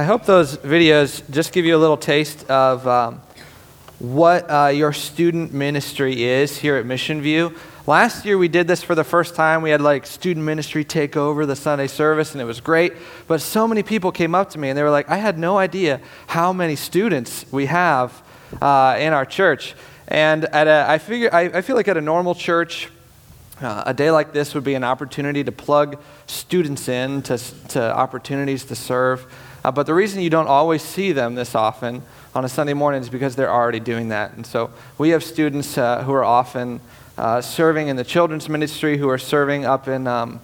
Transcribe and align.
I 0.00 0.04
hope 0.04 0.26
those 0.26 0.56
videos 0.58 1.28
just 1.28 1.52
give 1.52 1.64
you 1.64 1.74
a 1.74 1.76
little 1.76 1.96
taste 1.96 2.48
of 2.48 2.86
um, 2.86 3.20
what 3.98 4.48
uh, 4.48 4.68
your 4.68 4.92
student 4.92 5.52
ministry 5.52 6.22
is 6.22 6.56
here 6.56 6.76
at 6.76 6.86
Mission 6.86 7.20
View. 7.20 7.52
Last 7.84 8.24
year 8.24 8.38
we 8.38 8.46
did 8.46 8.68
this 8.68 8.80
for 8.80 8.94
the 8.94 9.02
first 9.02 9.34
time. 9.34 9.60
We 9.60 9.70
had 9.70 9.80
like 9.80 10.06
student 10.06 10.46
ministry 10.46 10.84
take 10.84 11.16
over 11.16 11.46
the 11.46 11.56
Sunday 11.56 11.88
service, 11.88 12.30
and 12.30 12.40
it 12.40 12.44
was 12.44 12.60
great. 12.60 12.92
But 13.26 13.40
so 13.40 13.66
many 13.66 13.82
people 13.82 14.12
came 14.12 14.36
up 14.36 14.50
to 14.50 14.60
me 14.60 14.68
and 14.68 14.78
they 14.78 14.84
were 14.84 14.90
like, 14.90 15.08
I 15.10 15.16
had 15.16 15.36
no 15.36 15.58
idea 15.58 16.00
how 16.28 16.52
many 16.52 16.76
students 16.76 17.44
we 17.50 17.66
have 17.66 18.22
uh, 18.62 18.96
in 19.00 19.12
our 19.12 19.26
church. 19.26 19.74
And 20.06 20.44
at 20.44 20.68
a, 20.68 20.86
I, 20.88 20.98
figure, 20.98 21.30
I, 21.32 21.40
I 21.54 21.60
feel 21.60 21.74
like 21.74 21.88
at 21.88 21.96
a 21.96 22.00
normal 22.00 22.36
church, 22.36 22.88
uh, 23.60 23.82
a 23.86 23.94
day 23.94 24.12
like 24.12 24.32
this 24.32 24.54
would 24.54 24.62
be 24.62 24.74
an 24.74 24.84
opportunity 24.84 25.42
to 25.42 25.50
plug 25.50 26.00
students 26.28 26.88
in 26.88 27.22
to, 27.22 27.36
to 27.70 27.82
opportunities 27.96 28.64
to 28.66 28.76
serve. 28.76 29.26
Uh, 29.64 29.72
but 29.72 29.86
the 29.86 29.94
reason 29.94 30.22
you 30.22 30.30
don't 30.30 30.46
always 30.46 30.82
see 30.82 31.12
them 31.12 31.34
this 31.34 31.54
often 31.54 32.02
on 32.34 32.44
a 32.44 32.48
Sunday 32.48 32.74
morning 32.74 33.00
is 33.00 33.08
because 33.08 33.36
they're 33.36 33.52
already 33.52 33.80
doing 33.80 34.08
that. 34.08 34.32
And 34.34 34.46
so 34.46 34.70
we 34.96 35.10
have 35.10 35.24
students 35.24 35.76
uh, 35.76 36.02
who 36.04 36.12
are 36.12 36.24
often 36.24 36.80
uh, 37.16 37.40
serving 37.40 37.88
in 37.88 37.96
the 37.96 38.04
children's 38.04 38.48
ministry, 38.48 38.96
who 38.96 39.08
are 39.08 39.18
serving 39.18 39.64
up 39.64 39.88
in 39.88 40.06
um, 40.06 40.40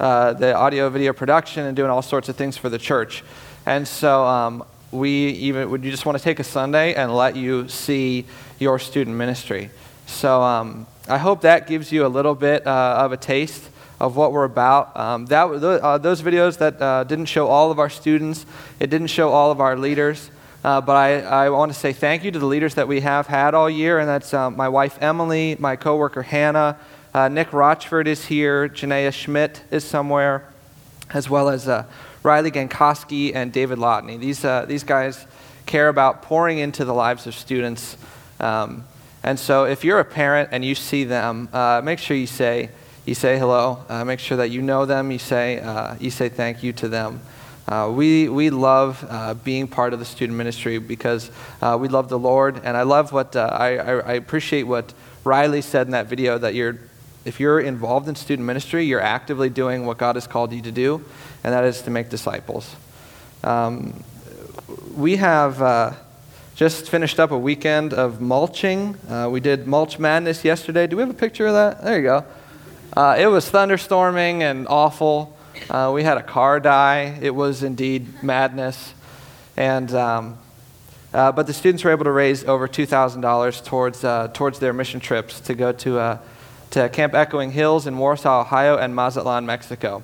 uh, 0.00 0.32
the 0.32 0.54
audio 0.54 0.88
video 0.88 1.12
production 1.12 1.66
and 1.66 1.76
doing 1.76 1.90
all 1.90 2.02
sorts 2.02 2.28
of 2.28 2.36
things 2.36 2.56
for 2.56 2.68
the 2.68 2.78
church. 2.78 3.22
And 3.66 3.86
so 3.86 4.24
um, 4.24 4.64
we 4.90 5.28
even 5.30 5.70
would 5.70 5.84
you 5.84 5.90
just 5.90 6.06
want 6.06 6.16
to 6.16 6.24
take 6.24 6.40
a 6.40 6.44
Sunday 6.44 6.94
and 6.94 7.14
let 7.14 7.36
you 7.36 7.68
see 7.68 8.24
your 8.58 8.78
student 8.78 9.16
ministry. 9.16 9.70
So 10.06 10.42
um, 10.42 10.86
I 11.08 11.18
hope 11.18 11.42
that 11.42 11.66
gives 11.66 11.92
you 11.92 12.06
a 12.06 12.08
little 12.08 12.34
bit 12.34 12.66
uh, 12.66 12.96
of 13.00 13.12
a 13.12 13.16
taste 13.16 13.68
of 14.00 14.16
what 14.16 14.32
we're 14.32 14.44
about. 14.44 14.96
Um, 14.96 15.26
that, 15.26 15.46
uh, 15.46 15.98
those 15.98 16.22
videos 16.22 16.58
that 16.58 16.80
uh, 16.80 17.04
didn't 17.04 17.26
show 17.26 17.48
all 17.48 17.70
of 17.70 17.78
our 17.78 17.90
students, 17.90 18.46
it 18.78 18.90
didn't 18.90 19.08
show 19.08 19.30
all 19.30 19.50
of 19.50 19.60
our 19.60 19.76
leaders. 19.76 20.30
Uh, 20.64 20.80
but 20.80 20.96
I, 20.96 21.20
I 21.20 21.50
want 21.50 21.72
to 21.72 21.78
say 21.78 21.92
thank 21.92 22.24
you 22.24 22.30
to 22.30 22.38
the 22.38 22.46
leaders 22.46 22.74
that 22.74 22.88
we 22.88 23.00
have 23.00 23.28
had 23.28 23.54
all 23.54 23.70
year, 23.70 23.98
and 23.98 24.08
that's 24.08 24.34
um, 24.34 24.56
my 24.56 24.68
wife 24.68 24.98
Emily, 25.00 25.56
my 25.58 25.76
coworker 25.76 26.22
Hannah, 26.22 26.76
uh, 27.14 27.28
Nick 27.28 27.52
Rochford 27.52 28.08
is 28.08 28.26
here, 28.26 28.68
Janaea 28.68 29.12
Schmidt 29.12 29.62
is 29.70 29.84
somewhere, 29.84 30.44
as 31.10 31.30
well 31.30 31.48
as 31.48 31.68
uh, 31.68 31.84
Riley 32.22 32.50
Gankoski 32.50 33.34
and 33.34 33.52
David 33.52 33.78
Lotney. 33.78 34.18
These, 34.18 34.44
uh, 34.44 34.66
these 34.66 34.84
guys 34.84 35.26
care 35.64 35.88
about 35.88 36.22
pouring 36.22 36.58
into 36.58 36.84
the 36.84 36.94
lives 36.94 37.26
of 37.26 37.34
students. 37.34 37.96
Um, 38.40 38.84
and 39.22 39.38
so 39.38 39.64
if 39.64 39.84
you're 39.84 40.00
a 40.00 40.04
parent 40.04 40.50
and 40.52 40.64
you 40.64 40.74
see 40.74 41.04
them, 41.04 41.48
make 41.84 41.98
sure 41.98 42.16
you 42.16 42.26
say, 42.26 42.70
you 43.08 43.14
say 43.14 43.38
hello. 43.38 43.82
Uh, 43.88 44.04
make 44.04 44.20
sure 44.20 44.36
that 44.36 44.50
you 44.50 44.60
know 44.60 44.84
them. 44.84 45.10
You 45.10 45.18
say, 45.18 45.60
uh, 45.60 45.94
you 45.98 46.10
say 46.10 46.28
thank 46.28 46.62
you 46.62 46.74
to 46.74 46.88
them. 46.90 47.22
Uh, 47.66 47.90
we, 47.90 48.28
we 48.28 48.50
love 48.50 49.02
uh, 49.08 49.32
being 49.32 49.66
part 49.66 49.94
of 49.94 49.98
the 49.98 50.04
student 50.04 50.36
ministry 50.36 50.76
because 50.76 51.30
uh, 51.62 51.78
we 51.80 51.88
love 51.88 52.10
the 52.10 52.18
Lord. 52.18 52.60
And 52.62 52.76
I 52.76 52.82
love 52.82 53.10
what, 53.10 53.34
uh, 53.34 53.48
I, 53.50 53.78
I, 53.78 54.12
appreciate 54.12 54.64
what 54.64 54.92
Riley 55.24 55.62
said 55.62 55.86
in 55.86 55.92
that 55.92 56.06
video 56.06 56.36
that 56.36 56.54
you're, 56.54 56.78
if 57.24 57.40
you're 57.40 57.60
involved 57.60 58.08
in 58.08 58.14
student 58.14 58.46
ministry, 58.46 58.84
you're 58.84 59.00
actively 59.00 59.48
doing 59.48 59.86
what 59.86 59.96
God 59.96 60.16
has 60.16 60.26
called 60.26 60.52
you 60.52 60.60
to 60.60 60.72
do, 60.72 61.02
and 61.44 61.54
that 61.54 61.64
is 61.64 61.80
to 61.82 61.90
make 61.90 62.10
disciples. 62.10 62.76
Um, 63.42 64.04
we 64.94 65.16
have 65.16 65.96
just 66.56 66.90
finished 66.90 67.18
up 67.18 67.30
a 67.30 67.38
weekend 67.38 67.94
of 67.94 68.20
mulching. 68.20 68.98
we 69.30 69.40
did 69.40 69.66
Mulch 69.66 69.98
Madness 69.98 70.44
yesterday. 70.44 70.86
Do 70.86 70.96
we 70.96 71.02
have 71.02 71.10
a 71.10 71.14
picture 71.14 71.46
of 71.46 71.54
that? 71.54 71.82
There 71.84 71.96
you 71.96 72.02
go. 72.02 72.24
Uh, 72.98 73.14
it 73.16 73.28
was 73.28 73.48
thunderstorming 73.48 74.40
and 74.40 74.66
awful. 74.66 75.38
Uh, 75.70 75.92
we 75.94 76.02
had 76.02 76.18
a 76.18 76.22
car 76.22 76.58
die. 76.58 77.16
It 77.22 77.30
was 77.30 77.62
indeed 77.62 78.24
madness. 78.24 78.92
And, 79.56 79.94
um, 79.94 80.36
uh, 81.14 81.30
but 81.30 81.46
the 81.46 81.52
students 81.52 81.84
were 81.84 81.92
able 81.92 82.06
to 82.06 82.10
raise 82.10 82.42
over 82.42 82.66
$2,000 82.66 83.64
towards, 83.64 84.02
uh, 84.02 84.30
towards 84.34 84.58
their 84.58 84.72
mission 84.72 84.98
trips 84.98 85.38
to 85.42 85.54
go 85.54 85.70
to, 85.70 85.98
uh, 86.00 86.18
to 86.70 86.88
Camp 86.88 87.14
Echoing 87.14 87.52
Hills 87.52 87.86
in 87.86 87.96
Warsaw, 87.98 88.40
Ohio, 88.40 88.76
and 88.76 88.96
Mazatlan, 88.96 89.46
Mexico. 89.46 90.02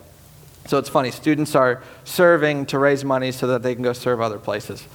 So 0.68 0.78
it's 0.78 0.88
funny, 0.88 1.10
students 1.10 1.56
are 1.56 1.82
serving 2.04 2.66
to 2.66 2.78
raise 2.78 3.04
money 3.04 3.32
so 3.32 3.48
that 3.48 3.64
they 3.64 3.74
can 3.74 3.82
go 3.82 3.92
serve 3.92 4.20
other 4.20 4.38
places. 4.38 4.86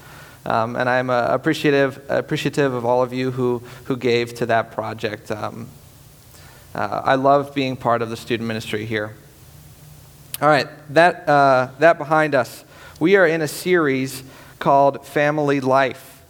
Um, 0.45 0.77
and 0.77 0.87
I'm 0.87 1.09
uh, 1.09 1.27
appreciative, 1.31 2.01
appreciative 2.07 2.73
of 2.73 2.85
all 2.85 3.03
of 3.03 3.11
you 3.11 3.31
who, 3.31 3.61
who 3.83 3.97
gave 3.97 4.35
to 4.35 4.45
that 4.45 4.71
project. 4.71 5.31
Um, 5.31 5.67
uh, 6.75 7.01
I 7.03 7.15
love 7.15 7.53
being 7.53 7.75
part 7.75 8.01
of 8.01 8.09
the 8.09 8.17
student 8.17 8.47
ministry 8.47 8.85
here. 8.85 9.15
All 10.41 10.47
right, 10.47 10.67
that, 10.93 11.27
uh, 11.27 11.69
that 11.79 11.97
behind 11.97 12.35
us, 12.35 12.63
we 12.99 13.15
are 13.15 13.25
in 13.25 13.41
a 13.41 13.47
series 13.47 14.23
called 14.59 15.05
Family 15.05 15.59
Life. 15.59 16.23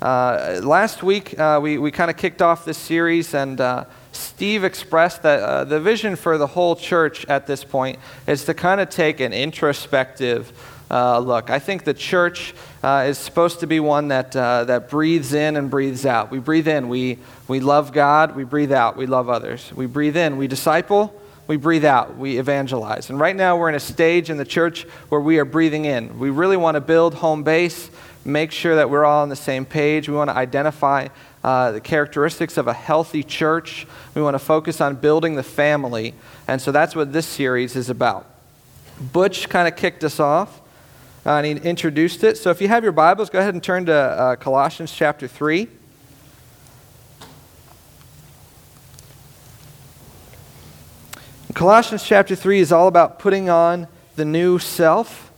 Uh, 0.00 0.60
last 0.62 1.02
week, 1.02 1.38
uh, 1.38 1.58
we, 1.62 1.78
we 1.78 1.90
kind 1.90 2.10
of 2.10 2.16
kicked 2.16 2.42
off 2.42 2.64
this 2.64 2.76
series, 2.76 3.32
and 3.32 3.60
uh, 3.60 3.84
Steve 4.12 4.64
expressed 4.64 5.22
that 5.22 5.40
uh, 5.40 5.64
the 5.64 5.80
vision 5.80 6.16
for 6.16 6.36
the 6.36 6.46
whole 6.46 6.76
church 6.76 7.24
at 7.26 7.46
this 7.46 7.64
point 7.64 7.98
is 8.26 8.44
to 8.44 8.54
kind 8.54 8.80
of 8.80 8.90
take 8.90 9.20
an 9.20 9.32
introspective 9.32 10.52
uh, 10.90 11.18
look. 11.18 11.50
I 11.50 11.58
think 11.58 11.84
the 11.84 11.94
church 11.94 12.54
uh, 12.82 13.06
is 13.08 13.18
supposed 13.18 13.60
to 13.60 13.66
be 13.66 13.80
one 13.80 14.08
that, 14.08 14.34
uh, 14.36 14.64
that 14.64 14.88
breathes 14.88 15.32
in 15.32 15.56
and 15.56 15.70
breathes 15.70 16.06
out. 16.06 16.30
We 16.30 16.38
breathe 16.38 16.68
in, 16.68 16.88
we, 16.88 17.18
we 17.48 17.60
love 17.60 17.92
God. 17.92 18.36
We 18.36 18.44
breathe 18.44 18.72
out, 18.72 18.96
we 18.96 19.06
love 19.06 19.28
others. 19.28 19.72
We 19.74 19.86
breathe 19.86 20.16
in, 20.16 20.36
we 20.36 20.46
disciple. 20.46 21.14
We 21.46 21.56
breathe 21.56 21.84
out, 21.84 22.16
we 22.16 22.38
evangelize. 22.38 23.08
And 23.08 23.20
right 23.20 23.36
now, 23.36 23.56
we're 23.56 23.68
in 23.68 23.76
a 23.76 23.80
stage 23.80 24.30
in 24.30 24.36
the 24.36 24.44
church 24.44 24.82
where 25.10 25.20
we 25.20 25.38
are 25.38 25.44
breathing 25.44 25.84
in. 25.84 26.18
We 26.18 26.30
really 26.30 26.56
want 26.56 26.74
to 26.74 26.80
build 26.80 27.14
home 27.14 27.44
base, 27.44 27.88
make 28.24 28.50
sure 28.50 28.74
that 28.74 28.90
we're 28.90 29.04
all 29.04 29.22
on 29.22 29.28
the 29.28 29.36
same 29.36 29.64
page. 29.64 30.08
We 30.08 30.16
want 30.16 30.28
to 30.28 30.36
identify 30.36 31.06
uh, 31.44 31.70
the 31.70 31.80
characteristics 31.80 32.56
of 32.56 32.66
a 32.66 32.72
healthy 32.72 33.22
church. 33.22 33.86
We 34.16 34.22
want 34.22 34.34
to 34.34 34.40
focus 34.40 34.80
on 34.80 34.96
building 34.96 35.36
the 35.36 35.44
family. 35.44 36.14
And 36.48 36.60
so 36.60 36.72
that's 36.72 36.96
what 36.96 37.12
this 37.12 37.26
series 37.26 37.76
is 37.76 37.90
about. 37.90 38.26
Butch 39.12 39.48
kind 39.48 39.68
of 39.68 39.76
kicked 39.76 40.02
us 40.02 40.18
off 40.18 40.60
uh, 41.26 41.38
and 41.38 41.46
he 41.46 41.68
introduced 41.68 42.22
it. 42.22 42.38
So 42.38 42.50
if 42.50 42.60
you 42.60 42.68
have 42.68 42.84
your 42.84 42.92
Bibles, 42.92 43.30
go 43.30 43.40
ahead 43.40 43.52
and 43.52 43.62
turn 43.62 43.86
to 43.86 43.92
uh, 43.92 44.36
Colossians 44.36 44.92
chapter 44.92 45.26
3. 45.26 45.66
Colossians 51.52 52.04
chapter 52.04 52.36
3 52.36 52.60
is 52.60 52.70
all 52.70 52.86
about 52.86 53.18
putting 53.18 53.50
on 53.50 53.88
the 54.14 54.24
new 54.24 54.60
self. 54.60 55.32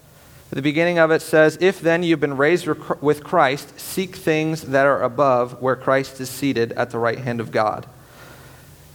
At 0.51 0.57
the 0.57 0.63
beginning 0.63 0.99
of 0.99 1.11
it 1.11 1.23
says, 1.23 1.57
If 1.61 1.81
then 1.81 2.03
you've 2.03 2.21
been 2.21 2.37
raised 2.37 2.67
with 2.67 3.25
Christ, 3.25 3.81
seek 3.81 4.17
things 4.17 4.63
that 4.63 4.85
are 4.85 5.03
above, 5.03 5.63
where 5.63 5.77
Christ 5.77 6.21
is 6.21 6.29
seated 6.29 6.73
at 6.73 6.91
the 6.91 6.99
right 6.99 7.19
hand 7.19 7.41
of 7.41 7.51
God. 7.51 7.87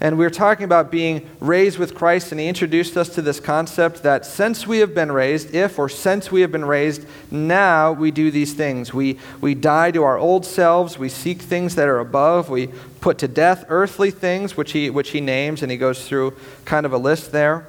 And 0.03 0.17
we 0.17 0.25
are 0.25 0.29
talking 0.29 0.65
about 0.65 0.91
being 0.91 1.29
raised 1.39 1.79
with 1.79 1.95
Christ, 1.95 2.33
and 2.33 2.41
he 2.41 2.49
introduced 2.49 2.97
us 2.97 3.07
to 3.15 3.21
this 3.21 3.39
concept 3.39 4.03
that 4.03 4.25
since 4.25 4.67
we 4.67 4.79
have 4.79 4.93
been 4.93 5.13
raised, 5.13 5.55
if 5.55 5.79
or 5.79 5.87
since 5.87 6.29
we 6.29 6.41
have 6.41 6.51
been 6.51 6.65
raised, 6.65 7.05
now 7.31 7.93
we 7.93 8.11
do 8.11 8.29
these 8.29 8.51
things. 8.51 8.93
We, 8.93 9.17
we 9.39 9.55
die 9.55 9.91
to 9.91 10.03
our 10.03 10.17
old 10.17 10.45
selves, 10.45 10.99
we 10.99 11.07
seek 11.07 11.41
things 11.41 11.75
that 11.75 11.87
are 11.87 11.99
above, 11.99 12.49
we 12.49 12.67
put 12.99 13.17
to 13.19 13.29
death 13.29 13.63
earthly 13.69 14.11
things, 14.11 14.57
which 14.57 14.73
he, 14.73 14.89
which 14.89 15.11
he 15.11 15.21
names, 15.21 15.61
and 15.61 15.71
he 15.71 15.77
goes 15.77 16.05
through 16.05 16.35
kind 16.65 16.85
of 16.85 16.91
a 16.91 16.97
list 16.97 17.31
there. 17.31 17.65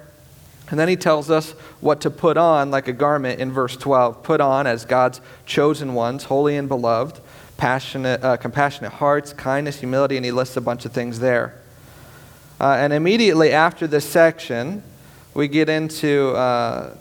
And 0.70 0.80
then 0.80 0.88
he 0.88 0.96
tells 0.96 1.30
us 1.30 1.52
what 1.80 2.00
to 2.00 2.10
put 2.10 2.36
on 2.36 2.68
like 2.68 2.88
a 2.88 2.92
garment 2.92 3.38
in 3.38 3.52
verse 3.52 3.76
12. 3.76 4.24
Put 4.24 4.40
on 4.40 4.66
as 4.66 4.84
God's 4.84 5.20
chosen 5.46 5.94
ones, 5.94 6.24
holy 6.24 6.56
and 6.56 6.66
beloved, 6.66 7.20
passionate, 7.58 8.24
uh, 8.24 8.36
compassionate 8.38 8.94
hearts, 8.94 9.32
kindness, 9.32 9.78
humility, 9.78 10.16
and 10.16 10.24
he 10.24 10.32
lists 10.32 10.56
a 10.56 10.60
bunch 10.60 10.84
of 10.84 10.90
things 10.90 11.20
there. 11.20 11.60
Uh, 12.60 12.76
and 12.78 12.92
immediately 12.92 13.52
after 13.52 13.86
this 13.86 14.08
section, 14.08 14.82
we 15.34 15.48
get 15.48 15.68
into 15.68 16.30
uh, 16.30 16.96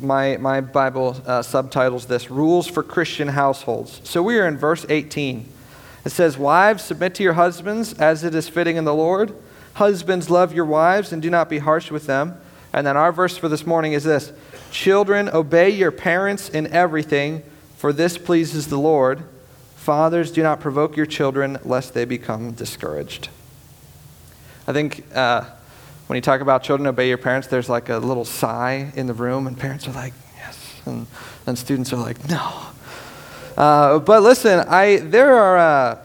my, 0.00 0.36
my 0.38 0.60
Bible 0.60 1.16
uh, 1.26 1.42
subtitles 1.42 2.06
this 2.06 2.30
Rules 2.30 2.66
for 2.66 2.82
Christian 2.82 3.28
Households. 3.28 4.00
So 4.04 4.22
we 4.22 4.38
are 4.38 4.46
in 4.46 4.56
verse 4.56 4.86
18. 4.88 5.48
It 6.04 6.10
says, 6.10 6.36
Wives, 6.36 6.82
submit 6.82 7.14
to 7.16 7.22
your 7.22 7.34
husbands 7.34 7.92
as 7.94 8.24
it 8.24 8.34
is 8.34 8.48
fitting 8.48 8.76
in 8.76 8.84
the 8.84 8.94
Lord. 8.94 9.34
Husbands, 9.74 10.30
love 10.30 10.54
your 10.54 10.64
wives 10.64 11.12
and 11.12 11.20
do 11.20 11.30
not 11.30 11.48
be 11.48 11.58
harsh 11.58 11.90
with 11.90 12.06
them. 12.06 12.38
And 12.72 12.86
then 12.86 12.96
our 12.96 13.12
verse 13.12 13.36
for 13.36 13.48
this 13.48 13.66
morning 13.66 13.92
is 13.92 14.04
this 14.04 14.32
Children, 14.70 15.28
obey 15.28 15.70
your 15.70 15.92
parents 15.92 16.48
in 16.48 16.66
everything, 16.68 17.42
for 17.76 17.92
this 17.92 18.18
pleases 18.18 18.68
the 18.68 18.78
Lord. 18.78 19.22
Fathers, 19.76 20.32
do 20.32 20.42
not 20.42 20.60
provoke 20.60 20.96
your 20.96 21.06
children, 21.06 21.58
lest 21.62 21.94
they 21.94 22.04
become 22.04 22.52
discouraged. 22.52 23.28
I 24.66 24.72
think 24.72 25.04
uh, 25.14 25.44
when 26.06 26.16
you 26.16 26.22
talk 26.22 26.40
about 26.40 26.62
children 26.62 26.86
obey 26.86 27.08
your 27.08 27.18
parents, 27.18 27.48
there's 27.48 27.68
like 27.68 27.88
a 27.90 27.98
little 27.98 28.24
sigh 28.24 28.92
in 28.94 29.06
the 29.06 29.12
room, 29.12 29.46
and 29.46 29.58
parents 29.58 29.86
are 29.86 29.92
like, 29.92 30.14
yes. 30.36 30.80
And 30.86 31.06
then 31.44 31.56
students 31.56 31.92
are 31.92 31.96
like, 31.96 32.28
no. 32.28 32.66
Uh, 33.56 33.98
but 33.98 34.22
listen, 34.22 34.60
I, 34.68 34.96
there 34.96 35.34
are 35.34 35.58
uh, 35.58 35.98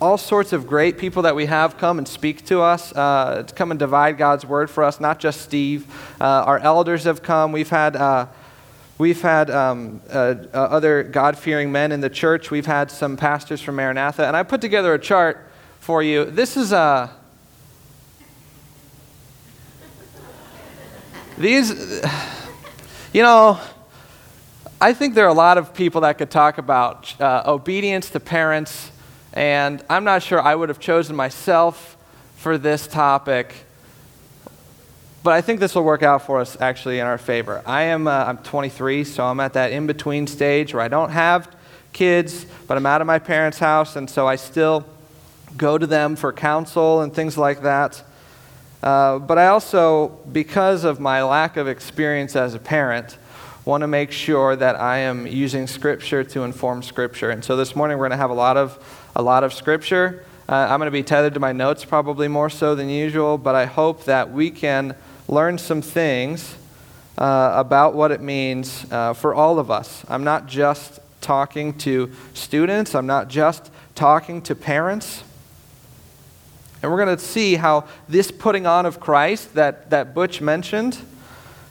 all 0.00 0.18
sorts 0.18 0.52
of 0.52 0.66
great 0.66 0.98
people 0.98 1.22
that 1.22 1.34
we 1.34 1.46
have 1.46 1.78
come 1.78 1.98
and 1.98 2.06
speak 2.06 2.44
to 2.46 2.60
us, 2.60 2.94
uh, 2.94 3.42
to 3.46 3.54
come 3.54 3.70
and 3.70 3.78
divide 3.78 4.18
God's 4.18 4.46
word 4.46 4.70
for 4.70 4.84
us, 4.84 5.00
not 5.00 5.18
just 5.18 5.40
Steve. 5.42 5.86
Uh, 6.20 6.24
our 6.24 6.58
elders 6.60 7.04
have 7.04 7.22
come. 7.22 7.52
We've 7.52 7.70
had 7.70 7.96
uh, 7.96 8.26
We've 8.98 9.20
had 9.20 9.50
um, 9.50 10.00
uh, 10.10 10.36
other 10.54 11.02
God 11.02 11.36
fearing 11.36 11.70
men 11.70 11.92
in 11.92 12.00
the 12.00 12.08
church. 12.08 12.50
We've 12.50 12.64
had 12.64 12.90
some 12.90 13.18
pastors 13.18 13.60
from 13.60 13.76
Maranatha. 13.76 14.26
And 14.26 14.34
I 14.34 14.42
put 14.42 14.62
together 14.62 14.94
a 14.94 14.98
chart 14.98 15.50
for 15.80 16.02
you. 16.02 16.24
This 16.24 16.56
is 16.56 16.72
a. 16.72 17.10
These, 21.38 22.02
you 23.12 23.22
know, 23.22 23.60
I 24.80 24.94
think 24.94 25.14
there 25.14 25.26
are 25.26 25.30
a 25.30 25.34
lot 25.34 25.58
of 25.58 25.74
people 25.74 26.00
that 26.00 26.16
could 26.16 26.30
talk 26.30 26.56
about 26.56 27.20
uh, 27.20 27.42
obedience 27.44 28.08
to 28.10 28.20
parents, 28.20 28.90
and 29.34 29.84
I'm 29.90 30.04
not 30.04 30.22
sure 30.22 30.40
I 30.40 30.54
would 30.54 30.70
have 30.70 30.80
chosen 30.80 31.14
myself 31.14 31.98
for 32.36 32.56
this 32.56 32.86
topic. 32.86 33.52
But 35.22 35.34
I 35.34 35.42
think 35.42 35.60
this 35.60 35.74
will 35.74 35.84
work 35.84 36.02
out 36.02 36.22
for 36.22 36.40
us 36.40 36.58
actually 36.58 37.00
in 37.00 37.06
our 37.06 37.18
favor. 37.18 37.62
I 37.66 37.82
am 37.82 38.08
uh, 38.08 38.24
I'm 38.24 38.38
23, 38.38 39.04
so 39.04 39.26
I'm 39.26 39.40
at 39.40 39.52
that 39.52 39.72
in 39.72 39.86
between 39.86 40.26
stage 40.26 40.72
where 40.72 40.82
I 40.82 40.88
don't 40.88 41.10
have 41.10 41.54
kids, 41.92 42.46
but 42.66 42.78
I'm 42.78 42.86
out 42.86 43.02
of 43.02 43.06
my 43.06 43.18
parents' 43.18 43.58
house, 43.58 43.96
and 43.96 44.08
so 44.08 44.26
I 44.26 44.36
still 44.36 44.86
go 45.54 45.76
to 45.76 45.86
them 45.86 46.16
for 46.16 46.32
counsel 46.32 47.02
and 47.02 47.12
things 47.12 47.36
like 47.36 47.60
that. 47.60 48.02
Uh, 48.82 49.18
but 49.18 49.38
I 49.38 49.48
also, 49.48 50.08
because 50.30 50.84
of 50.84 51.00
my 51.00 51.22
lack 51.22 51.56
of 51.56 51.66
experience 51.68 52.36
as 52.36 52.54
a 52.54 52.58
parent, 52.58 53.18
want 53.64 53.80
to 53.80 53.88
make 53.88 54.12
sure 54.12 54.54
that 54.54 54.78
I 54.78 54.98
am 54.98 55.26
using 55.26 55.66
Scripture 55.66 56.22
to 56.22 56.44
inform 56.44 56.84
Scripture. 56.84 57.30
And 57.30 57.44
so 57.44 57.56
this 57.56 57.74
morning 57.74 57.98
we're 57.98 58.08
going 58.08 58.16
to 58.16 58.16
have 58.16 58.30
a 58.30 58.34
lot 58.34 58.56
of 58.56 58.78
a 59.16 59.22
lot 59.22 59.42
of 59.42 59.52
Scripture. 59.52 60.24
Uh, 60.48 60.68
I'm 60.70 60.78
going 60.78 60.86
to 60.86 60.92
be 60.92 61.02
tethered 61.02 61.34
to 61.34 61.40
my 61.40 61.52
notes 61.52 61.84
probably 61.84 62.28
more 62.28 62.48
so 62.48 62.76
than 62.76 62.88
usual, 62.88 63.38
but 63.38 63.56
I 63.56 63.64
hope 63.64 64.04
that 64.04 64.30
we 64.30 64.50
can 64.52 64.94
learn 65.26 65.58
some 65.58 65.82
things 65.82 66.54
uh, 67.18 67.52
about 67.56 67.94
what 67.94 68.12
it 68.12 68.20
means 68.20 68.86
uh, 68.92 69.14
for 69.14 69.34
all 69.34 69.58
of 69.58 69.70
us. 69.70 70.04
I'm 70.06 70.22
not 70.22 70.46
just 70.46 71.00
talking 71.20 71.76
to 71.78 72.12
students, 72.34 72.94
I'm 72.94 73.06
not 73.06 73.28
just 73.28 73.72
talking 73.96 74.42
to 74.42 74.54
parents. 74.54 75.24
And 76.82 76.92
we're 76.92 77.04
going 77.04 77.16
to 77.16 77.22
see 77.22 77.56
how 77.56 77.86
this 78.08 78.30
putting 78.30 78.66
on 78.66 78.86
of 78.86 79.00
Christ 79.00 79.54
that, 79.54 79.90
that 79.90 80.14
Butch 80.14 80.40
mentioned 80.40 80.98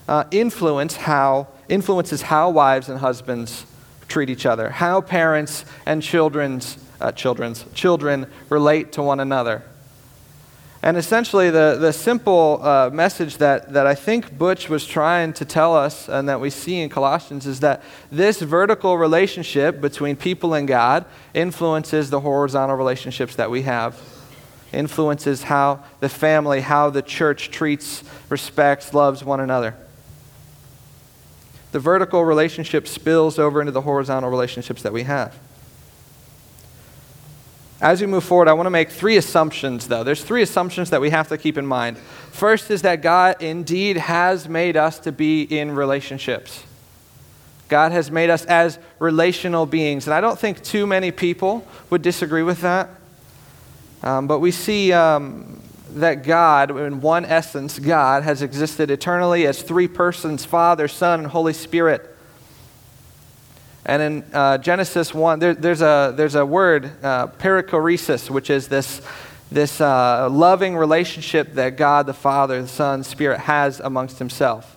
uh, 0.08 0.24
influence 0.30 0.96
how, 0.96 1.48
influences 1.68 2.22
how 2.22 2.50
wives 2.50 2.88
and 2.88 2.98
husbands 3.00 3.66
treat 4.08 4.30
each 4.30 4.46
other, 4.46 4.70
how 4.70 5.00
parents 5.00 5.64
and 5.84 6.02
children's, 6.02 6.78
uh, 7.00 7.12
children's 7.12 7.64
children 7.74 8.26
relate 8.48 8.92
to 8.92 9.02
one 9.02 9.20
another. 9.20 9.62
And 10.82 10.96
essentially, 10.96 11.50
the, 11.50 11.78
the 11.80 11.92
simple 11.92 12.60
uh, 12.62 12.90
message 12.92 13.38
that, 13.38 13.72
that 13.72 13.88
I 13.88 13.96
think 13.96 14.38
Butch 14.38 14.68
was 14.68 14.86
trying 14.86 15.32
to 15.32 15.44
tell 15.44 15.74
us 15.74 16.08
and 16.08 16.28
that 16.28 16.40
we 16.40 16.50
see 16.50 16.80
in 16.80 16.88
Colossians 16.88 17.44
is 17.44 17.58
that 17.60 17.82
this 18.12 18.40
vertical 18.40 18.96
relationship 18.96 19.80
between 19.80 20.14
people 20.14 20.54
and 20.54 20.68
God 20.68 21.04
influences 21.34 22.10
the 22.10 22.20
horizontal 22.20 22.76
relationships 22.76 23.34
that 23.34 23.50
we 23.50 23.62
have, 23.62 24.00
influences 24.72 25.44
how 25.44 25.84
the 26.00 26.08
family, 26.08 26.60
how 26.60 26.90
the 26.90 27.02
church 27.02 27.50
treats, 27.50 28.02
respects, 28.28 28.92
loves 28.92 29.24
one 29.24 29.40
another. 29.40 29.74
The 31.72 31.80
vertical 31.80 32.24
relationship 32.24 32.88
spills 32.88 33.38
over 33.38 33.60
into 33.60 33.72
the 33.72 33.82
horizontal 33.82 34.30
relationships 34.30 34.82
that 34.82 34.92
we 34.92 35.02
have. 35.02 35.38
As 37.80 38.00
we 38.00 38.06
move 38.06 38.24
forward, 38.24 38.48
I 38.48 38.54
want 38.54 38.66
to 38.66 38.70
make 38.70 38.90
three 38.90 39.18
assumptions, 39.18 39.88
though. 39.88 40.02
There's 40.02 40.24
three 40.24 40.40
assumptions 40.40 40.88
that 40.90 41.00
we 41.00 41.10
have 41.10 41.28
to 41.28 41.36
keep 41.36 41.58
in 41.58 41.66
mind. 41.66 41.98
First 41.98 42.70
is 42.70 42.82
that 42.82 43.02
God 43.02 43.42
indeed 43.42 43.98
has 43.98 44.48
made 44.48 44.76
us 44.76 44.98
to 45.00 45.12
be 45.12 45.42
in 45.42 45.72
relationships. 45.72 46.64
God 47.68 47.92
has 47.92 48.10
made 48.10 48.30
us 48.30 48.44
as 48.46 48.78
relational 48.98 49.66
beings. 49.66 50.06
And 50.06 50.14
I 50.14 50.20
don't 50.20 50.38
think 50.38 50.62
too 50.62 50.86
many 50.86 51.10
people 51.10 51.66
would 51.90 52.00
disagree 52.00 52.42
with 52.42 52.62
that. 52.62 52.88
Um, 54.06 54.28
but 54.28 54.38
we 54.38 54.52
see 54.52 54.92
um, 54.92 55.60
that 55.96 56.22
God, 56.22 56.70
in 56.70 57.00
one 57.00 57.24
essence, 57.24 57.76
God, 57.80 58.22
has 58.22 58.40
existed 58.40 58.88
eternally 58.88 59.48
as 59.48 59.60
three 59.60 59.88
persons 59.88 60.44
Father, 60.44 60.86
Son, 60.86 61.18
and 61.18 61.28
Holy 61.28 61.52
Spirit. 61.52 62.16
And 63.84 64.00
in 64.00 64.24
uh, 64.32 64.58
Genesis 64.58 65.12
1, 65.12 65.40
there, 65.40 65.54
there's, 65.54 65.82
a, 65.82 66.14
there's 66.16 66.36
a 66.36 66.46
word, 66.46 66.92
uh, 67.02 67.26
perichoresis, 67.26 68.30
which 68.30 68.48
is 68.48 68.68
this, 68.68 69.02
this 69.50 69.80
uh, 69.80 70.28
loving 70.30 70.76
relationship 70.76 71.54
that 71.54 71.76
God 71.76 72.06
the 72.06 72.14
Father, 72.14 72.62
the 72.62 72.68
Son, 72.68 73.02
Spirit 73.02 73.40
has 73.40 73.80
amongst 73.80 74.20
Himself. 74.20 74.75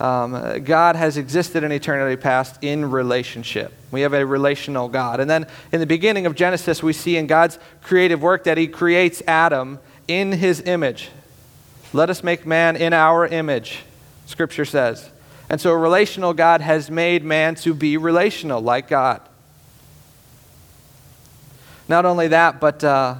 Um, 0.00 0.64
God 0.64 0.96
has 0.96 1.18
existed 1.18 1.62
in 1.62 1.72
eternity 1.72 2.20
past 2.20 2.56
in 2.62 2.90
relationship. 2.90 3.72
We 3.90 4.00
have 4.00 4.14
a 4.14 4.24
relational 4.24 4.88
God. 4.88 5.20
And 5.20 5.28
then 5.28 5.46
in 5.72 5.80
the 5.80 5.86
beginning 5.86 6.24
of 6.24 6.34
Genesis, 6.34 6.82
we 6.82 6.94
see 6.94 7.18
in 7.18 7.26
God's 7.26 7.58
creative 7.82 8.22
work 8.22 8.44
that 8.44 8.56
He 8.56 8.66
creates 8.66 9.22
Adam 9.26 9.78
in 10.08 10.32
His 10.32 10.62
image. 10.62 11.10
Let 11.92 12.08
us 12.08 12.24
make 12.24 12.46
man 12.46 12.76
in 12.76 12.94
our 12.94 13.26
image, 13.26 13.80
Scripture 14.24 14.64
says. 14.64 15.10
And 15.50 15.60
so 15.60 15.70
a 15.72 15.76
relational 15.76 16.32
God 16.32 16.62
has 16.62 16.90
made 16.90 17.22
man 17.22 17.54
to 17.56 17.74
be 17.74 17.98
relational, 17.98 18.62
like 18.62 18.88
God. 18.88 19.20
Not 21.88 22.06
only 22.06 22.28
that, 22.28 22.58
but 22.58 22.82
uh, 22.82 23.16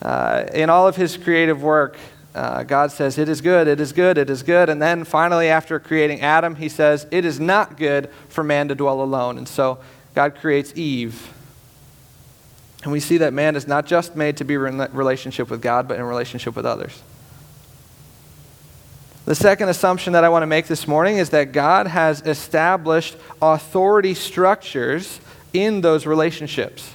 uh, 0.00 0.44
in 0.54 0.70
all 0.70 0.88
of 0.88 0.96
his 0.96 1.16
creative 1.16 1.62
work, 1.62 1.98
uh, 2.36 2.62
God 2.64 2.92
says, 2.92 3.16
It 3.16 3.28
is 3.28 3.40
good, 3.40 3.66
it 3.66 3.80
is 3.80 3.92
good, 3.92 4.18
it 4.18 4.28
is 4.28 4.42
good. 4.42 4.68
And 4.68 4.80
then 4.80 5.04
finally, 5.04 5.48
after 5.48 5.80
creating 5.80 6.20
Adam, 6.20 6.56
he 6.56 6.68
says, 6.68 7.06
It 7.10 7.24
is 7.24 7.40
not 7.40 7.76
good 7.76 8.10
for 8.28 8.44
man 8.44 8.68
to 8.68 8.74
dwell 8.74 9.00
alone. 9.00 9.38
And 9.38 9.48
so 9.48 9.78
God 10.14 10.34
creates 10.36 10.72
Eve. 10.76 11.32
And 12.82 12.92
we 12.92 13.00
see 13.00 13.18
that 13.18 13.32
man 13.32 13.56
is 13.56 13.66
not 13.66 13.86
just 13.86 14.14
made 14.14 14.36
to 14.36 14.44
be 14.44 14.54
in 14.54 14.78
relationship 14.92 15.50
with 15.50 15.62
God, 15.62 15.88
but 15.88 15.98
in 15.98 16.04
relationship 16.04 16.54
with 16.54 16.66
others. 16.66 17.02
The 19.24 19.34
second 19.34 19.70
assumption 19.70 20.12
that 20.12 20.22
I 20.22 20.28
want 20.28 20.42
to 20.42 20.46
make 20.46 20.66
this 20.66 20.86
morning 20.86 21.16
is 21.16 21.30
that 21.30 21.50
God 21.50 21.88
has 21.88 22.20
established 22.20 23.16
authority 23.42 24.14
structures 24.14 25.20
in 25.52 25.80
those 25.80 26.06
relationships. 26.06 26.94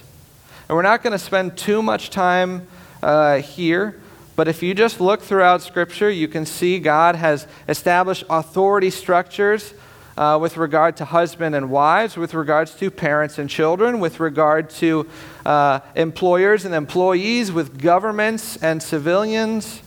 And 0.68 0.76
we're 0.76 0.82
not 0.82 1.02
going 1.02 1.12
to 1.12 1.18
spend 1.18 1.58
too 1.58 1.82
much 1.82 2.08
time 2.08 2.66
uh, 3.02 3.38
here, 3.38 4.00
but 4.34 4.48
if 4.48 4.62
you 4.62 4.74
just 4.74 5.00
look 5.00 5.20
throughout 5.20 5.62
Scripture, 5.62 6.10
you 6.10 6.26
can 6.26 6.46
see 6.46 6.78
God 6.78 7.16
has 7.16 7.46
established 7.68 8.24
authority 8.30 8.90
structures 8.90 9.74
uh, 10.16 10.38
with 10.40 10.56
regard 10.56 10.96
to 10.98 11.04
husband 11.04 11.54
and 11.54 11.70
wives, 11.70 12.16
with 12.16 12.34
regards 12.34 12.74
to 12.76 12.90
parents 12.90 13.38
and 13.38 13.48
children, 13.48 14.00
with 14.00 14.20
regard 14.20 14.70
to 14.70 15.06
uh, 15.44 15.80
employers 15.94 16.64
and 16.64 16.74
employees, 16.74 17.52
with 17.52 17.80
governments 17.80 18.56
and 18.58 18.82
civilians. 18.82 19.82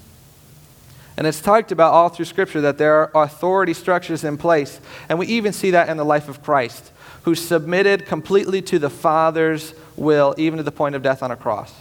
And 1.18 1.26
it's 1.26 1.42
talked 1.42 1.72
about 1.72 1.94
all 1.94 2.10
through 2.10 2.26
Scripture 2.26 2.62
that 2.62 2.78
there 2.78 3.16
are 3.16 3.24
authority 3.24 3.74
structures 3.74 4.24
in 4.24 4.38
place. 4.38 4.80
And 5.10 5.18
we 5.18 5.28
even 5.28 5.54
see 5.54 5.72
that 5.72 5.90
in 5.90 5.98
the 5.98 6.06
life 6.06 6.28
of 6.28 6.44
Christ, 6.44 6.92
who 7.24 7.36
submitted 7.36 8.06
completely 8.06 8.62
to 8.64 8.80
the 8.80 8.90
Father's 8.90 9.74
will, 9.96 10.36
even 10.38 10.58
to 10.58 10.64
the 10.64 10.72
point 10.72 10.94
of 10.94 11.02
death 11.02 11.24
on 11.24 11.32
a 11.32 11.36
cross. 11.36 11.74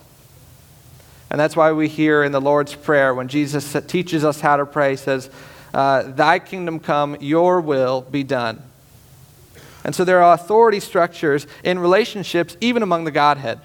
And 1.31 1.40
that's 1.40 1.57
why 1.57 1.73
we 1.73 1.88
hear 1.88 2.23
in 2.23 2.33
the 2.33 2.40
Lord's 2.40 2.75
Prayer, 2.75 3.14
when 3.14 3.28
Jesus 3.28 3.76
teaches 3.87 4.25
us 4.25 4.40
how 4.40 4.57
to 4.57 4.66
pray, 4.66 4.97
says, 4.97 5.31
uh, 5.73 6.02
Thy 6.02 6.38
kingdom 6.38 6.78
come, 6.78 7.16
your 7.21 7.61
will 7.61 8.02
be 8.02 8.23
done. 8.23 8.62
And 9.85 9.95
so 9.95 10.04
there 10.04 10.23
are 10.23 10.35
authority 10.35 10.81
structures 10.81 11.47
in 11.62 11.78
relationships, 11.78 12.57
even 12.61 12.83
among 12.83 13.04
the 13.04 13.11
Godhead. 13.11 13.61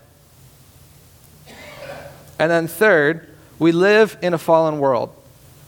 And 2.37 2.49
then, 2.49 2.67
third, 2.67 3.27
we 3.57 3.71
live 3.71 4.17
in 4.21 4.33
a 4.33 4.37
fallen 4.37 4.79
world. 4.79 5.15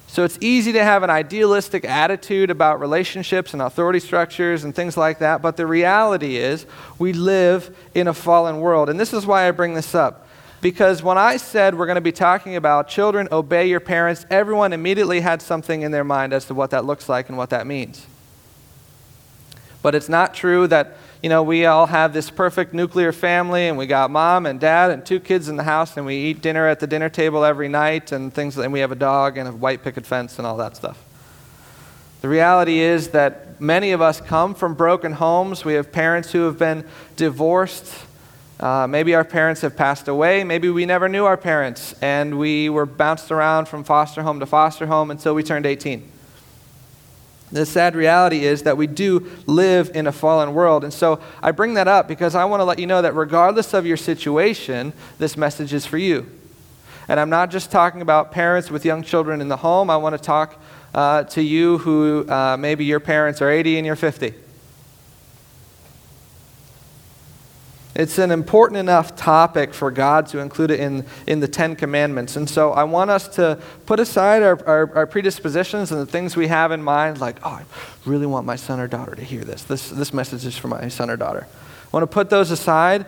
So 0.08 0.26
it's 0.26 0.38
easy 0.42 0.74
to 0.74 0.84
have 0.84 1.04
an 1.04 1.10
idealistic 1.10 1.86
attitude 1.86 2.50
about 2.50 2.82
relationships 2.82 3.54
and 3.54 3.62
authority 3.62 4.02
structures 4.02 4.66
and 4.66 4.76
things 4.76 4.98
like 4.98 5.20
that, 5.20 5.42
but 5.42 5.56
the 5.56 5.66
reality 5.66 6.36
is 6.36 6.66
we 7.00 7.14
live 7.14 7.74
in 7.96 8.10
a 8.10 8.14
fallen 8.14 8.60
world. 8.60 8.90
And 8.90 9.00
this 9.00 9.14
is 9.14 9.26
why 9.26 9.48
I 9.48 9.52
bring 9.52 9.74
this 9.74 9.96
up. 9.96 10.28
Because 10.62 11.02
when 11.02 11.18
I 11.18 11.38
said 11.38 11.76
we're 11.76 11.88
going 11.88 11.96
to 11.96 12.02
be 12.02 12.12
talking 12.12 12.56
about 12.56 12.88
children 12.88 13.28
obey 13.32 13.68
your 13.68 13.80
parents, 13.80 14.26
everyone 14.30 14.74
immediately 14.74 15.22
had 15.22 15.42
something 15.42 15.82
in 15.82 15.92
their 15.92 16.04
mind 16.04 16.34
as 16.34 16.46
to 16.46 16.54
what 16.54 16.70
that 16.70 16.86
looks 16.86 17.10
like 17.10 17.30
and 17.30 17.38
what 17.38 17.50
that 17.50 17.66
means. 17.66 18.06
But 19.82 19.96
it's 19.96 20.10
not 20.10 20.34
true 20.36 20.68
that 20.68 20.98
you 21.22 21.30
know, 21.30 21.44
we 21.44 21.68
all 21.68 21.86
have 21.86 22.14
this 22.14 22.32
perfect 22.32 22.74
nuclear 22.74 23.12
family 23.12 23.68
and 23.68 23.78
we 23.78 23.86
got 23.86 24.10
mom 24.10 24.48
and 24.48 24.60
dad 24.60 24.90
and 24.90 25.06
two 25.06 25.20
kids 25.20 25.50
in 25.50 25.56
the 25.56 25.64
house 25.64 25.96
and 25.96 26.06
we 26.06 26.16
eat 26.16 26.42
dinner 26.42 26.68
at 26.68 26.80
the 26.80 26.88
dinner 26.88 27.10
table 27.10 27.44
every 27.46 27.68
night 27.68 28.12
and 28.12 28.34
things 28.34 28.58
and 28.58 28.74
we 28.74 28.80
have 28.80 28.92
a 28.92 28.96
dog 28.96 29.38
and 29.38 29.48
a 29.48 29.52
white 29.52 29.84
picket 29.84 30.06
fence 30.06 30.40
and 30.40 30.48
all 30.48 30.58
that 30.58 30.76
stuff. 30.76 31.04
The 32.22 32.30
reality 32.30 32.80
is 32.80 33.10
that 33.10 33.62
many 33.62 33.92
of 33.92 34.02
us 34.02 34.20
come 34.20 34.56
from 34.56 34.74
broken 34.74 35.14
homes. 35.14 35.64
We 35.64 35.74
have 35.74 35.92
parents 35.92 36.32
who 36.32 36.42
have 36.46 36.58
been 36.58 36.86
divorced. 37.16 37.94
Uh, 38.62 38.86
maybe 38.86 39.16
our 39.16 39.24
parents 39.24 39.62
have 39.62 39.76
passed 39.76 40.08
away. 40.08 40.44
Maybe 40.44 40.70
we 40.70 40.86
never 40.86 41.10
knew 41.10 41.26
our 41.26 41.38
parents 41.38 41.96
and 42.02 42.38
we 42.38 42.70
were 42.70 42.86
bounced 42.86 43.32
around 43.32 43.68
from 43.68 43.84
foster 43.84 44.22
home 44.22 44.40
to 44.40 44.46
foster 44.46 44.86
home 44.86 45.10
until 45.10 45.34
we 45.34 45.42
turned 45.42 45.66
18. 45.66 46.08
The 47.52 47.66
sad 47.66 47.96
reality 47.96 48.46
is 48.46 48.64
that 48.64 48.78
we 48.78 48.86
do 48.86 49.30
live 49.48 49.92
in 49.96 50.06
a 50.06 50.12
fallen 50.12 50.54
world. 50.54 50.84
And 50.84 50.94
so 50.94 51.20
I 51.42 51.52
bring 51.52 51.74
that 51.74 51.88
up 51.88 52.08
because 52.08 52.36
I 52.36 52.46
want 52.46 52.62
to 52.62 52.66
let 52.66 52.78
you 52.78 52.86
know 52.86 53.02
that 53.02 53.16
regardless 53.16 53.74
of 53.74 53.86
your 53.86 53.98
situation, 53.98 54.94
this 55.18 55.36
message 55.36 55.74
is 55.74 55.86
for 55.86 55.98
you. 55.98 56.28
And 57.08 57.20
I'm 57.20 57.32
not 57.32 57.50
just 57.50 57.72
talking 57.72 58.02
about 58.02 58.32
parents 58.32 58.70
with 58.70 58.86
young 58.86 59.02
children 59.02 59.42
in 59.42 59.48
the 59.48 59.58
home. 59.58 59.90
I 59.90 59.98
want 59.98 60.16
to 60.16 60.22
talk 60.22 60.62
uh, 60.94 61.24
to 61.24 61.42
you 61.42 61.80
who 61.80 62.30
uh, 62.30 62.58
maybe 62.58 62.86
your 62.86 63.00
parents 63.00 63.42
are 63.42 63.50
80 63.50 63.78
and 63.78 63.86
you're 63.88 63.96
50. 63.96 64.34
It's 68.02 68.18
an 68.18 68.32
important 68.32 68.80
enough 68.80 69.16
topic 69.16 69.76
for 69.76 69.92
God 69.92 70.26
to 70.30 70.40
include 70.40 70.72
it 70.72 70.80
in, 70.80 71.06
in 71.28 71.40
the 71.40 71.48
Ten 71.48 71.76
Commandments. 71.76 72.36
And 72.36 72.50
so 72.50 72.72
I 72.72 72.84
want 72.84 73.12
us 73.12 73.28
to 73.36 73.60
put 73.86 74.00
aside 74.00 74.42
our, 74.42 74.68
our, 74.68 74.96
our, 74.96 75.06
predispositions 75.06 75.92
and 75.92 76.02
the 76.02 76.08
things 76.08 76.36
we 76.36 76.48
have 76.48 76.72
in 76.72 76.82
mind, 76.82 77.22
like, 77.22 77.38
oh, 77.44 77.50
I 77.50 77.64
really 78.04 78.26
want 78.26 78.48
my 78.48 78.56
son 78.56 78.80
or 78.80 78.88
daughter 78.88 79.14
to 79.14 79.24
hear 79.24 79.44
this. 79.44 79.62
This, 79.62 79.92
this 79.92 80.16
message 80.16 80.48
is 80.48 80.58
for 80.58 80.68
my 80.68 80.88
son 80.88 81.12
or 81.12 81.16
daughter. 81.16 81.46
I 81.46 81.90
want 81.92 82.02
to 82.02 82.08
put 82.08 82.32
those 82.32 82.50
aside 82.50 83.06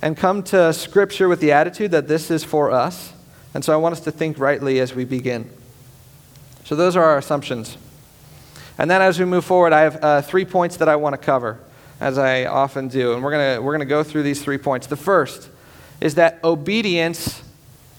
and 0.00 0.16
come 0.16 0.42
to 0.44 0.72
Scripture 0.72 1.28
with 1.28 1.40
the 1.40 1.52
attitude 1.52 1.90
that 1.90 2.08
this 2.08 2.30
is 2.30 2.42
for 2.42 2.70
us. 2.70 3.12
And 3.52 3.62
so 3.62 3.74
I 3.74 3.76
want 3.76 3.92
us 3.92 4.00
to 4.00 4.10
think 4.10 4.38
rightly 4.38 4.80
as 4.80 4.94
we 4.94 5.04
begin. 5.04 5.50
So 6.64 6.76
those 6.76 6.96
are 6.96 7.04
our 7.04 7.18
assumptions. 7.18 7.76
And 8.78 8.90
then 8.90 9.02
as 9.02 9.18
we 9.18 9.26
move 9.26 9.44
forward, 9.44 9.74
I 9.74 9.80
have 9.82 10.02
uh, 10.02 10.22
three 10.22 10.46
points 10.46 10.78
that 10.78 10.88
I 10.88 10.96
want 10.96 11.12
to 11.12 11.18
cover 11.18 11.60
as 12.02 12.18
I 12.18 12.46
often 12.46 12.88
do. 12.88 13.14
And 13.14 13.22
we're 13.22 13.30
going 13.30 13.64
we're 13.64 13.70
going 13.70 13.80
to 13.80 13.86
go 13.86 14.02
through 14.02 14.24
these 14.24 14.42
three 14.42 14.58
points. 14.58 14.88
The 14.88 14.96
first 14.96 15.48
is 16.00 16.16
that 16.16 16.40
obedience 16.42 17.42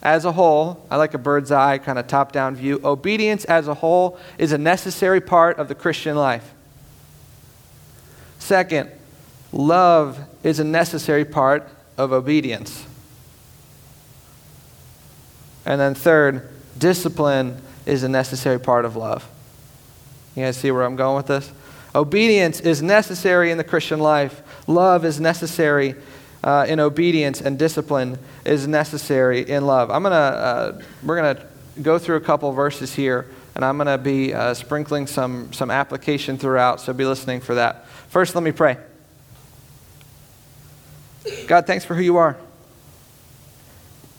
as 0.02 0.26
a 0.26 0.34
whole, 0.34 0.86
I 0.92 0.98
like 0.98 1.14
a 1.14 1.18
bird's 1.18 1.54
eye 1.54 1.78
kind 1.78 1.98
of 1.98 2.08
top 2.08 2.34
down 2.34 2.58
view, 2.58 2.82
obedience 2.84 3.46
as 3.46 3.70
a 3.70 3.74
whole 3.74 4.20
is 4.38 4.52
a 4.52 4.58
necessary 4.58 5.22
part 5.22 5.58
of 5.58 5.70
the 5.70 5.76
Christian 5.76 6.18
life. 6.18 6.54
Second, 8.40 8.92
love 9.54 10.20
is 10.44 10.60
a 10.60 10.66
necessary 10.66 11.24
part 11.24 11.66
of 11.98 12.12
obedience. 12.12 12.86
And 15.66 15.80
then 15.80 15.96
third, 15.96 16.50
discipline 16.78 17.62
is 17.86 18.04
a 18.04 18.10
necessary 18.10 18.60
part 18.60 18.84
of 18.84 18.98
love. 18.98 19.26
You 20.36 20.44
guys 20.44 20.58
see 20.58 20.72
where 20.72 20.84
I'm 20.84 20.98
going 20.98 21.16
with 21.16 21.28
this? 21.28 21.50
Obedience 21.96 22.60
is 22.60 22.82
necessary 22.82 23.52
in 23.52 23.58
the 23.58 23.64
Christian 23.64 24.00
life. 24.00 24.42
Love 24.68 25.06
is 25.06 25.20
necessary 25.20 25.96
uh, 26.44 26.66
in 26.68 26.80
obedience, 26.80 27.40
and 27.40 27.58
discipline 27.58 28.18
is 28.46 28.68
necessary 28.68 29.48
in 29.48 29.66
love. 29.66 29.90
I'm 29.92 30.04
gonna, 30.04 30.16
uh, 30.16 30.82
we're 31.04 31.16
gonna 31.16 31.46
go 31.82 32.00
through 32.00 32.18
a 32.18 32.22
couple 32.22 32.52
verses 32.52 32.96
here, 32.96 33.28
and 33.56 33.64
I'm 33.64 33.78
gonna 33.78 33.98
be 33.98 34.34
uh, 34.34 34.54
sprinkling 34.54 35.08
some 35.08 35.54
some 35.54 35.70
application 35.72 36.38
throughout. 36.38 36.82
So 36.82 36.94
be 36.94 37.06
listening 37.06 37.42
for 37.42 37.56
that. 37.56 37.88
First, 38.10 38.36
let 38.36 38.44
me 38.44 38.52
pray. 38.52 38.78
God, 41.48 41.66
thanks 41.66 41.86
for 41.86 41.96
who 41.96 42.02
you 42.02 42.18
are. 42.18 42.38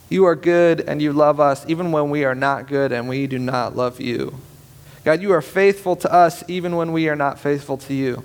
You 0.09 0.27
are 0.27 0.37
good 0.37 0.81
and 0.81 1.03
you 1.03 1.13
love 1.13 1.41
us 1.41 1.65
even 1.69 1.91
when 1.91 2.11
we 2.11 2.25
are 2.25 2.35
not 2.35 2.69
good 2.69 2.93
and 2.93 3.09
we 3.09 3.27
do 3.27 3.39
not 3.39 3.75
love 3.75 4.01
you. 4.01 4.39
God, 5.05 5.21
you 5.21 5.33
are 5.33 5.43
faithful 5.43 5.97
to 5.97 6.13
us 6.13 6.43
even 6.49 6.77
when 6.77 6.93
we 6.93 7.09
are 7.11 7.17
not 7.17 7.39
faithful 7.39 7.77
to 7.77 7.95
you. 7.95 8.25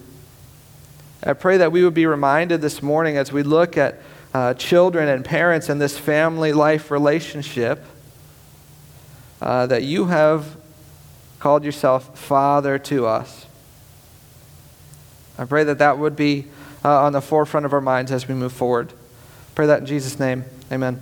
I 1.21 1.33
pray 1.33 1.57
that 1.57 1.74
we 1.74 1.83
would 1.83 1.93
be 1.93 2.05
reminded 2.05 2.62
this 2.62 2.81
morning 2.81 3.17
as 3.17 3.33
we 3.33 3.43
look 3.43 3.77
at 3.77 4.00
uh, 4.33 4.53
children 4.53 5.09
and 5.09 5.25
parents 5.25 5.67
and 5.67 5.81
this 5.81 5.98
family 5.98 6.53
life 6.53 6.89
relationship 6.89 7.83
uh, 9.41 9.65
that 9.67 9.83
you 9.83 10.05
have 10.05 10.55
called 11.39 11.65
yourself 11.65 12.17
Father 12.17 12.79
to 12.79 13.05
us. 13.05 13.45
I 15.38 15.43
pray 15.43 15.65
that 15.65 15.79
that 15.79 15.98
would 15.98 16.15
be 16.15 16.45
uh, 16.86 17.03
on 17.03 17.12
the 17.12 17.21
forefront 17.21 17.65
of 17.65 17.74
our 17.74 17.81
minds 17.81 18.12
as 18.12 18.27
we 18.27 18.33
move 18.33 18.53
forward. 18.53 18.93
Pray 19.55 19.67
that 19.67 19.81
in 19.81 19.86
Jesus' 19.86 20.17
name. 20.17 20.45
Amen. 20.71 21.01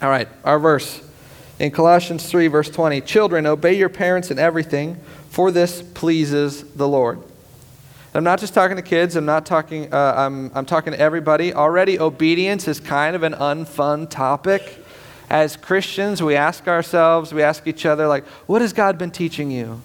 All 0.00 0.08
right, 0.08 0.28
our 0.44 0.60
verse 0.60 1.02
in 1.62 1.70
Colossians 1.70 2.28
3, 2.28 2.48
verse 2.48 2.68
20 2.68 3.00
Children, 3.02 3.46
obey 3.46 3.74
your 3.74 3.88
parents 3.88 4.32
in 4.32 4.38
everything, 4.38 4.96
for 5.30 5.52
this 5.52 5.80
pleases 5.80 6.64
the 6.74 6.88
Lord. 6.88 7.22
I'm 8.14 8.24
not 8.24 8.40
just 8.40 8.52
talking 8.52 8.76
to 8.76 8.82
kids, 8.82 9.14
I'm 9.14 9.24
not 9.24 9.46
talking, 9.46 9.90
uh, 9.94 10.14
I'm, 10.16 10.50
I'm 10.54 10.66
talking 10.66 10.92
to 10.92 11.00
everybody. 11.00 11.54
Already, 11.54 11.98
obedience 12.00 12.66
is 12.66 12.80
kind 12.80 13.14
of 13.14 13.22
an 13.22 13.32
unfun 13.34 14.10
topic. 14.10 14.84
As 15.30 15.56
Christians, 15.56 16.20
we 16.20 16.34
ask 16.34 16.66
ourselves, 16.66 17.32
we 17.32 17.42
ask 17.42 17.66
each 17.66 17.86
other, 17.86 18.08
like, 18.08 18.26
what 18.46 18.60
has 18.60 18.72
God 18.72 18.98
been 18.98 19.12
teaching 19.12 19.50
you? 19.50 19.80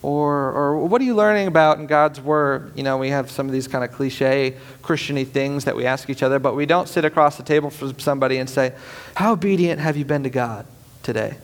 Or, 0.00 0.52
or 0.52 0.86
what 0.86 1.00
are 1.00 1.04
you 1.04 1.16
learning 1.16 1.48
about 1.48 1.80
in 1.80 1.86
God's 1.86 2.20
Word? 2.20 2.72
You 2.76 2.84
know, 2.84 2.96
we 2.96 3.10
have 3.10 3.28
some 3.28 3.46
of 3.46 3.52
these 3.52 3.66
kind 3.66 3.82
of 3.82 3.90
cliche 3.90 4.56
Christiany 4.82 5.26
things 5.26 5.64
that 5.64 5.74
we 5.74 5.84
ask 5.84 6.08
each 6.08 6.22
other, 6.22 6.38
but 6.38 6.54
we 6.54 6.64
don't 6.64 6.88
sit 6.88 7.04
across 7.04 7.36
the 7.36 7.42
table 7.42 7.70
from 7.70 7.98
somebody 7.98 8.38
and 8.38 8.48
say, 8.48 8.72
How 9.16 9.32
obedient 9.32 9.80
have 9.80 9.96
you 9.96 10.04
been 10.04 10.22
to 10.22 10.30
God? 10.30 10.64
Today. 11.02 11.36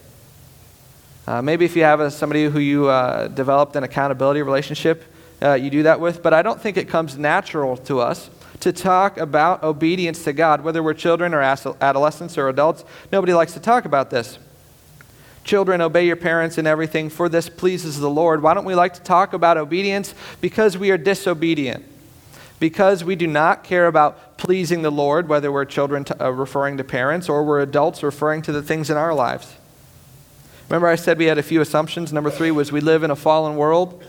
Uh, 1.26 1.40
maybe 1.40 1.64
if 1.64 1.74
you 1.74 1.82
have 1.82 2.00
a, 2.00 2.10
somebody 2.10 2.44
who 2.44 2.58
you 2.58 2.88
uh, 2.88 3.28
developed 3.28 3.76
an 3.76 3.82
accountability 3.82 4.42
relationship, 4.42 5.04
uh, 5.42 5.54
you 5.54 5.70
do 5.70 5.82
that 5.84 6.00
with, 6.00 6.22
but 6.22 6.34
I 6.34 6.42
don't 6.42 6.60
think 6.60 6.76
it 6.76 6.88
comes 6.88 7.16
natural 7.16 7.76
to 7.78 8.00
us 8.00 8.30
to 8.60 8.72
talk 8.72 9.18
about 9.18 9.62
obedience 9.62 10.24
to 10.24 10.32
God, 10.32 10.62
whether 10.62 10.82
we're 10.82 10.94
children 10.94 11.34
or 11.34 11.42
adolescents 11.42 12.38
or 12.38 12.48
adults. 12.48 12.84
Nobody 13.10 13.34
likes 13.34 13.52
to 13.54 13.60
talk 13.60 13.84
about 13.84 14.10
this. 14.10 14.38
Children, 15.44 15.82
obey 15.82 16.06
your 16.06 16.16
parents 16.16 16.56
in 16.56 16.66
everything, 16.66 17.10
for 17.10 17.28
this 17.28 17.50
pleases 17.50 18.00
the 18.00 18.08
Lord. 18.08 18.42
Why 18.42 18.54
don't 18.54 18.64
we 18.64 18.74
like 18.74 18.94
to 18.94 19.02
talk 19.02 19.34
about 19.34 19.58
obedience? 19.58 20.14
Because 20.40 20.78
we 20.78 20.90
are 20.90 20.96
disobedient. 20.96 21.84
Because 22.64 23.04
we 23.04 23.14
do 23.14 23.26
not 23.26 23.62
care 23.62 23.86
about 23.86 24.38
pleasing 24.38 24.80
the 24.80 24.90
Lord, 24.90 25.28
whether 25.28 25.52
we're 25.52 25.66
children 25.66 26.02
to, 26.04 26.24
uh, 26.24 26.30
referring 26.30 26.78
to 26.78 26.82
parents 26.82 27.28
or 27.28 27.44
we're 27.44 27.60
adults 27.60 28.02
referring 28.02 28.40
to 28.40 28.52
the 28.52 28.62
things 28.62 28.88
in 28.88 28.96
our 28.96 29.12
lives. 29.12 29.56
Remember, 30.70 30.88
I 30.88 30.94
said 30.94 31.18
we 31.18 31.26
had 31.26 31.36
a 31.36 31.42
few 31.42 31.60
assumptions. 31.60 32.10
Number 32.10 32.30
three 32.30 32.50
was 32.50 32.72
we 32.72 32.80
live 32.80 33.02
in 33.02 33.10
a 33.10 33.16
fallen 33.16 33.56
world. 33.56 34.02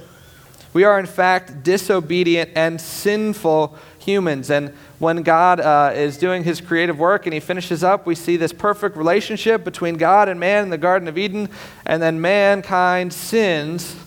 We 0.72 0.86
are, 0.86 0.98
in 0.98 1.06
fact, 1.06 1.64
disobedient 1.64 2.52
and 2.56 2.80
sinful 2.80 3.78
humans. 4.00 4.50
And 4.50 4.70
when 5.00 5.24
God 5.24 5.60
uh, 5.60 5.92
is 5.94 6.18
doing 6.18 6.46
his 6.46 6.62
creative 6.62 6.98
work 6.98 7.26
and 7.26 7.34
he 7.34 7.42
finishes 7.42 7.84
up, 7.84 8.06
we 8.06 8.16
see 8.16 8.38
this 8.38 8.54
perfect 8.54 8.96
relationship 8.96 9.66
between 9.66 9.96
God 9.96 10.30
and 10.30 10.40
man 10.40 10.64
in 10.64 10.70
the 10.70 10.78
Garden 10.78 11.10
of 11.10 11.18
Eden. 11.18 11.50
And 11.86 12.02
then 12.02 12.22
mankind 12.22 13.12
sins. 13.12 13.98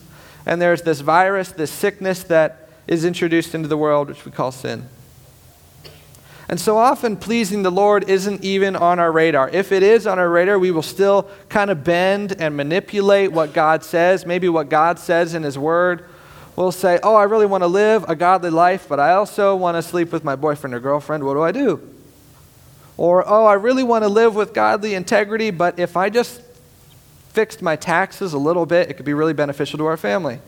And 0.47 0.59
there's 0.59 0.81
this 0.81 1.01
virus, 1.01 1.51
this 1.51 1.69
sickness 1.69 2.23
that 2.23 2.58
is 2.89 3.05
introduced 3.05 3.53
into 3.53 3.67
the 3.67 3.77
world, 3.77 4.07
which 4.07 4.25
we 4.25 4.31
call 4.31 4.51
sin. 4.51 4.89
And 6.49 6.59
so 6.59 6.75
often, 6.77 7.17
pleasing 7.17 7.61
the 7.61 7.69
Lord 7.69 8.09
isn't 8.09 8.43
even 8.43 8.75
on 8.75 8.97
our 8.97 9.11
radar. 9.11 9.47
If 9.49 9.71
it 9.71 9.83
is 9.83 10.07
on 10.07 10.17
our 10.17 10.27
radar, 10.27 10.57
we 10.57 10.71
will 10.71 10.81
still 10.81 11.29
kind 11.49 11.69
of 11.69 11.83
bend 11.83 12.41
and 12.41 12.57
manipulate 12.57 13.31
what 13.31 13.53
God 13.53 13.83
says, 13.83 14.25
maybe 14.25 14.49
what 14.49 14.69
God 14.69 14.97
says 14.97 15.35
in 15.35 15.43
His 15.43 15.55
Word. 15.55 16.05
We'll 16.55 16.71
say, 16.71 16.99
Oh, 17.03 17.13
I 17.13 17.25
really 17.25 17.45
want 17.45 17.61
to 17.61 17.67
live 17.67 18.09
a 18.09 18.15
godly 18.15 18.49
life, 18.49 18.87
but 18.89 18.99
I 18.99 19.11
also 19.11 19.55
want 19.55 19.77
to 19.77 19.83
sleep 19.83 20.11
with 20.11 20.23
my 20.23 20.35
boyfriend 20.35 20.73
or 20.73 20.79
girlfriend. 20.79 21.23
What 21.23 21.35
do 21.35 21.43
I 21.43 21.51
do? 21.51 21.87
Or, 22.97 23.23
Oh, 23.27 23.45
I 23.45 23.53
really 23.53 23.83
want 23.83 24.03
to 24.03 24.09
live 24.09 24.33
with 24.33 24.51
godly 24.51 24.95
integrity, 24.95 25.51
but 25.51 25.77
if 25.77 25.95
I 25.95 26.09
just 26.09 26.41
fixed 27.33 27.61
my 27.61 27.75
taxes 27.75 28.33
a 28.33 28.39
little 28.39 28.65
bit, 28.65 28.89
it 28.89 28.95
could 28.95 29.05
be 29.05 29.13
really 29.13 29.33
beneficial 29.33 29.77
to 29.77 29.85
our 29.85 29.97
family. 29.97 30.39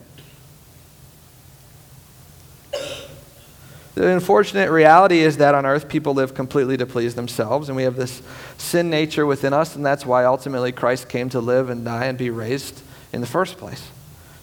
The 3.94 4.08
unfortunate 4.08 4.70
reality 4.70 5.18
is 5.18 5.36
that 5.36 5.54
on 5.54 5.66
earth, 5.66 5.88
people 5.88 6.14
live 6.14 6.34
completely 6.34 6.78
to 6.78 6.86
please 6.86 7.14
themselves, 7.14 7.68
and 7.68 7.76
we 7.76 7.82
have 7.82 7.96
this 7.96 8.22
sin 8.56 8.88
nature 8.88 9.26
within 9.26 9.52
us, 9.52 9.76
and 9.76 9.84
that's 9.84 10.06
why 10.06 10.24
ultimately 10.24 10.72
Christ 10.72 11.10
came 11.10 11.28
to 11.30 11.40
live 11.40 11.68
and 11.68 11.84
die 11.84 12.06
and 12.06 12.16
be 12.16 12.30
raised 12.30 12.80
in 13.12 13.20
the 13.20 13.26
first 13.26 13.58
place, 13.58 13.86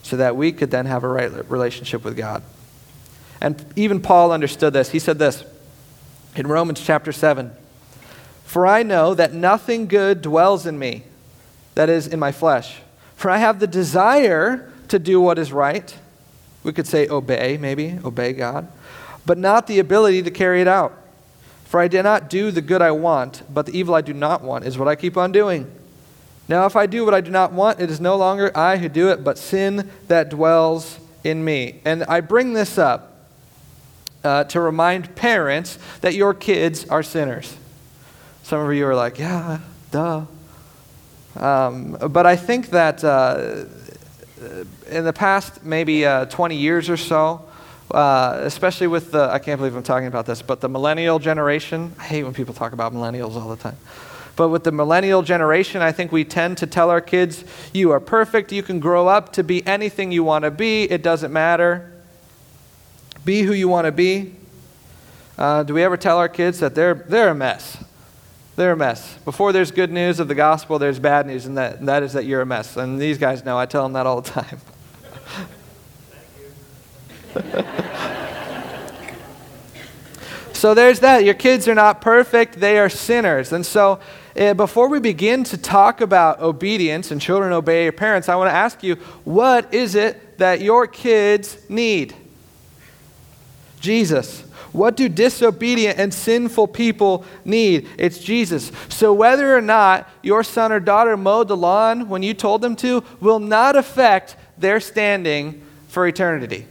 so 0.04 0.16
that 0.16 0.36
we 0.36 0.52
could 0.52 0.70
then 0.70 0.86
have 0.86 1.02
a 1.02 1.08
right 1.08 1.50
relationship 1.50 2.04
with 2.04 2.16
God. 2.16 2.44
And 3.40 3.64
even 3.74 4.00
Paul 4.00 4.30
understood 4.30 4.72
this. 4.72 4.90
He 4.90 5.00
said 5.00 5.18
this 5.18 5.42
in 6.36 6.46
Romans 6.46 6.80
chapter 6.80 7.10
7 7.10 7.50
For 8.44 8.68
I 8.68 8.84
know 8.84 9.14
that 9.14 9.34
nothing 9.34 9.88
good 9.88 10.22
dwells 10.22 10.64
in 10.64 10.78
me, 10.78 11.02
that 11.74 11.88
is, 11.88 12.06
in 12.06 12.20
my 12.20 12.30
flesh. 12.30 12.76
For 13.16 13.28
I 13.28 13.38
have 13.38 13.58
the 13.58 13.66
desire 13.66 14.70
to 14.88 15.00
do 15.00 15.20
what 15.20 15.40
is 15.40 15.52
right. 15.52 15.92
We 16.62 16.72
could 16.72 16.86
say 16.86 17.08
obey, 17.08 17.56
maybe, 17.56 17.98
obey 18.04 18.32
God 18.32 18.68
but 19.30 19.38
not 19.38 19.68
the 19.68 19.78
ability 19.78 20.24
to 20.24 20.30
carry 20.32 20.60
it 20.60 20.66
out. 20.66 20.92
For 21.66 21.78
I 21.78 21.86
do 21.86 22.02
not 22.02 22.28
do 22.28 22.50
the 22.50 22.60
good 22.60 22.82
I 22.82 22.90
want, 22.90 23.44
but 23.48 23.64
the 23.64 23.78
evil 23.78 23.94
I 23.94 24.00
do 24.00 24.12
not 24.12 24.42
want 24.42 24.64
is 24.64 24.76
what 24.76 24.88
I 24.88 24.96
keep 24.96 25.16
on 25.16 25.30
doing. 25.30 25.70
Now, 26.48 26.66
if 26.66 26.74
I 26.74 26.86
do 26.86 27.04
what 27.04 27.14
I 27.14 27.20
do 27.20 27.30
not 27.30 27.52
want, 27.52 27.78
it 27.78 27.92
is 27.92 28.00
no 28.00 28.16
longer 28.16 28.50
I 28.58 28.78
who 28.78 28.88
do 28.88 29.08
it, 29.10 29.22
but 29.22 29.38
sin 29.38 29.88
that 30.08 30.30
dwells 30.30 30.98
in 31.22 31.44
me. 31.44 31.80
And 31.84 32.02
I 32.02 32.22
bring 32.22 32.54
this 32.54 32.76
up 32.76 33.20
uh, 34.24 34.42
to 34.50 34.58
remind 34.58 35.14
parents 35.14 35.78
that 36.00 36.14
your 36.14 36.34
kids 36.34 36.84
are 36.88 37.04
sinners. 37.04 37.56
Some 38.42 38.58
of 38.58 38.74
you 38.74 38.84
are 38.84 38.96
like, 38.96 39.20
yeah, 39.20 39.60
duh. 39.92 40.24
Um, 41.36 41.96
but 42.10 42.26
I 42.26 42.34
think 42.34 42.70
that 42.70 43.04
uh, 43.04 43.66
in 44.88 45.04
the 45.04 45.12
past 45.12 45.64
maybe 45.64 46.04
uh, 46.04 46.24
20 46.24 46.56
years 46.56 46.90
or 46.90 46.96
so, 46.96 47.48
uh, 47.90 48.38
especially 48.42 48.86
with 48.86 49.12
the, 49.12 49.30
I 49.30 49.38
can't 49.38 49.58
believe 49.58 49.74
I'm 49.74 49.82
talking 49.82 50.08
about 50.08 50.26
this, 50.26 50.42
but 50.42 50.60
the 50.60 50.68
millennial 50.68 51.18
generation, 51.18 51.94
I 51.98 52.04
hate 52.04 52.24
when 52.24 52.34
people 52.34 52.54
talk 52.54 52.72
about 52.72 52.92
millennials 52.92 53.34
all 53.36 53.48
the 53.48 53.56
time. 53.56 53.76
But 54.36 54.48
with 54.48 54.64
the 54.64 54.72
millennial 54.72 55.22
generation, 55.22 55.82
I 55.82 55.92
think 55.92 56.12
we 56.12 56.24
tend 56.24 56.58
to 56.58 56.66
tell 56.66 56.90
our 56.90 57.00
kids, 57.00 57.44
you 57.74 57.90
are 57.90 58.00
perfect, 58.00 58.52
you 58.52 58.62
can 58.62 58.80
grow 58.80 59.08
up 59.08 59.32
to 59.34 59.44
be 59.44 59.66
anything 59.66 60.12
you 60.12 60.24
want 60.24 60.44
to 60.44 60.50
be, 60.50 60.84
it 60.84 61.02
doesn't 61.02 61.32
matter. 61.32 61.92
Be 63.24 63.42
who 63.42 63.52
you 63.52 63.68
want 63.68 63.84
to 63.84 63.92
be. 63.92 64.34
Uh, 65.36 65.62
do 65.62 65.74
we 65.74 65.82
ever 65.82 65.96
tell 65.96 66.18
our 66.18 66.28
kids 66.28 66.60
that 66.60 66.74
they're, 66.74 66.94
they're 66.94 67.28
a 67.28 67.34
mess? 67.34 67.82
They're 68.56 68.72
a 68.72 68.76
mess. 68.76 69.18
Before 69.24 69.52
there's 69.52 69.70
good 69.70 69.90
news 69.90 70.20
of 70.20 70.28
the 70.28 70.34
gospel, 70.34 70.78
there's 70.78 70.98
bad 70.98 71.26
news, 71.26 71.46
and 71.46 71.56
that, 71.58 71.78
and 71.78 71.88
that 71.88 72.02
is 72.02 72.12
that 72.12 72.24
you're 72.24 72.40
a 72.40 72.46
mess. 72.46 72.76
And 72.76 73.00
these 73.00 73.18
guys 73.18 73.44
know, 73.44 73.58
I 73.58 73.66
tell 73.66 73.82
them 73.82 73.94
that 73.94 74.06
all 74.06 74.20
the 74.20 74.30
time. 74.30 74.60
so 80.52 80.74
there's 80.74 81.00
that. 81.00 81.24
Your 81.24 81.34
kids 81.34 81.68
are 81.68 81.74
not 81.74 82.00
perfect, 82.00 82.60
they 82.60 82.78
are 82.78 82.88
sinners. 82.88 83.52
And 83.52 83.64
so 83.64 84.00
uh, 84.38 84.54
before 84.54 84.88
we 84.88 85.00
begin 85.00 85.44
to 85.44 85.58
talk 85.58 86.00
about 86.00 86.40
obedience 86.40 87.10
and 87.10 87.20
children 87.20 87.52
obey 87.52 87.84
your 87.84 87.92
parents, 87.92 88.28
I 88.28 88.36
want 88.36 88.48
to 88.48 88.54
ask 88.54 88.82
you 88.82 88.96
what 89.24 89.72
is 89.74 89.94
it 89.94 90.38
that 90.38 90.60
your 90.60 90.86
kids 90.86 91.58
need? 91.68 92.14
Jesus. 93.80 94.42
What 94.72 94.96
do 94.96 95.08
disobedient 95.08 95.98
and 95.98 96.14
sinful 96.14 96.68
people 96.68 97.24
need? 97.44 97.88
It's 97.98 98.18
Jesus. 98.18 98.70
So, 98.88 99.12
whether 99.12 99.56
or 99.56 99.60
not 99.60 100.08
your 100.22 100.44
son 100.44 100.70
or 100.70 100.78
daughter 100.78 101.16
mowed 101.16 101.48
the 101.48 101.56
lawn 101.56 102.08
when 102.08 102.22
you 102.22 102.34
told 102.34 102.62
them 102.62 102.76
to 102.76 103.02
will 103.18 103.40
not 103.40 103.74
affect 103.74 104.36
their 104.56 104.78
standing 104.78 105.60
for 105.88 106.06
eternity. 106.06 106.66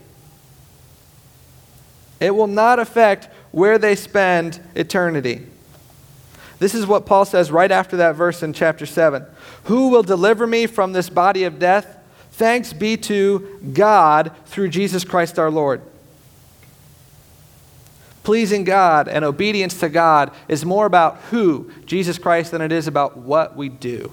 It 2.19 2.35
will 2.35 2.47
not 2.47 2.79
affect 2.79 3.29
where 3.51 3.77
they 3.77 3.95
spend 3.95 4.59
eternity. 4.75 5.45
This 6.59 6.75
is 6.75 6.85
what 6.85 7.05
Paul 7.05 7.25
says 7.25 7.51
right 7.51 7.71
after 7.71 7.97
that 7.97 8.15
verse 8.15 8.43
in 8.43 8.51
chapter 8.51 8.85
7. 8.85 9.25
Who 9.65 9.89
will 9.89 10.03
deliver 10.03 10.45
me 10.45 10.67
from 10.67 10.91
this 10.91 11.09
body 11.09 11.45
of 11.45 11.57
death? 11.57 11.97
Thanks 12.33 12.73
be 12.73 12.97
to 12.97 13.59
God 13.73 14.31
through 14.45 14.69
Jesus 14.69 15.03
Christ 15.03 15.39
our 15.39 15.49
Lord. 15.49 15.81
Pleasing 18.23 18.65
God 18.65 19.07
and 19.07 19.23
obedience 19.23 19.79
to 19.79 19.89
God 19.89 20.31
is 20.47 20.65
more 20.65 20.85
about 20.85 21.17
who, 21.31 21.71
Jesus 21.85 22.17
Christ, 22.17 22.51
than 22.51 22.61
it 22.61 22.71
is 22.71 22.87
about 22.87 23.17
what 23.17 23.55
we 23.55 23.69
do. 23.69 24.11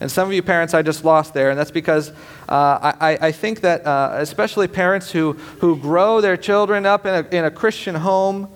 And 0.00 0.10
some 0.10 0.26
of 0.26 0.34
you 0.34 0.42
parents 0.42 0.72
I 0.72 0.80
just 0.80 1.04
lost 1.04 1.34
there, 1.34 1.50
and 1.50 1.58
that's 1.58 1.70
because 1.70 2.10
uh, 2.48 2.94
I, 3.00 3.18
I, 3.20 3.32
think 3.32 3.60
that, 3.60 3.86
uh, 3.86 4.14
especially 4.14 4.66
parents 4.66 5.10
who, 5.10 5.34
who 5.60 5.76
grow 5.76 6.22
their 6.22 6.38
children 6.38 6.86
up 6.86 7.04
in 7.04 7.14
a, 7.14 7.28
in 7.36 7.44
a 7.44 7.50
Christian 7.50 7.94
home, 7.94 8.48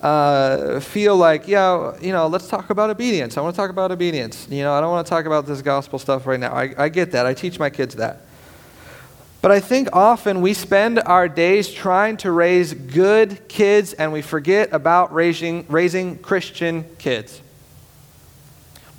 uh, 0.00 0.78
feel 0.80 1.16
like, 1.16 1.48
yeah, 1.48 1.96
you 2.00 2.12
know, 2.12 2.28
let's 2.28 2.48
talk 2.48 2.70
about 2.70 2.88
obedience. 2.88 3.36
I 3.36 3.40
want 3.40 3.54
to 3.54 3.60
talk 3.60 3.70
about 3.70 3.90
obedience. 3.90 4.46
You 4.48 4.62
know, 4.62 4.72
I 4.74 4.80
don't 4.80 4.90
want 4.90 5.04
to 5.04 5.10
talk 5.10 5.26
about 5.26 5.44
this 5.44 5.60
gospel 5.60 5.98
stuff 5.98 6.26
right 6.26 6.40
now. 6.40 6.52
I, 6.52 6.72
I 6.78 6.88
get 6.88 7.12
that. 7.12 7.26
I 7.26 7.34
teach 7.34 7.58
my 7.58 7.68
kids 7.68 7.96
that. 7.96 8.22
But 9.42 9.50
I 9.50 9.58
think 9.58 9.88
often 9.92 10.40
we 10.40 10.54
spend 10.54 11.00
our 11.00 11.28
days 11.28 11.68
trying 11.68 12.16
to 12.18 12.30
raise 12.30 12.74
good 12.74 13.48
kids 13.48 13.92
and 13.92 14.12
we 14.12 14.22
forget 14.22 14.72
about 14.72 15.12
raising, 15.12 15.66
raising 15.68 16.18
Christian 16.18 16.84
kids. 16.98 17.41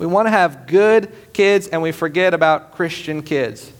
We 0.04 0.08
want 0.12 0.26
to 0.26 0.32
have 0.32 0.66
good 0.66 1.10
kids 1.32 1.66
and 1.66 1.80
we 1.80 1.90
forget 1.90 2.34
about 2.34 2.72
Christian 2.72 3.22
kids. 3.22 3.72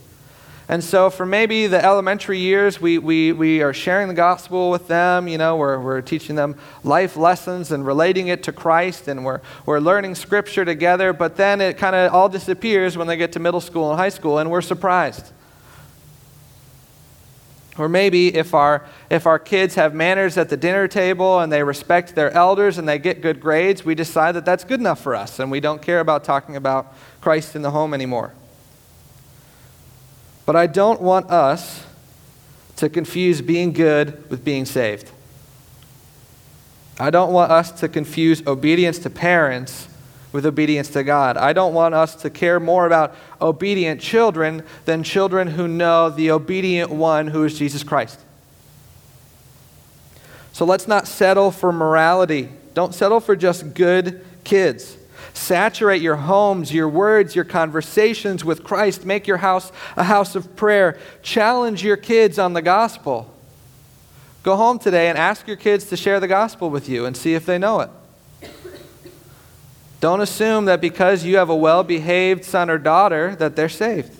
And 0.71 0.83
so, 0.83 1.11
for 1.11 1.26
maybe 1.26 1.66
the 1.66 1.85
elementary 1.85 2.38
years, 2.38 2.81
we, 2.81 2.97
we, 2.97 3.33
we 3.33 3.61
are 3.61 3.75
sharing 3.75 4.09
the 4.09 4.14
gospel 4.14 4.71
with 4.71 4.88
them. 4.88 5.28
You 5.28 5.37
know, 5.37 5.57
we're, 5.57 5.78
we're 5.78 6.00
teaching 6.00 6.35
them 6.35 6.59
life 6.83 7.19
lessons 7.19 7.73
and 7.73 7.85
relating 7.85 8.29
it 8.29 8.42
to 8.44 8.53
Christ, 8.53 9.07
and 9.07 9.22
we're, 9.22 9.42
we're 9.66 9.81
learning 9.81 10.14
scripture 10.14 10.64
together. 10.64 11.12
But 11.12 11.37
then 11.37 11.61
it 11.61 11.77
kind 11.77 11.94
of 11.94 12.14
all 12.14 12.31
disappears 12.31 12.96
when 12.96 13.07
they 13.07 13.18
get 13.18 13.33
to 13.33 13.38
middle 13.38 13.61
school 13.61 13.90
and 13.90 14.01
high 14.01 14.09
school, 14.09 14.38
and 14.38 14.51
we're 14.51 14.62
surprised. 14.62 15.31
Or 17.77 17.89
maybe 17.89 18.35
if 18.35 18.55
our, 18.55 18.87
if 19.11 19.27
our 19.27 19.39
kids 19.39 19.75
have 19.75 19.95
manners 19.95 20.39
at 20.39 20.49
the 20.49 20.57
dinner 20.57 20.87
table 20.87 21.41
and 21.41 21.53
they 21.53 21.63
respect 21.63 22.15
their 22.15 22.31
elders 22.31 22.79
and 22.79 22.89
they 22.89 22.99
get 22.99 23.21
good 23.21 23.41
grades, 23.41 23.85
we 23.85 23.97
decide 23.97 24.33
that 24.37 24.45
that's 24.45 24.63
good 24.63 24.79
enough 24.79 25.01
for 25.01 25.15
us 25.15 25.41
and 25.41 25.51
we 25.51 25.59
don't 25.59 25.83
care 25.83 26.01
about 26.01 26.23
talking 26.23 26.55
about 26.55 26.95
Christ 27.21 27.57
in 27.57 27.63
the 27.63 27.73
home 27.73 27.93
anymore. 27.93 28.33
But 30.47 30.55
I 30.57 30.67
don't 30.67 31.01
want 31.01 31.31
us 31.31 31.85
to 32.77 32.89
confuse 32.89 33.41
being 33.41 33.73
good 33.73 34.29
with 34.31 34.45
being 34.45 34.65
saved. 34.65 35.11
I 36.99 37.11
don't 37.11 37.33
want 37.33 37.51
us 37.51 37.73
to 37.81 37.89
confuse 37.89 38.47
obedience 38.47 39.01
to 39.01 39.11
parents 39.11 39.89
with 40.35 40.44
obedience 40.44 40.88
to 40.88 41.05
God. 41.05 41.37
I 41.37 41.53
don't 41.53 41.75
want 41.75 41.94
us 41.94 42.16
to 42.16 42.29
care 42.29 42.59
more 42.59 42.87
about 42.87 43.14
obedient 43.40 44.01
children 44.01 44.64
than 44.85 45.05
children 45.05 45.47
who 45.47 45.68
know 45.68 46.11
the 46.11 46.33
obedient 46.33 46.90
one 46.90 47.29
who 47.29 47.44
is 47.44 47.57
Jesus 47.57 47.85
Christ. 47.85 48.18
So 50.53 50.64
let's 50.64 50.88
not 50.88 51.07
settle 51.07 51.53
for 51.53 51.70
morality. 51.70 52.49
Don't 52.75 52.92
settle 52.92 53.20
for 53.20 53.37
just 53.37 53.75
good 53.75 54.27
kids. 54.42 54.97
Saturate 55.35 56.03
your 56.03 56.16
homes, 56.16 56.75
your 56.75 56.88
words, 56.88 57.37
your 57.37 57.44
conversations 57.44 58.44
with 58.44 58.64
Christ. 58.64 59.07
Make 59.07 59.29
your 59.29 59.37
house 59.37 59.70
a 59.97 60.03
house 60.03 60.35
of 60.35 60.57
prayer. 60.57 60.99
Challenge 61.23 61.85
your 61.85 61.97
kids 61.97 62.40
on 62.40 62.55
the 62.55 62.62
gospel. 62.62 63.33
Go 64.42 64.57
home 64.57 64.81
today 64.81 65.09
and 65.09 65.16
ask 65.16 65.47
your 65.47 65.57
kids 65.57 65.85
to 65.87 65.97
share 65.97 66.18
the 66.18 66.27
gospel 66.27 66.70
with 66.70 66.88
you 66.88 67.07
and 67.07 67.16
see 67.16 67.35
if 67.35 67.47
they 67.47 67.57
know 67.57 67.79
it. 67.79 67.90
Don't 70.05 70.21
assume 70.21 70.67
that 70.67 70.83
because 70.83 71.25
you 71.25 71.38
have 71.38 71.49
a 71.49 71.57
well 71.57 71.83
behaved 71.83 72.45
son 72.45 72.69
or 72.69 72.77
daughter 72.77 73.35
that 73.37 73.57
they're 73.57 73.71
saved. 73.71 74.14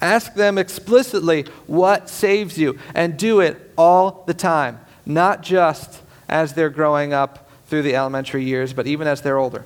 Ask 0.00 0.34
them 0.34 0.58
explicitly 0.58 1.44
what 1.66 2.08
saves 2.08 2.56
you 2.56 2.78
and 2.94 3.16
do 3.16 3.40
it 3.40 3.72
all 3.76 4.22
the 4.28 4.32
time, 4.32 4.78
not 5.04 5.42
just 5.42 6.00
as 6.28 6.52
they're 6.52 6.70
growing 6.70 7.12
up 7.12 7.50
through 7.66 7.82
the 7.82 7.96
elementary 7.96 8.44
years, 8.44 8.72
but 8.72 8.86
even 8.86 9.08
as 9.08 9.22
they're 9.22 9.38
older. 9.38 9.64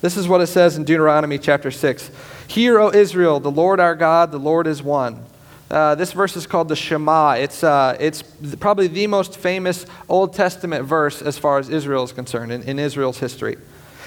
This 0.00 0.16
is 0.16 0.26
what 0.26 0.40
it 0.40 0.48
says 0.48 0.76
in 0.76 0.82
Deuteronomy 0.82 1.38
chapter 1.38 1.70
6 1.70 2.10
Hear, 2.48 2.80
O 2.80 2.90
Israel, 2.90 3.38
the 3.38 3.52
Lord 3.52 3.78
our 3.78 3.94
God, 3.94 4.32
the 4.32 4.38
Lord 4.38 4.66
is 4.66 4.82
one. 4.82 5.24
Uh, 5.70 5.94
this 5.96 6.12
verse 6.12 6.36
is 6.36 6.46
called 6.46 6.68
the 6.68 6.76
Shema. 6.76 7.32
It's, 7.32 7.64
uh, 7.64 7.96
it's 7.98 8.22
probably 8.60 8.86
the 8.86 9.06
most 9.06 9.36
famous 9.36 9.84
Old 10.08 10.32
Testament 10.32 10.84
verse 10.84 11.20
as 11.22 11.38
far 11.38 11.58
as 11.58 11.68
Israel 11.68 12.04
is 12.04 12.12
concerned 12.12 12.52
in, 12.52 12.62
in 12.62 12.78
Israel's 12.78 13.18
history. 13.18 13.56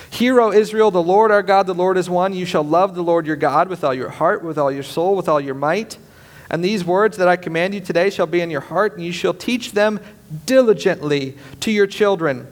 Hear, 0.09 0.39
O 0.41 0.51
Israel, 0.51 0.89
the 0.89 1.03
Lord 1.03 1.31
our 1.31 1.43
God, 1.43 1.67
the 1.67 1.73
Lord 1.73 1.97
is 1.97 2.09
one. 2.09 2.33
You 2.33 2.45
shall 2.45 2.63
love 2.63 2.95
the 2.95 3.03
Lord 3.03 3.27
your 3.27 3.35
God 3.35 3.67
with 3.67 3.83
all 3.83 3.93
your 3.93 4.09
heart, 4.09 4.43
with 4.43 4.57
all 4.57 4.71
your 4.71 4.83
soul, 4.83 5.15
with 5.15 5.27
all 5.27 5.41
your 5.41 5.53
might. 5.53 5.97
And 6.49 6.63
these 6.63 6.83
words 6.83 7.17
that 7.17 7.27
I 7.27 7.35
command 7.35 7.75
you 7.75 7.79
today 7.79 8.09
shall 8.09 8.25
be 8.25 8.41
in 8.41 8.49
your 8.49 8.61
heart, 8.61 8.95
and 8.95 9.05
you 9.05 9.11
shall 9.11 9.35
teach 9.35 9.73
them 9.73 9.99
diligently 10.45 11.37
to 11.59 11.71
your 11.71 11.85
children 11.85 12.47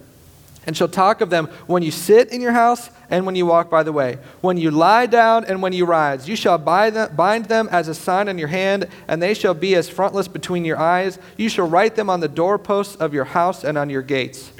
and 0.67 0.75
shall 0.75 0.89
talk 0.89 1.21
of 1.21 1.29
them 1.29 1.47
when 1.65 1.81
you 1.81 1.91
sit 1.91 2.29
in 2.29 2.41
your 2.41 2.51
house 2.51 2.89
and 3.09 3.25
when 3.25 3.35
you 3.35 3.45
walk 3.45 3.69
by 3.69 3.83
the 3.83 3.93
way, 3.93 4.17
when 4.41 4.57
you 4.57 4.69
lie 4.69 5.05
down 5.05 5.45
and 5.45 5.61
when 5.61 5.71
you 5.71 5.85
rise. 5.85 6.27
You 6.27 6.35
shall 6.35 6.57
bind 6.57 7.45
them 7.45 7.69
as 7.71 7.87
a 7.87 7.95
sign 7.95 8.27
on 8.27 8.37
your 8.37 8.49
hand, 8.49 8.87
and 9.07 9.23
they 9.23 9.33
shall 9.33 9.53
be 9.53 9.75
as 9.75 9.87
frontlets 9.87 10.27
between 10.27 10.65
your 10.65 10.77
eyes. 10.77 11.17
You 11.37 11.47
shall 11.47 11.69
write 11.69 11.95
them 11.95 12.09
on 12.09 12.19
the 12.19 12.27
doorposts 12.27 12.97
of 12.97 13.13
your 13.13 13.23
house 13.23 13.63
and 13.63 13.77
on 13.77 13.89
your 13.89 14.01
gates. 14.01 14.51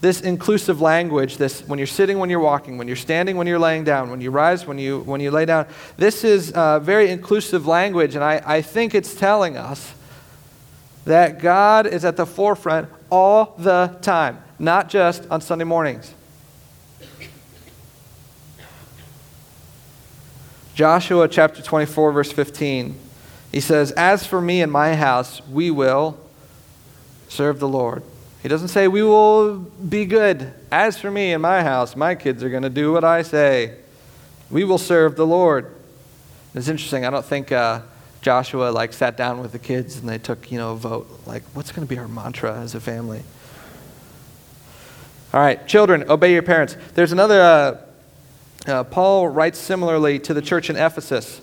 This 0.00 0.20
inclusive 0.20 0.80
language, 0.80 1.38
this 1.38 1.66
when 1.66 1.78
you're 1.78 1.86
sitting, 1.86 2.18
when 2.20 2.30
you're 2.30 2.38
walking, 2.38 2.78
when 2.78 2.86
you're 2.86 2.94
standing, 2.94 3.36
when 3.36 3.48
you're 3.48 3.58
laying 3.58 3.82
down, 3.82 4.10
when 4.10 4.20
you 4.20 4.30
rise, 4.30 4.64
when 4.64 4.78
you, 4.78 5.00
when 5.00 5.20
you 5.20 5.32
lay 5.32 5.44
down, 5.44 5.66
this 5.96 6.22
is 6.22 6.52
uh, 6.52 6.78
very 6.78 7.10
inclusive 7.10 7.66
language, 7.66 8.14
and 8.14 8.22
I, 8.22 8.40
I 8.46 8.62
think 8.62 8.94
it's 8.94 9.14
telling 9.14 9.56
us 9.56 9.92
that 11.04 11.40
God 11.40 11.86
is 11.86 12.04
at 12.04 12.16
the 12.16 12.26
forefront 12.26 12.88
all 13.10 13.56
the 13.58 13.96
time 14.00 14.43
not 14.58 14.88
just 14.88 15.28
on 15.30 15.40
Sunday 15.40 15.64
mornings. 15.64 16.14
Joshua 20.74 21.28
chapter 21.28 21.62
24, 21.62 22.12
verse 22.12 22.32
15. 22.32 22.98
He 23.52 23.60
says, 23.60 23.92
As 23.92 24.26
for 24.26 24.40
me 24.40 24.60
and 24.60 24.72
my 24.72 24.96
house, 24.96 25.40
we 25.46 25.70
will 25.70 26.18
serve 27.28 27.60
the 27.60 27.68
Lord. 27.68 28.02
He 28.42 28.48
doesn't 28.48 28.68
say, 28.68 28.88
We 28.88 29.02
will 29.02 29.58
be 29.58 30.04
good. 30.04 30.52
As 30.72 30.98
for 30.98 31.10
me 31.10 31.32
and 31.32 31.40
my 31.40 31.62
house, 31.62 31.94
my 31.94 32.16
kids 32.16 32.42
are 32.42 32.50
going 32.50 32.64
to 32.64 32.70
do 32.70 32.92
what 32.92 33.04
I 33.04 33.22
say. 33.22 33.76
We 34.50 34.64
will 34.64 34.78
serve 34.78 35.14
the 35.14 35.26
Lord. 35.26 35.72
It's 36.54 36.68
interesting. 36.68 37.04
I 37.04 37.10
don't 37.10 37.24
think 37.24 37.52
uh, 37.52 37.82
Joshua 38.20 38.70
like 38.70 38.92
sat 38.92 39.16
down 39.16 39.40
with 39.40 39.52
the 39.52 39.58
kids 39.58 39.96
and 39.98 40.08
they 40.08 40.18
took 40.18 40.50
you 40.50 40.58
know 40.58 40.72
a 40.72 40.76
vote. 40.76 41.08
Like, 41.24 41.44
what's 41.54 41.70
going 41.70 41.86
to 41.86 41.94
be 41.94 41.98
our 41.98 42.08
mantra 42.08 42.58
as 42.60 42.74
a 42.74 42.80
family? 42.80 43.22
All 45.34 45.40
right, 45.40 45.66
children, 45.66 46.08
obey 46.08 46.32
your 46.32 46.44
parents. 46.44 46.76
There's 46.94 47.10
another, 47.10 47.40
uh, 47.40 48.70
uh, 48.70 48.84
Paul 48.84 49.26
writes 49.26 49.58
similarly 49.58 50.20
to 50.20 50.32
the 50.32 50.40
church 50.40 50.70
in 50.70 50.76
Ephesus. 50.76 51.40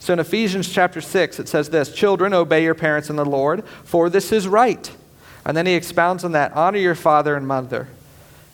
So 0.00 0.12
in 0.12 0.18
Ephesians 0.18 0.68
chapter 0.68 1.00
6, 1.00 1.38
it 1.38 1.46
says 1.48 1.70
this 1.70 1.94
Children, 1.94 2.34
obey 2.34 2.64
your 2.64 2.74
parents 2.74 3.10
in 3.10 3.14
the 3.14 3.24
Lord, 3.24 3.64
for 3.84 4.10
this 4.10 4.32
is 4.32 4.48
right. 4.48 4.90
And 5.46 5.56
then 5.56 5.66
he 5.66 5.74
expounds 5.74 6.24
on 6.24 6.32
that 6.32 6.52
honor 6.54 6.78
your 6.78 6.96
father 6.96 7.36
and 7.36 7.46
mother. 7.46 7.86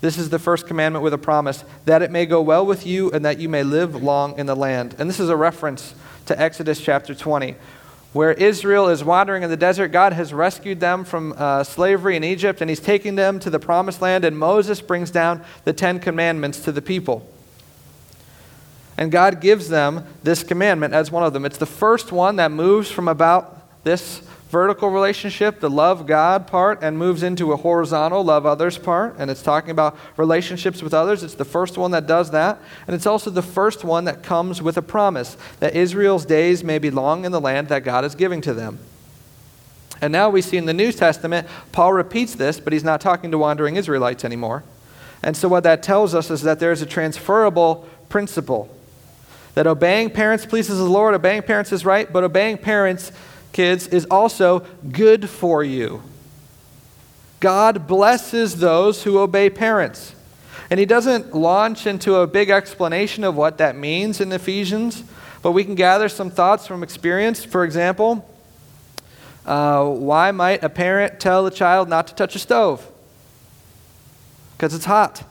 This 0.02 0.18
is 0.18 0.28
the 0.28 0.38
first 0.38 0.66
commandment 0.66 1.02
with 1.02 1.14
a 1.14 1.18
promise 1.18 1.64
that 1.87 2.02
it 2.02 2.11
may 2.11 2.26
go 2.26 2.42
well 2.42 2.66
with 2.66 2.87
you 2.87 3.11
and 3.12 3.24
that 3.24 3.38
you 3.38 3.48
may 3.48 3.62
live 3.62 3.94
long 3.94 4.38
in 4.38 4.44
the 4.44 4.54
land. 4.54 4.94
And 4.98 5.09
this 5.09 5.18
is 5.18 5.31
a 5.31 5.37
reference 5.37 5.94
to 6.26 6.38
Exodus 6.38 6.78
chapter 6.78 7.14
20, 7.14 7.57
where 8.12 8.33
Israel 8.33 8.88
is 8.88 9.05
wandering 9.05 9.42
in 9.42 9.51
the 9.51 9.57
desert. 9.57 9.88
God 9.88 10.12
has 10.12 10.33
rescued 10.33 10.81
them 10.81 11.05
from 11.05 11.35
uh, 11.37 11.62
slavery 11.64 12.16
in 12.16 12.25
Egypt, 12.25 12.61
and 12.61 12.71
he's 12.71 12.81
taking 12.81 13.14
them 13.16 13.38
to 13.40 13.51
the 13.51 13.59
promised 13.59 14.01
land, 14.01 14.25
and 14.25 14.38
Moses 14.38 14.81
brings 14.81 15.11
down 15.11 15.42
the 15.64 15.73
Ten 15.73 16.01
Commandments 16.01 16.61
to 16.61 16.73
the 16.73 16.83
people. 16.83 17.29
And 18.97 19.12
God 19.12 19.40
gives 19.40 19.68
them 19.68 20.05
this 20.25 20.42
commandment 20.42 20.92
as 20.92 21.12
one 21.12 21.23
of 21.23 21.33
them. 21.33 21.44
It's 21.44 21.59
the 21.59 21.66
first 21.66 22.11
one 22.11 22.37
that 22.37 22.51
moves 22.51 22.90
from 22.90 23.07
about 23.07 23.85
this 23.85 24.23
vertical 24.49 24.89
relationship, 24.89 25.61
the 25.61 25.71
love 25.71 26.07
God 26.07 26.47
part, 26.47 26.83
and 26.83 26.99
moves 26.99 27.23
into 27.23 27.53
a 27.53 27.57
horizontal 27.57 28.25
love 28.25 28.47
others 28.47 28.79
part. 28.79 29.17
And 29.19 29.31
it's 29.31 29.43
talking 29.43 29.71
about 29.71 29.97
relationships 30.17 30.83
with 30.83 30.95
others. 30.95 31.23
It's 31.23 31.35
the 31.35 31.45
first 31.45 31.77
one 31.77 31.91
that 31.91 32.07
does 32.07 32.31
that. 32.31 32.59
And 32.87 32.95
it's 32.95 33.07
also 33.07 33.31
the 33.31 33.43
first 33.43 33.85
one 33.85 34.05
that 34.05 34.23
comes 34.23 34.63
with 34.63 34.77
a 34.77 34.83
promise 34.83 35.37
that 35.61 35.75
Israel's 35.77 36.25
days 36.25 36.65
may 36.65 36.79
be 36.79 36.91
long 36.91 37.25
in 37.25 37.33
the 37.33 37.41
land 37.41 37.69
that 37.69 37.85
God 37.85 38.05
is 38.05 38.15
giving 38.15 38.41
to 38.43 38.55
them. 38.55 38.79
And 40.01 40.13
now 40.13 40.31
we 40.31 40.43
see 40.43 40.57
in 40.57 40.67
the 40.67 40.75
New 40.75 40.93
Testament, 40.93 41.47
Paul 41.73 41.93
repeats 41.93 42.35
this, 42.35 42.61
but 42.61 42.73
he's 42.73 42.85
not 42.85 43.01
talking 43.01 43.31
to 43.33 43.39
wandering 43.39 43.77
Israelites 43.77 44.25
anymore. 44.25 44.63
And 45.23 45.37
so 45.37 45.49
what 45.49 45.65
that 45.65 45.83
tells 45.83 46.15
us 46.15 46.31
is 46.31 46.43
that 46.43 46.61
there's 46.61 46.83
a 46.83 46.87
transferable 46.87 47.89
principle 48.09 48.75
that 49.55 49.67
obeying 49.67 50.11
parents 50.11 50.47
pleases 50.47 50.79
the 50.79 50.85
Lord, 50.85 51.15
obeying 51.15 51.43
parents 51.43 51.73
is 51.73 51.85
right, 51.85 52.11
but 52.13 52.23
obeying 52.23 52.59
parents, 52.59 53.11
kids, 53.59 53.88
is 53.88 54.05
also 54.05 54.61
good 54.92 55.29
for 55.29 55.64
you. 55.64 56.01
God 57.40 57.88
blesses 57.88 58.59
those 58.61 59.03
who 59.03 59.18
obey 59.18 59.51
parents. 59.51 60.14
And 60.71 60.79
he 60.79 60.87
doesn't 60.87 61.35
launch 61.35 61.85
into 61.85 62.14
a 62.14 62.27
big 62.29 62.51
explanation 62.51 63.25
of 63.25 63.35
what 63.35 63.59
that 63.59 63.75
means 63.75 64.21
in 64.21 64.31
Ephesians, 64.31 65.03
but 65.42 65.51
we 65.51 65.64
can 65.64 65.75
gather 65.75 66.09
some 66.09 66.31
thoughts 66.31 66.68
from 66.68 66.85
experience. 66.85 67.44
For 67.44 67.64
example, 67.64 68.25
uh, 69.44 69.85
why 69.87 70.31
might 70.31 70.62
a 70.62 70.68
parent 70.68 71.18
tell 71.18 71.44
a 71.44 71.51
child 71.51 71.88
not 71.88 72.07
to 72.07 72.14
touch 72.14 72.37
a 72.37 72.38
stove? 72.38 72.88
Because 74.57 74.73
it's 74.73 74.85
hot. 74.85 75.25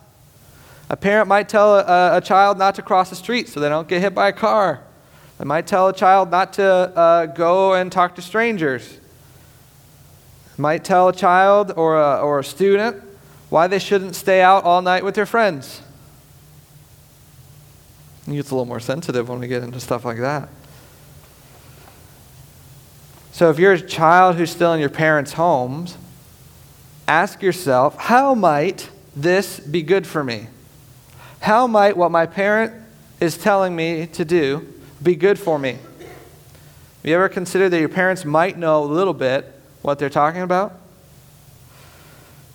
A 0.90 0.98
parent 0.98 1.30
might 1.30 1.48
tell 1.48 1.80
a, 1.80 2.18
a, 2.18 2.22
child 2.22 2.58
not 2.58 2.76
to 2.76 2.82
cross 2.82 3.10
the 3.10 3.16
street 3.16 3.48
so 3.48 3.62
they 3.62 3.70
don't 3.70 3.88
get 3.88 4.02
hit 4.02 4.13
by 4.13 4.28
a 4.28 4.34
car. 4.34 4.82
They 5.38 5.45
might 5.45 5.67
tell 5.67 5.88
a 5.88 5.93
child 5.93 6.32
not 6.32 6.54
to 6.54 6.65
uh, 6.65 7.26
go 7.28 7.73
and 7.76 7.91
talk 7.91 8.15
to 8.15 8.21
strangers. 8.21 9.00
I 10.58 10.62
Might 10.62 10.84
tell 10.84 11.10
a 11.10 11.13
child 11.13 11.71
or 11.76 12.00
a, 12.00 12.19
or 12.21 12.39
a 12.39 12.43
student 12.43 13.04
why 13.50 13.67
they 13.67 13.80
shouldn't 13.80 14.15
stay 14.15 14.41
out 14.41 14.63
all 14.63 14.82
night 14.82 15.04
with 15.04 15.15
their 15.15 15.28
friends. 15.28 15.82
It 18.28 18.34
gets 18.34 18.50
a 18.50 18.56
little 18.56 18.65
more 18.65 18.80
sensitive 18.80 19.30
when 19.30 19.39
we 19.39 19.47
get 19.47 19.63
into 19.63 19.80
stuff 19.80 20.04
like 20.04 20.17
that. 20.17 20.50
So 23.32 23.52
if 23.52 23.60
you're 23.60 23.73
a 23.73 23.80
child 23.82 24.36
who's 24.36 24.50
still 24.50 24.73
in 24.73 24.80
your 24.80 24.89
parents' 24.89 25.34
homes, 25.34 25.95
ask 27.08 27.43
yourself, 27.43 27.95
how 27.97 28.34
might 28.34 28.89
this 29.15 29.60
be 29.60 29.84
good 29.84 30.08
for 30.08 30.23
me? 30.23 30.47
How 31.41 31.67
might 31.67 31.95
what 31.95 32.10
my 32.10 32.26
parent 32.26 32.73
is 33.19 33.38
telling 33.38 33.76
me 33.76 34.08
to 34.08 34.26
do 34.26 34.73
be 35.02 35.16
good 35.16 35.40
for 35.40 35.60
me? 35.60 35.74
Have 35.74 36.10
you 37.04 37.16
ever 37.16 37.30
considered 37.30 37.70
that 37.70 37.80
your 37.80 37.90
parents 37.90 38.26
might 38.26 38.58
know 38.58 38.84
a 38.84 38.86
little 38.86 39.14
bit 39.14 39.46
what 39.82 40.00
they're 40.00 40.10
talking 40.10 40.42
about? 40.42 40.74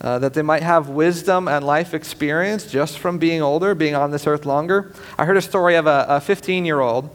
Uh, 0.00 0.18
that 0.18 0.34
they 0.34 0.42
might 0.42 0.62
have 0.62 0.88
wisdom 0.88 1.46
and 1.46 1.64
life 1.64 1.94
experience 1.94 2.66
just 2.66 2.98
from 2.98 3.18
being 3.18 3.40
older, 3.40 3.74
being 3.74 3.94
on 3.94 4.10
this 4.10 4.26
earth 4.26 4.44
longer. 4.44 4.92
I 5.16 5.24
heard 5.24 5.36
a 5.36 5.42
story 5.42 5.76
of 5.76 5.86
a 5.86 6.20
15 6.20 6.64
year 6.64 6.80
old 6.80 7.08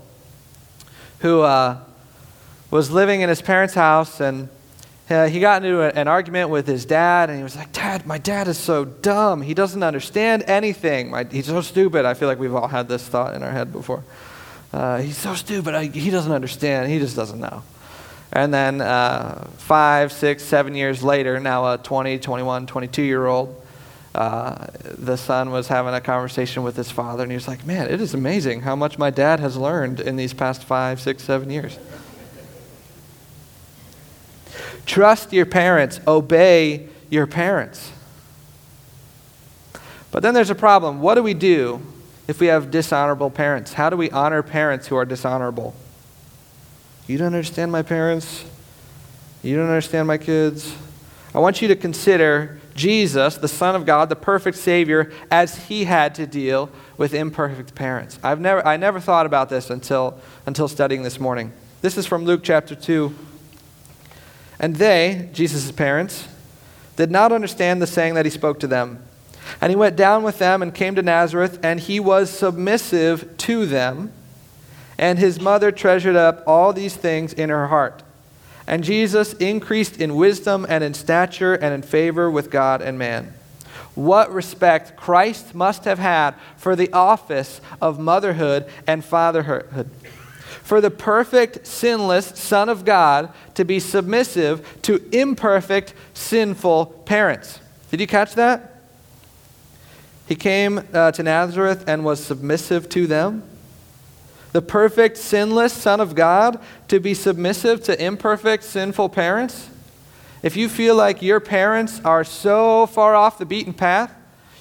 who 1.20 1.42
uh, 1.42 1.80
was 2.72 2.90
living 2.90 3.22
in 3.22 3.30
his 3.30 3.42
parents' 3.42 3.74
house 3.74 4.22
and 4.22 4.50
uh, 5.10 5.28
he 5.28 5.40
got 5.40 5.64
into 5.64 5.82
a, 5.82 5.90
an 5.90 6.08
argument 6.08 6.50
with 6.50 6.68
his 6.68 6.84
dad, 6.84 7.30
and 7.30 7.38
he 7.38 7.44
was 7.44 7.56
like, 7.56 7.72
Dad, 7.72 8.06
my 8.06 8.18
dad 8.18 8.48
is 8.50 8.58
so 8.58 8.84
dumb. 8.84 9.42
He 9.42 9.54
doesn't 9.54 9.82
understand 9.82 10.44
anything. 10.48 11.12
My, 11.12 11.24
he's 11.24 11.46
so 11.46 11.62
stupid. 11.62 12.04
I 12.04 12.14
feel 12.14 12.28
like 12.28 12.40
we've 12.40 12.54
all 12.54 12.68
had 12.68 12.90
this 12.90 13.08
thought 13.08 13.34
in 13.34 13.42
our 13.42 13.52
head 13.52 13.72
before. 13.72 14.04
Uh, 14.74 15.00
he's 15.00 15.18
so 15.18 15.34
stupid. 15.34 15.74
I, 15.74 15.86
he 15.86 16.10
doesn't 16.10 16.32
understand. 16.32 16.92
He 16.92 17.00
just 17.00 17.16
doesn't 17.16 17.40
know. 17.40 17.64
And 18.34 18.54
then 18.54 18.82
uh, 18.82 19.48
five, 19.58 20.12
six, 20.12 20.44
seven 20.44 20.76
years 20.76 21.04
later, 21.04 21.40
now 21.40 21.74
a 21.74 21.78
20, 21.78 22.20
21, 22.20 22.68
22 22.68 23.02
year 23.02 23.26
old, 23.26 23.64
uh, 24.14 24.68
the 24.84 25.16
son 25.16 25.52
was 25.52 25.68
having 25.68 25.94
a 25.94 26.02
conversation 26.02 26.64
with 26.64 26.76
his 26.76 26.92
father, 26.92 27.24
and 27.24 27.32
he 27.32 27.36
was 27.36 27.48
like, 27.48 27.66
Man, 27.66 27.88
it 27.88 28.02
is 28.02 28.14
amazing 28.14 28.62
how 28.62 28.76
much 28.76 28.98
my 28.98 29.10
dad 29.10 29.40
has 29.40 29.56
learned 29.56 30.00
in 30.00 30.16
these 30.16 30.34
past 30.34 30.64
five, 30.64 31.00
six, 31.00 31.24
seven 31.24 31.50
years. 31.50 31.78
Trust 34.86 35.34
your 35.34 35.46
parents, 35.46 36.00
obey 36.08 36.88
your 37.10 37.28
parents. 37.28 37.92
But 40.12 40.24
then 40.24 40.34
there's 40.34 40.50
a 40.50 40.56
problem. 40.56 41.02
What 41.02 41.16
do 41.16 41.24
we 41.24 41.34
do 41.34 41.82
if 42.28 42.40
we 42.40 42.48
have 42.48 42.72
dishonorable 42.72 43.30
parents? 43.30 43.74
How 43.74 43.90
do 43.90 43.98
we 43.98 44.12
honor 44.12 44.44
parents 44.44 44.88
who 44.88 44.96
are 44.96 45.06
dishonorable? 45.06 45.74
You 47.08 47.18
don't 47.18 47.28
understand 47.28 47.72
my 47.72 47.82
parents. 47.82 48.44
You 49.42 49.56
don't 49.56 49.68
understand 49.68 50.08
my 50.08 50.18
kids. 50.18 50.76
I 51.34 51.40
want 51.40 51.62
you 51.62 51.68
to 51.70 51.76
consider 51.76 52.60
Jesus, 52.76 53.38
the 53.38 53.48
Son 53.48 53.76
of 53.76 53.86
God, 53.86 54.10
the 54.10 54.16
perfect 54.16 54.58
Savior, 54.58 55.12
as 55.32 55.68
he 55.68 55.86
had 55.86 56.16
to 56.16 56.28
deal 56.28 56.70
with 56.98 57.14
imperfect 57.14 57.76
parents. 57.76 58.20
I've 58.24 58.40
never, 58.40 58.66
I 58.66 58.78
never 58.78 59.00
thought 59.00 59.26
about 59.26 59.50
this 59.50 59.70
until, 59.70 60.20
until 60.46 60.68
studying 60.68 61.04
this 61.04 61.20
morning. 61.20 61.54
This 61.82 61.98
is 61.98 62.06
from 62.06 62.26
Luke 62.26 62.42
chapter 62.44 62.76
2, 62.76 63.14
and 64.60 64.76
they, 64.76 65.30
Jesus' 65.34 65.72
parents, 65.72 66.28
did 66.96 67.12
not 67.12 67.32
understand 67.32 67.82
the 67.82 67.88
saying 67.88 68.16
that 68.16 68.26
he 68.26 68.32
spoke 68.32 68.60
to 68.62 68.68
them. 68.68 69.04
And 69.62 69.70
he 69.70 69.76
went 69.76 69.96
down 69.96 70.24
with 70.24 70.40
them 70.40 70.62
and 70.62 70.74
came 70.74 70.96
to 70.96 71.02
Nazareth, 71.02 71.60
and 71.64 71.80
he 71.80 72.00
was 72.00 72.30
submissive 72.30 73.38
to 73.38 73.66
them. 73.66 74.12
And 74.98 75.20
his 75.20 75.40
mother 75.40 75.72
treasured 75.72 76.16
up 76.16 76.44
all 76.48 76.74
these 76.74 76.96
things 76.96 77.34
in 77.34 77.50
her 77.50 77.68
heart. 77.68 78.04
And 78.66 78.84
Jesus 78.84 79.34
increased 79.34 80.02
in 80.02 80.16
wisdom 80.16 80.66
and 80.68 80.84
in 80.84 80.94
stature 80.94 81.54
and 81.54 81.74
in 81.74 81.82
favor 81.82 82.30
with 82.30 82.50
God 82.50 82.82
and 82.82 82.98
man. 82.98 83.34
What 83.96 84.32
respect 84.32 84.98
Christ 84.98 85.56
must 85.56 85.86
have 85.86 86.00
had 86.00 86.36
for 86.58 86.76
the 86.76 86.92
office 86.92 87.62
of 87.82 88.00
motherhood 88.00 88.66
and 88.86 89.04
fatherhood 89.04 89.90
for 90.68 90.82
the 90.82 90.92
perfect, 90.92 91.66
sinless 91.66 92.26
Son 92.36 92.68
of 92.68 92.84
God 92.84 93.32
to 93.54 93.64
be 93.64 93.80
submissive 93.80 94.82
to 94.82 95.02
imperfect, 95.14 95.94
sinful 96.14 96.88
parents. 97.06 97.62
Did 97.90 98.02
you 98.02 98.08
catch 98.08 98.36
that? 98.36 98.77
He 100.28 100.36
came 100.36 100.82
uh, 100.94 101.12
to 101.12 101.24
Nazareth 101.24 101.86
and 101.88 102.04
was 102.04 102.24
submissive 102.24 102.90
to 102.90 103.08
them. 103.08 103.44
The 104.52 104.62
perfect, 104.62 105.18
sinless 105.18 105.74
Son 105.74 106.02
of 106.02 106.16
God 106.16 106.60
to 106.88 107.00
be 107.00 107.14
submissive 107.14 107.84
to 107.84 108.04
imperfect, 108.04 108.64
sinful 108.64 109.10
parents. 109.10 109.70
If 110.44 110.56
you 110.56 110.70
feel 110.70 110.96
like 110.96 111.22
your 111.22 111.40
parents 111.40 112.02
are 112.04 112.24
so 112.24 112.88
far 112.88 113.16
off 113.16 113.38
the 113.38 113.46
beaten 113.46 113.74
path, 113.74 114.14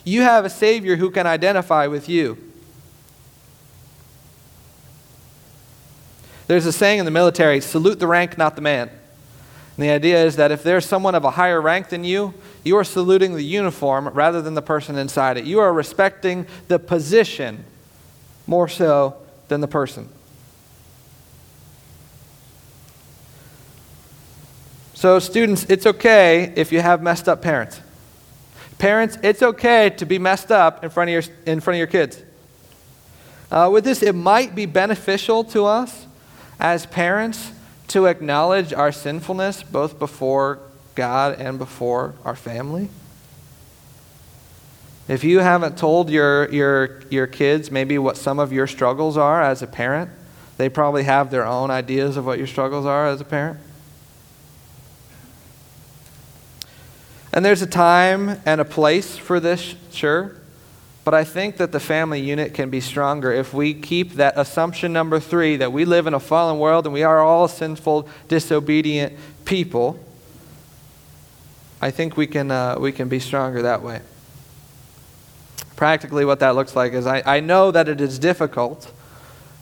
you 0.04 0.22
have 0.22 0.44
a 0.44 0.50
Savior 0.50 0.96
who 0.96 1.10
can 1.10 1.26
identify 1.26 1.86
with 1.86 2.08
you. 2.08 2.38
There's 6.46 6.66
a 6.66 6.72
saying 6.72 7.00
in 7.00 7.04
the 7.04 7.10
military 7.10 7.60
salute 7.60 7.98
the 7.98 8.06
rank, 8.06 8.38
not 8.38 8.54
the 8.54 8.62
man. 8.62 8.88
And 8.88 9.84
the 9.84 9.90
idea 9.90 10.24
is 10.24 10.36
that 10.36 10.52
if 10.52 10.62
there's 10.62 10.86
someone 10.86 11.14
of 11.14 11.24
a 11.24 11.32
higher 11.32 11.60
rank 11.60 11.88
than 11.88 12.04
you, 12.04 12.34
you 12.66 12.76
are 12.76 12.84
saluting 12.84 13.34
the 13.34 13.44
uniform 13.44 14.08
rather 14.08 14.42
than 14.42 14.54
the 14.54 14.62
person 14.62 14.98
inside 14.98 15.36
it. 15.36 15.44
You 15.44 15.60
are 15.60 15.72
respecting 15.72 16.46
the 16.68 16.78
position 16.78 17.64
more 18.46 18.68
so 18.68 19.16
than 19.48 19.60
the 19.60 19.68
person. 19.68 20.08
So, 24.94 25.18
students, 25.18 25.64
it's 25.68 25.86
okay 25.86 26.52
if 26.56 26.72
you 26.72 26.80
have 26.80 27.02
messed 27.02 27.28
up 27.28 27.42
parents. 27.42 27.80
Parents, 28.78 29.16
it's 29.22 29.42
okay 29.42 29.90
to 29.90 30.04
be 30.04 30.18
messed 30.18 30.50
up 30.50 30.82
in 30.82 30.90
front 30.90 31.10
of 31.10 31.12
your, 31.12 31.34
in 31.46 31.60
front 31.60 31.76
of 31.76 31.78
your 31.78 31.86
kids. 31.86 32.20
Uh, 33.50 33.70
with 33.72 33.84
this, 33.84 34.02
it 34.02 34.14
might 34.14 34.54
be 34.54 34.66
beneficial 34.66 35.44
to 35.44 35.64
us 35.66 36.06
as 36.58 36.86
parents 36.86 37.52
to 37.88 38.06
acknowledge 38.06 38.72
our 38.72 38.90
sinfulness 38.90 39.62
both 39.62 39.98
before 39.98 40.58
God 40.96 41.38
and 41.38 41.58
before 41.58 42.14
our 42.24 42.34
family? 42.34 42.88
If 45.08 45.22
you 45.22 45.38
haven't 45.38 45.78
told 45.78 46.10
your, 46.10 46.50
your, 46.52 47.02
your 47.10 47.28
kids 47.28 47.70
maybe 47.70 47.96
what 47.96 48.16
some 48.16 48.40
of 48.40 48.52
your 48.52 48.66
struggles 48.66 49.16
are 49.16 49.40
as 49.40 49.62
a 49.62 49.66
parent, 49.66 50.10
they 50.56 50.68
probably 50.68 51.04
have 51.04 51.30
their 51.30 51.46
own 51.46 51.70
ideas 51.70 52.16
of 52.16 52.26
what 52.26 52.38
your 52.38 52.48
struggles 52.48 52.86
are 52.86 53.06
as 53.06 53.20
a 53.20 53.24
parent. 53.24 53.60
And 57.32 57.44
there's 57.44 57.62
a 57.62 57.66
time 57.66 58.40
and 58.46 58.60
a 58.60 58.64
place 58.64 59.16
for 59.16 59.38
this, 59.38 59.76
sure. 59.92 60.34
But 61.04 61.14
I 61.14 61.22
think 61.22 61.58
that 61.58 61.70
the 61.70 61.78
family 61.78 62.20
unit 62.20 62.54
can 62.54 62.70
be 62.70 62.80
stronger 62.80 63.30
if 63.30 63.54
we 63.54 63.74
keep 63.74 64.14
that 64.14 64.34
assumption 64.36 64.92
number 64.92 65.20
three 65.20 65.56
that 65.56 65.70
we 65.72 65.84
live 65.84 66.08
in 66.08 66.14
a 66.14 66.18
fallen 66.18 66.58
world 66.58 66.84
and 66.84 66.92
we 66.92 67.04
are 67.04 67.20
all 67.20 67.46
sinful, 67.46 68.08
disobedient 68.26 69.12
people. 69.44 70.02
I 71.80 71.90
think 71.90 72.16
we 72.16 72.26
can, 72.26 72.50
uh, 72.50 72.76
we 72.78 72.92
can 72.92 73.08
be 73.08 73.20
stronger 73.20 73.62
that 73.62 73.82
way. 73.82 74.00
Practically, 75.76 76.24
what 76.24 76.40
that 76.40 76.54
looks 76.54 76.74
like 76.74 76.94
is 76.94 77.06
I, 77.06 77.22
I 77.26 77.40
know 77.40 77.70
that 77.70 77.88
it 77.88 78.00
is 78.00 78.18
difficult 78.18 78.90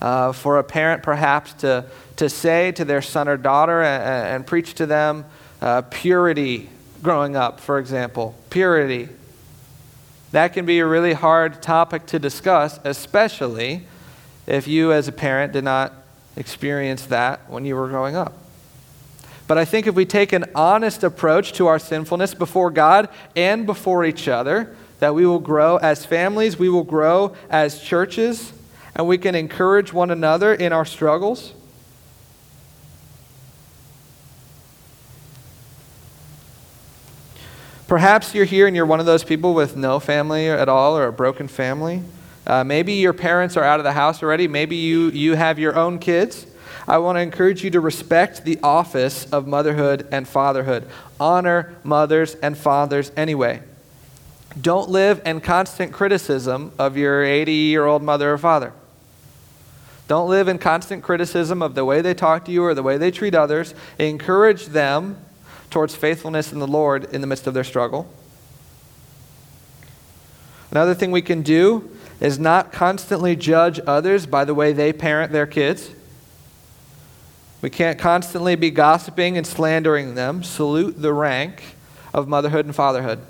uh, 0.01 0.33
for 0.33 0.59
a 0.59 0.65
parent 0.65 1.03
perhaps 1.03 1.55
to, 1.55 1.87
to 2.17 2.29
say 2.29 2.71
to 2.73 2.85
their 2.85 3.03
son 3.03 3.27
or 3.27 3.37
daughter 3.37 3.83
and, 3.83 4.37
and 4.37 4.47
preach 4.47 4.75
to 4.75 4.87
them 4.87 5.25
uh, 5.61 5.83
purity 5.91 6.69
growing 7.03 7.37
up, 7.37 7.59
for 7.59 7.79
example. 7.79 8.37
Purity. 8.51 9.09
That 10.31 10.53
can 10.53 10.67
be 10.67 10.79
a 10.79 10.87
really 10.87 11.13
hard 11.13 11.63
topic 11.63 12.07
to 12.07 12.19
discuss, 12.19 12.79
especially 12.85 13.87
if 14.47 14.69
you, 14.69 14.93
as 14.93 15.09
a 15.09 15.13
parent, 15.13 15.53
did 15.53 15.65
not 15.65 15.93
experience 16.37 17.07
that 17.07 17.49
when 17.49 17.65
you 17.65 17.77
were 17.77 17.89
growing 17.89 18.15
up. 18.15 18.44
But 19.47 19.59
I 19.59 19.65
think 19.65 19.87
if 19.87 19.95
we 19.95 20.07
take 20.07 20.33
an 20.33 20.47
honest 20.55 21.05
approach 21.05 21.53
to 21.55 21.67
our 21.67 21.79
sinfulness 21.79 22.35
before 22.35 22.71
God 22.71 23.09
and 23.37 23.67
before 23.67 24.05
each 24.05 24.27
other, 24.27 24.75
that 25.01 25.15
we 25.15 25.27
will 25.27 25.39
grow 25.39 25.77
as 25.77 26.07
families, 26.07 26.59
we 26.59 26.69
will 26.71 26.85
grow 26.85 27.37
as 27.51 27.83
churches, 27.83 28.53
and 28.95 29.07
we 29.07 29.19
can 29.19 29.35
encourage 29.35 29.93
one 29.93 30.11
another 30.11 30.55
in 30.55 30.73
our 30.73 30.85
struggles. 30.85 31.53
Perhaps 37.87 38.35
you're 38.35 38.47
here 38.47 38.67
and 38.67 38.75
you're 38.75 38.87
one 38.87 38.99
of 38.99 39.05
those 39.05 39.25
people 39.25 39.53
with 39.53 39.77
no 39.77 40.01
family 40.01 40.49
at 40.49 40.71
all 40.71 40.97
or 40.97 41.07
a 41.07 41.13
broken 41.13 41.49
family. 41.49 42.03
Uh, 42.47 42.65
maybe 42.65 42.95
your 42.95 43.13
parents 43.13 43.59
are 43.59 43.65
out 43.65 43.79
of 43.79 43.85
the 43.85 43.93
house 43.93 44.23
already. 44.23 44.49
Maybe 44.49 44.77
you, 44.77 45.11
you 45.11 45.35
have 45.35 45.59
your 45.59 45.77
own 45.77 45.99
kids. 45.99 46.47
I 46.87 46.99
want 46.99 47.17
to 47.17 47.21
encourage 47.21 47.65
you 47.65 47.71
to 47.71 47.81
respect 47.81 48.45
the 48.45 48.59
office 48.63 49.25
of 49.33 49.47
motherhood 49.47 50.07
and 50.13 50.29
fatherhood. 50.29 50.89
Honor 51.19 51.75
mothers 51.83 52.35
and 52.37 52.57
fathers 52.57 53.11
anyway. 53.17 53.63
Don't 54.61 54.91
live 54.91 55.23
in 55.25 55.41
constant 55.41 55.93
criticism 55.93 56.73
of 56.79 56.97
your 56.97 57.25
80 57.25 57.53
year 57.53 57.87
old 57.87 58.03
mother 58.03 58.33
or 58.33 58.39
father. 58.39 58.73
Don't 60.07 60.29
live 60.29 60.49
in 60.49 60.59
constant 60.59 61.03
criticism 61.03 61.63
of 61.63 61.75
the 61.75 61.85
way 61.85 62.03
they 62.03 62.13
talk 62.13 62.45
to 62.45 62.53
you 62.53 62.63
or 62.63 62.75
the 62.75 62.83
way 62.83 62.99
they 62.99 63.11
treat 63.11 63.35
others. 63.35 63.75
Encourage 63.99 64.67
them 64.67 65.17
towards 65.71 65.97
faithfulness 65.97 66.53
in 66.53 66.59
the 66.59 66.67
Lord 66.67 67.05
in 67.13 67.23
the 67.23 67.27
midst 67.27 67.47
of 67.47 67.55
their 67.55 67.65
struggle. 67.65 68.13
Another 70.71 70.95
thing 70.95 71.11
we 71.11 71.23
can 71.23 71.43
do 71.43 71.91
is 72.21 72.39
not 72.39 72.73
constantly 72.73 73.35
judge 73.35 73.81
others 73.87 74.27
by 74.27 74.45
the 74.45 74.55
way 74.55 74.73
they 74.73 74.93
parent 74.93 75.33
their 75.33 75.47
kids. 75.47 75.91
We 77.65 77.71
can't 77.71 77.99
constantly 77.99 78.57
be 78.57 78.71
gossiping 78.71 79.39
and 79.39 79.47
slandering 79.47 80.17
them. 80.17 80.43
Salute 80.43 81.01
the 81.01 81.15
rank 81.15 81.63
of 82.13 82.29
motherhood 82.29 82.67
and 82.67 82.75
fatherhood. 82.75 83.21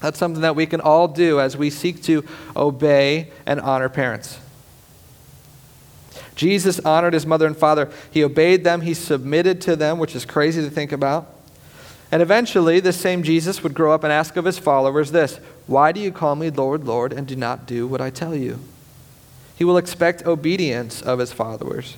That's 0.00 0.18
something 0.18 0.42
that 0.42 0.56
we 0.56 0.66
can 0.66 0.80
all 0.80 1.06
do 1.06 1.38
as 1.38 1.56
we 1.56 1.70
seek 1.70 2.02
to 2.02 2.24
obey 2.56 3.30
and 3.46 3.60
honor 3.60 3.88
parents. 3.88 4.40
Jesus 6.34 6.80
honored 6.80 7.14
his 7.14 7.26
mother 7.26 7.46
and 7.46 7.56
father. 7.56 7.88
He 8.10 8.24
obeyed 8.24 8.64
them, 8.64 8.80
he 8.80 8.92
submitted 8.92 9.60
to 9.60 9.76
them, 9.76 10.00
which 10.00 10.16
is 10.16 10.24
crazy 10.24 10.60
to 10.60 10.68
think 10.68 10.90
about. 10.90 11.32
And 12.10 12.20
eventually, 12.20 12.80
this 12.80 13.00
same 13.00 13.22
Jesus 13.22 13.62
would 13.62 13.72
grow 13.72 13.92
up 13.92 14.02
and 14.02 14.12
ask 14.12 14.36
of 14.36 14.46
his 14.46 14.58
followers 14.58 15.12
this 15.12 15.38
Why 15.68 15.92
do 15.92 16.00
you 16.00 16.10
call 16.10 16.34
me 16.34 16.50
Lord, 16.50 16.86
Lord, 16.86 17.12
and 17.12 17.24
do 17.24 17.36
not 17.36 17.66
do 17.66 17.86
what 17.86 18.00
I 18.00 18.10
tell 18.10 18.34
you? 18.34 18.58
He 19.54 19.62
will 19.62 19.76
expect 19.76 20.26
obedience 20.26 21.00
of 21.00 21.20
his 21.20 21.32
followers. 21.32 21.96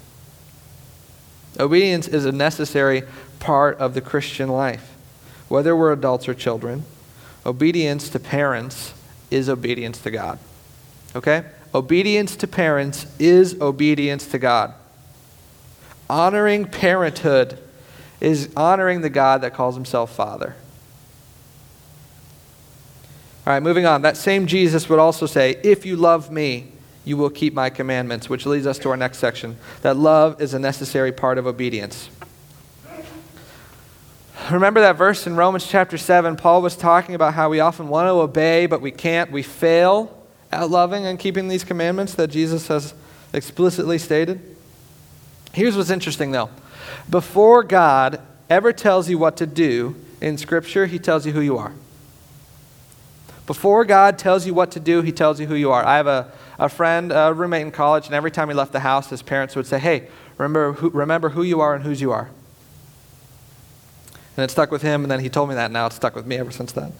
Obedience 1.60 2.08
is 2.08 2.24
a 2.24 2.32
necessary 2.32 3.02
part 3.38 3.78
of 3.78 3.94
the 3.94 4.00
Christian 4.00 4.48
life. 4.48 4.96
Whether 5.48 5.76
we're 5.76 5.92
adults 5.92 6.28
or 6.28 6.34
children, 6.34 6.84
obedience 7.44 8.08
to 8.10 8.18
parents 8.18 8.94
is 9.30 9.48
obedience 9.48 10.00
to 10.02 10.10
God. 10.10 10.38
Okay? 11.14 11.44
Obedience 11.74 12.36
to 12.36 12.46
parents 12.46 13.06
is 13.18 13.60
obedience 13.60 14.26
to 14.28 14.38
God. 14.38 14.74
Honoring 16.08 16.64
parenthood 16.64 17.58
is 18.20 18.50
honoring 18.56 19.00
the 19.00 19.10
God 19.10 19.42
that 19.42 19.54
calls 19.54 19.74
himself 19.74 20.14
Father. 20.14 20.56
All 23.46 23.52
right, 23.54 23.62
moving 23.62 23.86
on. 23.86 24.02
That 24.02 24.16
same 24.16 24.46
Jesus 24.46 24.88
would 24.88 24.98
also 24.98 25.26
say, 25.26 25.58
If 25.62 25.86
you 25.86 25.96
love 25.96 26.30
me, 26.30 26.72
you 27.10 27.16
will 27.16 27.28
keep 27.28 27.52
my 27.52 27.68
commandments, 27.68 28.30
which 28.30 28.46
leads 28.46 28.68
us 28.68 28.78
to 28.78 28.88
our 28.88 28.96
next 28.96 29.18
section. 29.18 29.58
That 29.82 29.96
love 29.96 30.40
is 30.40 30.54
a 30.54 30.60
necessary 30.60 31.10
part 31.10 31.38
of 31.38 31.46
obedience. 31.46 32.08
Remember 34.48 34.80
that 34.80 34.96
verse 34.96 35.26
in 35.26 35.34
Romans 35.34 35.66
chapter 35.66 35.98
7? 35.98 36.36
Paul 36.36 36.62
was 36.62 36.76
talking 36.76 37.16
about 37.16 37.34
how 37.34 37.50
we 37.50 37.58
often 37.58 37.88
want 37.88 38.06
to 38.06 38.12
obey, 38.12 38.66
but 38.66 38.80
we 38.80 38.92
can't. 38.92 39.32
We 39.32 39.42
fail 39.42 40.24
at 40.52 40.70
loving 40.70 41.04
and 41.04 41.18
keeping 41.18 41.48
these 41.48 41.64
commandments 41.64 42.14
that 42.14 42.28
Jesus 42.28 42.68
has 42.68 42.94
explicitly 43.32 43.98
stated. 43.98 44.40
Here's 45.52 45.76
what's 45.76 45.90
interesting, 45.90 46.30
though. 46.30 46.50
Before 47.08 47.64
God 47.64 48.20
ever 48.48 48.72
tells 48.72 49.10
you 49.10 49.18
what 49.18 49.36
to 49.38 49.46
do 49.46 49.96
in 50.20 50.38
Scripture, 50.38 50.86
He 50.86 51.00
tells 51.00 51.26
you 51.26 51.32
who 51.32 51.40
you 51.40 51.58
are. 51.58 51.72
Before 53.46 53.84
God 53.84 54.16
tells 54.16 54.46
you 54.46 54.54
what 54.54 54.70
to 54.70 54.80
do, 54.80 55.02
He 55.02 55.10
tells 55.10 55.40
you 55.40 55.48
who 55.48 55.56
you 55.56 55.72
are. 55.72 55.84
I 55.84 55.96
have 55.96 56.06
a, 56.06 56.32
a 56.60 56.68
friend, 56.68 57.10
a 57.10 57.32
roommate 57.32 57.62
in 57.62 57.72
college, 57.72 58.06
and 58.06 58.14
every 58.14 58.30
time 58.30 58.48
he 58.48 58.54
left 58.54 58.72
the 58.72 58.80
house, 58.80 59.08
his 59.08 59.22
parents 59.22 59.56
would 59.56 59.66
say, 59.66 59.78
Hey, 59.78 60.08
remember 60.36 60.74
who, 60.74 60.90
remember 60.90 61.30
who 61.30 61.42
you 61.42 61.60
are 61.60 61.74
and 61.74 61.82
whose 61.82 62.00
you 62.00 62.12
are. 62.12 62.30
And 64.36 64.44
it 64.44 64.50
stuck 64.50 64.70
with 64.70 64.82
him, 64.82 65.02
and 65.02 65.10
then 65.10 65.20
he 65.20 65.28
told 65.28 65.48
me 65.48 65.54
that, 65.56 65.64
and 65.64 65.72
now 65.72 65.86
it's 65.86 65.96
stuck 65.96 66.14
with 66.14 66.26
me 66.26 66.36
ever 66.36 66.50
since 66.50 66.70
then. 66.70 66.92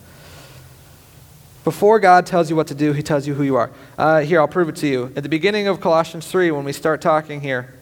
Before 1.62 2.00
God 2.00 2.24
tells 2.24 2.48
you 2.48 2.56
what 2.56 2.68
to 2.68 2.74
do, 2.74 2.92
He 2.92 3.02
tells 3.02 3.26
you 3.26 3.34
who 3.34 3.42
you 3.42 3.56
are. 3.56 3.70
Uh, 3.98 4.20
here, 4.20 4.40
I'll 4.40 4.48
prove 4.48 4.70
it 4.70 4.76
to 4.76 4.86
you. 4.86 5.12
At 5.14 5.22
the 5.22 5.28
beginning 5.28 5.68
of 5.68 5.78
Colossians 5.78 6.26
3, 6.26 6.50
when 6.52 6.64
we 6.64 6.72
start 6.72 7.02
talking 7.02 7.42
here, 7.42 7.74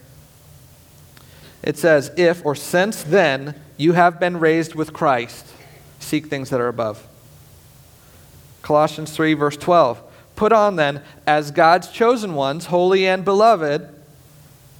it 1.62 1.78
says, 1.78 2.10
If 2.16 2.44
or 2.44 2.56
since 2.56 3.04
then 3.04 3.54
you 3.76 3.92
have 3.92 4.18
been 4.18 4.40
raised 4.40 4.74
with 4.74 4.92
Christ, 4.92 5.46
seek 6.00 6.26
things 6.26 6.50
that 6.50 6.60
are 6.60 6.66
above. 6.66 7.06
Colossians 8.62 9.12
3, 9.12 9.34
verse 9.34 9.56
12. 9.56 10.02
Put 10.38 10.52
on 10.52 10.76
then, 10.76 11.02
as 11.26 11.50
God's 11.50 11.88
chosen 11.88 12.34
ones, 12.34 12.66
holy 12.66 13.08
and 13.08 13.24
beloved, 13.24 13.88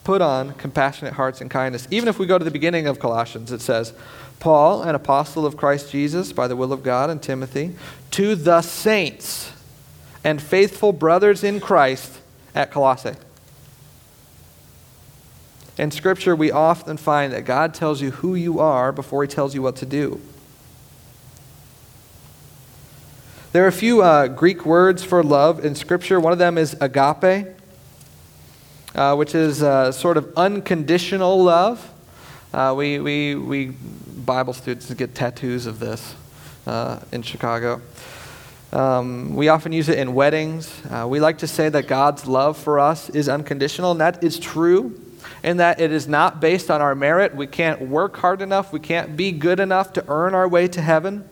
put 0.05 0.23
on 0.23 0.53
compassionate 0.53 1.15
hearts 1.15 1.41
and 1.41 1.51
kindness. 1.51 1.89
Even 1.91 2.09
if 2.09 2.17
we 2.17 2.27
go 2.27 2.39
to 2.39 2.45
the 2.45 2.53
beginning 2.53 2.87
of 2.87 3.01
Colossians, 3.01 3.51
it 3.51 3.61
says, 3.61 3.93
Paul, 4.39 4.83
an 4.85 4.95
apostle 4.95 5.45
of 5.45 5.57
Christ 5.57 5.91
Jesus, 5.91 6.33
by 6.33 6.47
the 6.47 6.55
will 6.55 6.73
of 6.73 6.85
God, 6.85 7.11
and 7.11 7.21
Timothy, 7.21 7.75
to 8.13 8.37
the 8.37 8.63
saints 8.63 9.51
and 10.23 10.41
faithful 10.41 10.93
brothers 10.93 11.43
in 11.43 11.59
Christ 11.59 12.21
at 12.55 12.71
Colossae. 12.71 13.17
In 15.77 15.91
Scripture, 15.91 16.37
we 16.37 16.53
often 16.53 16.97
find 16.97 17.33
that 17.33 17.45
God 17.45 17.75
tells 17.75 18.01
you 18.01 18.13
who 18.13 18.37
you 18.37 18.61
are 18.61 18.93
before 18.93 19.25
He 19.25 19.29
tells 19.29 19.57
you 19.57 19.63
what 19.63 19.75
to 19.75 19.87
do. 19.87 20.21
There 23.51 23.65
are 23.65 23.69
a 23.69 23.73
few 23.73 24.03
uh, 24.03 24.29
Greek 24.29 24.67
words 24.67 25.03
for 25.03 25.23
love 25.23 25.65
in 25.65 25.75
Scripture. 25.75 26.21
One 26.21 26.35
of 26.35 26.39
them 26.39 26.59
is 26.59 26.77
agape, 26.83 27.47
uh, 28.95 29.17
which 29.17 29.35
is 29.35 29.63
uh, 29.63 29.91
sort 29.91 30.19
of 30.19 30.31
unconditional 30.37 31.43
love. 31.43 31.91
Uh, 32.53 32.75
we, 32.77 32.99
we, 32.99 33.37
we 33.37 33.69
Bible 34.27 34.53
students 34.53 34.93
get 34.93 35.15
tattoos 35.15 35.65
of 35.65 35.79
this 35.79 36.15
uh, 36.67 37.01
in 37.11 37.23
Chicago. 37.23 37.81
Um, 38.71 39.35
we 39.35 39.49
often 39.49 39.73
use 39.73 39.89
it 39.89 39.99
in 39.99 40.13
weddings. 40.13 40.83
We 41.07 41.19
like 41.19 41.39
to 41.39 41.47
say 41.47 41.71
that 41.71 41.87
God's 41.87 42.27
love 42.27 42.59
for 42.59 42.79
us 42.79 43.09
is 43.09 43.31
unconditional, 43.31 43.93
and 43.93 44.01
that 44.03 44.23
is 44.23 44.39
true 44.39 45.01
in 45.43 45.57
that 45.57 45.81
it 45.81 45.91
is 45.91 46.07
not 46.07 46.39
based 46.39 46.71
on 46.71 46.83
our 46.83 46.95
merit. 46.95 47.35
We 47.35 47.47
can't 47.47 47.81
work 47.81 48.19
hard 48.19 48.43
enough, 48.43 48.75
we 48.75 48.81
can't 48.81 49.17
be 49.17 49.33
good 49.33 49.59
enough 49.59 49.95
to 49.95 50.05
earn 50.07 50.35
our 50.35 50.47
way 50.47 50.69
to 50.69 50.83
heaven. 50.83 51.27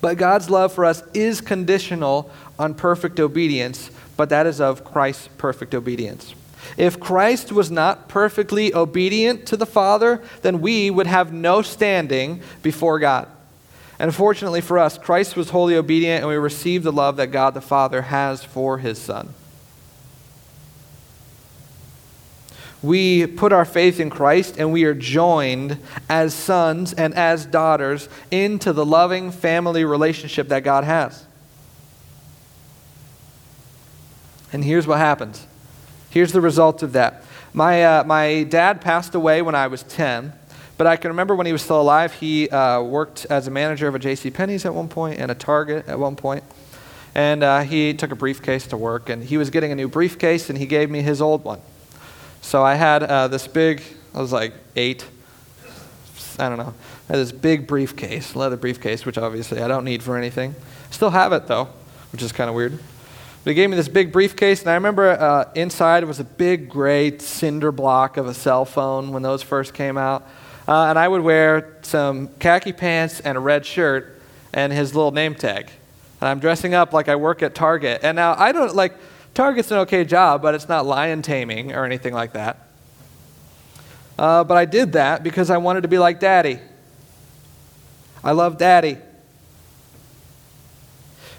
But 0.00 0.18
God's 0.18 0.48
love 0.48 0.72
for 0.72 0.84
us 0.84 1.02
is 1.12 1.40
conditional 1.40 2.30
on 2.58 2.74
perfect 2.74 3.18
obedience, 3.18 3.90
but 4.16 4.28
that 4.28 4.46
is 4.46 4.60
of 4.60 4.84
Christ's 4.84 5.28
perfect 5.38 5.74
obedience. 5.74 6.34
If 6.76 7.00
Christ 7.00 7.50
was 7.50 7.70
not 7.70 8.08
perfectly 8.08 8.74
obedient 8.74 9.46
to 9.46 9.56
the 9.56 9.66
Father, 9.66 10.22
then 10.42 10.60
we 10.60 10.90
would 10.90 11.06
have 11.06 11.32
no 11.32 11.62
standing 11.62 12.42
before 12.62 12.98
God. 12.98 13.28
And 13.98 14.14
fortunately 14.14 14.60
for 14.60 14.78
us, 14.78 14.96
Christ 14.96 15.36
was 15.36 15.50
wholly 15.50 15.74
obedient 15.74 16.20
and 16.20 16.28
we 16.28 16.36
received 16.36 16.84
the 16.84 16.92
love 16.92 17.16
that 17.16 17.28
God 17.28 17.54
the 17.54 17.60
Father 17.60 18.02
has 18.02 18.44
for 18.44 18.78
his 18.78 18.98
Son. 18.98 19.34
We 22.82 23.26
put 23.26 23.52
our 23.52 23.64
faith 23.64 23.98
in 23.98 24.08
Christ 24.08 24.56
and 24.58 24.72
we 24.72 24.84
are 24.84 24.94
joined 24.94 25.78
as 26.08 26.32
sons 26.32 26.92
and 26.92 27.12
as 27.14 27.44
daughters 27.44 28.08
into 28.30 28.72
the 28.72 28.86
loving 28.86 29.32
family 29.32 29.84
relationship 29.84 30.48
that 30.48 30.62
God 30.62 30.84
has. 30.84 31.24
And 34.52 34.64
here's 34.64 34.86
what 34.86 34.98
happens. 34.98 35.46
Here's 36.10 36.32
the 36.32 36.40
result 36.40 36.82
of 36.82 36.92
that. 36.92 37.24
My, 37.52 37.84
uh, 37.84 38.04
my 38.04 38.44
dad 38.44 38.80
passed 38.80 39.14
away 39.14 39.42
when 39.42 39.54
I 39.54 39.66
was 39.66 39.82
10. 39.82 40.32
But 40.78 40.86
I 40.86 40.96
can 40.96 41.08
remember 41.08 41.34
when 41.34 41.44
he 41.44 41.52
was 41.52 41.62
still 41.62 41.80
alive, 41.80 42.14
he 42.14 42.48
uh, 42.48 42.80
worked 42.82 43.26
as 43.28 43.48
a 43.48 43.50
manager 43.50 43.88
of 43.88 43.96
a 43.96 43.98
J.C. 43.98 44.30
Penney's 44.30 44.64
at 44.64 44.72
one 44.72 44.88
point 44.88 45.18
and 45.18 45.28
a 45.28 45.34
Target 45.34 45.88
at 45.88 45.98
one 45.98 46.14
point. 46.14 46.44
And 47.16 47.42
uh, 47.42 47.60
he 47.62 47.94
took 47.94 48.12
a 48.12 48.14
briefcase 48.14 48.68
to 48.68 48.76
work, 48.76 49.08
and 49.08 49.24
he 49.24 49.36
was 49.36 49.50
getting 49.50 49.72
a 49.72 49.74
new 49.74 49.88
briefcase, 49.88 50.48
and 50.48 50.56
he 50.56 50.66
gave 50.66 50.88
me 50.88 51.02
his 51.02 51.20
old 51.20 51.42
one. 51.42 51.60
So 52.42 52.62
I 52.62 52.74
had 52.74 53.02
uh, 53.02 53.28
this 53.28 53.46
big, 53.46 53.82
I 54.14 54.20
was 54.20 54.32
like 54.32 54.54
eight, 54.76 55.06
I 56.38 56.48
don't 56.48 56.58
know, 56.58 56.74
I 57.08 57.12
had 57.12 57.18
this 57.20 57.32
big 57.32 57.66
briefcase, 57.66 58.34
leather 58.34 58.56
briefcase, 58.56 59.04
which 59.04 59.18
obviously 59.18 59.60
I 59.60 59.68
don't 59.68 59.84
need 59.84 60.02
for 60.02 60.16
anything. 60.16 60.54
Still 60.90 61.10
have 61.10 61.32
it 61.32 61.46
though, 61.46 61.68
which 62.12 62.22
is 62.22 62.32
kind 62.32 62.48
of 62.48 62.56
weird. 62.56 62.78
But 63.44 63.50
he 63.50 63.54
gave 63.54 63.70
me 63.70 63.76
this 63.76 63.88
big 63.88 64.12
briefcase, 64.12 64.60
and 64.62 64.70
I 64.70 64.74
remember 64.74 65.10
uh, 65.10 65.50
inside 65.54 66.04
was 66.04 66.20
a 66.20 66.24
big 66.24 66.68
gray 66.68 67.18
cinder 67.18 67.72
block 67.72 68.16
of 68.16 68.26
a 68.26 68.34
cell 68.34 68.64
phone 68.64 69.12
when 69.12 69.22
those 69.22 69.42
first 69.42 69.74
came 69.74 69.96
out. 69.96 70.26
Uh, 70.66 70.86
and 70.86 70.98
I 70.98 71.08
would 71.08 71.22
wear 71.22 71.78
some 71.80 72.28
khaki 72.40 72.74
pants 72.74 73.20
and 73.20 73.38
a 73.38 73.40
red 73.40 73.64
shirt 73.64 74.20
and 74.52 74.70
his 74.70 74.94
little 74.94 75.12
name 75.12 75.34
tag. 75.34 75.70
And 76.20 76.28
I'm 76.28 76.40
dressing 76.40 76.74
up 76.74 76.92
like 76.92 77.08
I 77.08 77.16
work 77.16 77.42
at 77.42 77.54
Target. 77.54 78.00
And 78.02 78.16
now 78.16 78.34
I 78.36 78.52
don't 78.52 78.74
like, 78.74 78.92
Target's 79.38 79.70
an 79.70 79.78
okay 79.78 80.04
job, 80.04 80.42
but 80.42 80.56
it's 80.56 80.68
not 80.68 80.84
lion 80.84 81.22
taming 81.22 81.72
or 81.72 81.84
anything 81.84 82.12
like 82.12 82.32
that. 82.32 82.58
Uh, 84.18 84.42
but 84.42 84.56
I 84.56 84.64
did 84.64 84.94
that 84.94 85.22
because 85.22 85.48
I 85.48 85.58
wanted 85.58 85.82
to 85.82 85.88
be 85.88 85.96
like 85.96 86.18
Daddy. 86.18 86.58
I 88.24 88.32
love 88.32 88.58
Daddy. 88.58 88.98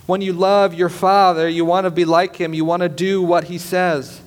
When 0.06 0.22
you 0.22 0.32
love 0.32 0.74
your 0.74 0.88
Father, 0.88 1.50
you 1.50 1.66
want 1.66 1.84
to 1.84 1.92
be 1.92 2.06
like 2.06 2.38
Him, 2.38 2.54
you 2.54 2.64
want 2.64 2.84
to 2.84 2.88
do 2.88 3.22
what 3.22 3.44
He 3.44 3.58
says. 3.58 4.22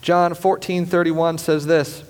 John 0.00 0.32
14 0.32 0.86
31 0.86 1.36
says 1.36 1.66
this 1.66 2.02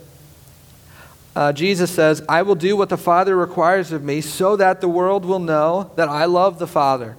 uh, 1.35 1.53
Jesus 1.53 1.91
says, 1.91 2.23
I 2.29 2.43
will 2.43 2.55
do 2.55 2.77
what 2.77 2.91
the 2.91 2.97
Father 2.97 3.37
requires 3.37 3.91
of 3.91 4.05
me 4.05 4.21
so 4.21 4.55
that 4.55 4.81
the 4.81 4.89
world 4.89 5.25
will 5.25 5.41
know 5.41 5.91
that 5.97 6.09
I 6.09 6.27
love 6.27 6.61
the 6.61 6.69
Father. 6.69 7.17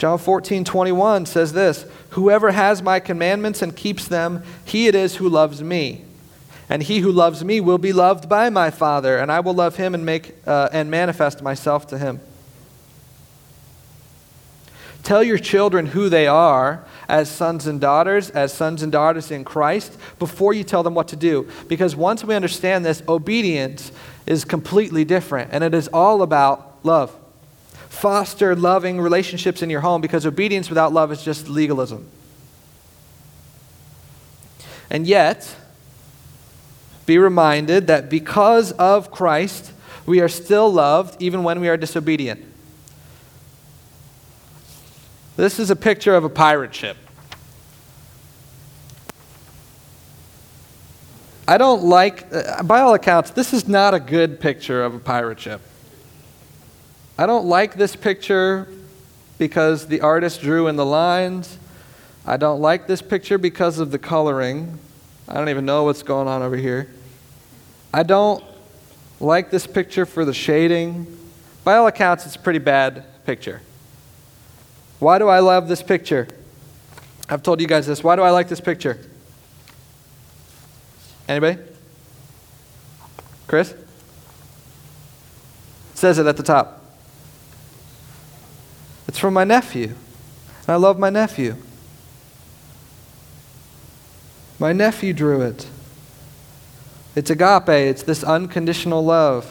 John 0.00 0.16
14, 0.16 0.64
21 0.64 1.26
says 1.26 1.52
this 1.52 1.84
Whoever 2.10 2.52
has 2.52 2.82
my 2.82 3.00
commandments 3.00 3.60
and 3.60 3.76
keeps 3.76 4.08
them, 4.08 4.42
he 4.64 4.86
it 4.86 4.94
is 4.94 5.16
who 5.16 5.28
loves 5.28 5.62
me. 5.62 6.06
And 6.70 6.82
he 6.82 7.00
who 7.00 7.12
loves 7.12 7.44
me 7.44 7.60
will 7.60 7.76
be 7.76 7.92
loved 7.92 8.26
by 8.26 8.48
my 8.48 8.70
Father, 8.70 9.18
and 9.18 9.30
I 9.30 9.40
will 9.40 9.52
love 9.52 9.76
him 9.76 9.94
and, 9.94 10.06
make, 10.06 10.34
uh, 10.46 10.70
and 10.72 10.90
manifest 10.90 11.42
myself 11.42 11.86
to 11.88 11.98
him. 11.98 12.18
Tell 15.02 15.22
your 15.22 15.36
children 15.36 15.84
who 15.84 16.08
they 16.08 16.26
are 16.26 16.82
as 17.06 17.30
sons 17.30 17.66
and 17.66 17.78
daughters, 17.78 18.30
as 18.30 18.54
sons 18.54 18.82
and 18.82 18.90
daughters 18.90 19.30
in 19.30 19.44
Christ, 19.44 19.98
before 20.18 20.54
you 20.54 20.64
tell 20.64 20.82
them 20.82 20.94
what 20.94 21.08
to 21.08 21.16
do. 21.16 21.46
Because 21.68 21.94
once 21.94 22.24
we 22.24 22.34
understand 22.34 22.86
this, 22.86 23.02
obedience 23.06 23.92
is 24.26 24.46
completely 24.46 25.04
different, 25.04 25.50
and 25.52 25.62
it 25.62 25.74
is 25.74 25.88
all 25.88 26.22
about 26.22 26.86
love. 26.86 27.14
Foster 27.90 28.56
loving 28.56 28.98
relationships 29.00 29.60
in 29.60 29.68
your 29.68 29.80
home 29.80 30.00
because 30.00 30.24
obedience 30.24 30.70
without 30.70 30.92
love 30.92 31.12
is 31.12 31.22
just 31.22 31.48
legalism. 31.48 32.08
And 34.88 35.06
yet, 35.06 35.54
be 37.04 37.18
reminded 37.18 37.88
that 37.88 38.08
because 38.08 38.72
of 38.72 39.10
Christ, 39.10 39.72
we 40.06 40.20
are 40.20 40.28
still 40.28 40.72
loved 40.72 41.20
even 41.20 41.42
when 41.42 41.60
we 41.60 41.68
are 41.68 41.76
disobedient. 41.76 42.42
This 45.36 45.58
is 45.58 45.70
a 45.70 45.76
picture 45.76 46.14
of 46.14 46.24
a 46.24 46.28
pirate 46.28 46.74
ship. 46.74 46.96
I 51.46 51.58
don't 51.58 51.82
like, 51.82 52.30
by 52.64 52.80
all 52.80 52.94
accounts, 52.94 53.32
this 53.32 53.52
is 53.52 53.66
not 53.66 53.94
a 53.94 54.00
good 54.00 54.40
picture 54.40 54.84
of 54.84 54.94
a 54.94 55.00
pirate 55.00 55.40
ship. 55.40 55.60
I 57.20 57.26
don't 57.26 57.44
like 57.44 57.74
this 57.74 57.94
picture 57.96 58.66
because 59.36 59.88
the 59.88 60.00
artist 60.00 60.40
drew 60.40 60.68
in 60.68 60.76
the 60.76 60.86
lines. 60.86 61.58
I 62.24 62.38
don't 62.38 62.62
like 62.62 62.86
this 62.86 63.02
picture 63.02 63.36
because 63.36 63.78
of 63.78 63.90
the 63.90 63.98
coloring. 63.98 64.78
I 65.28 65.34
don't 65.34 65.50
even 65.50 65.66
know 65.66 65.84
what's 65.84 66.02
going 66.02 66.28
on 66.28 66.40
over 66.40 66.56
here. 66.56 66.88
I 67.92 68.04
don't 68.04 68.42
like 69.20 69.50
this 69.50 69.66
picture 69.66 70.06
for 70.06 70.24
the 70.24 70.32
shading. 70.32 71.14
By 71.62 71.76
all 71.76 71.86
accounts, 71.86 72.24
it's 72.24 72.36
a 72.36 72.38
pretty 72.38 72.58
bad 72.58 73.04
picture. 73.26 73.60
Why 74.98 75.18
do 75.18 75.28
I 75.28 75.40
love 75.40 75.68
this 75.68 75.82
picture? 75.82 76.26
I've 77.28 77.42
told 77.42 77.60
you 77.60 77.66
guys 77.66 77.86
this. 77.86 78.02
Why 78.02 78.16
do 78.16 78.22
I 78.22 78.30
like 78.30 78.48
this 78.48 78.62
picture? 78.62 78.98
Anybody? 81.28 81.60
Chris? 83.46 83.72
It 83.72 83.78
says 85.92 86.18
it 86.18 86.24
at 86.26 86.38
the 86.38 86.42
top. 86.42 86.79
It's 89.10 89.18
from 89.18 89.34
my 89.34 89.42
nephew. 89.42 89.88
And 89.88 90.68
I 90.68 90.76
love 90.76 90.96
my 90.96 91.10
nephew. 91.10 91.56
My 94.60 94.72
nephew 94.72 95.12
drew 95.12 95.42
it. 95.42 95.68
It's 97.16 97.28
agape, 97.28 97.68
it's 97.70 98.04
this 98.04 98.22
unconditional 98.22 99.04
love. 99.04 99.50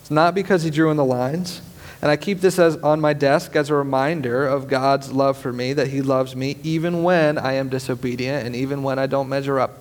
It's 0.00 0.10
not 0.10 0.34
because 0.34 0.62
he 0.62 0.70
drew 0.70 0.90
in 0.90 0.96
the 0.96 1.04
lines. 1.04 1.60
And 2.00 2.10
I 2.10 2.16
keep 2.16 2.40
this 2.40 2.58
as, 2.58 2.78
on 2.78 3.02
my 3.02 3.12
desk 3.12 3.54
as 3.54 3.68
a 3.68 3.74
reminder 3.74 4.46
of 4.46 4.68
God's 4.68 5.12
love 5.12 5.36
for 5.36 5.52
me, 5.52 5.74
that 5.74 5.88
He 5.88 6.00
loves 6.00 6.34
me 6.34 6.56
even 6.62 7.02
when 7.02 7.36
I 7.36 7.52
am 7.52 7.68
disobedient 7.68 8.46
and 8.46 8.56
even 8.56 8.82
when 8.82 8.98
I 8.98 9.06
don't 9.06 9.28
measure 9.28 9.60
up. 9.60 9.76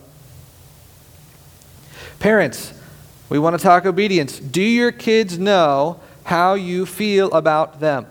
Parents, 2.20 2.74
we 3.30 3.40
want 3.40 3.58
to 3.58 3.64
talk 3.64 3.86
obedience. 3.86 4.40
Do 4.40 4.62
your 4.62 4.92
kids 4.92 5.40
know 5.40 6.02
how 6.28 6.56
you 6.56 6.86
feel 6.86 7.32
about 7.32 7.80
them? 7.80 8.06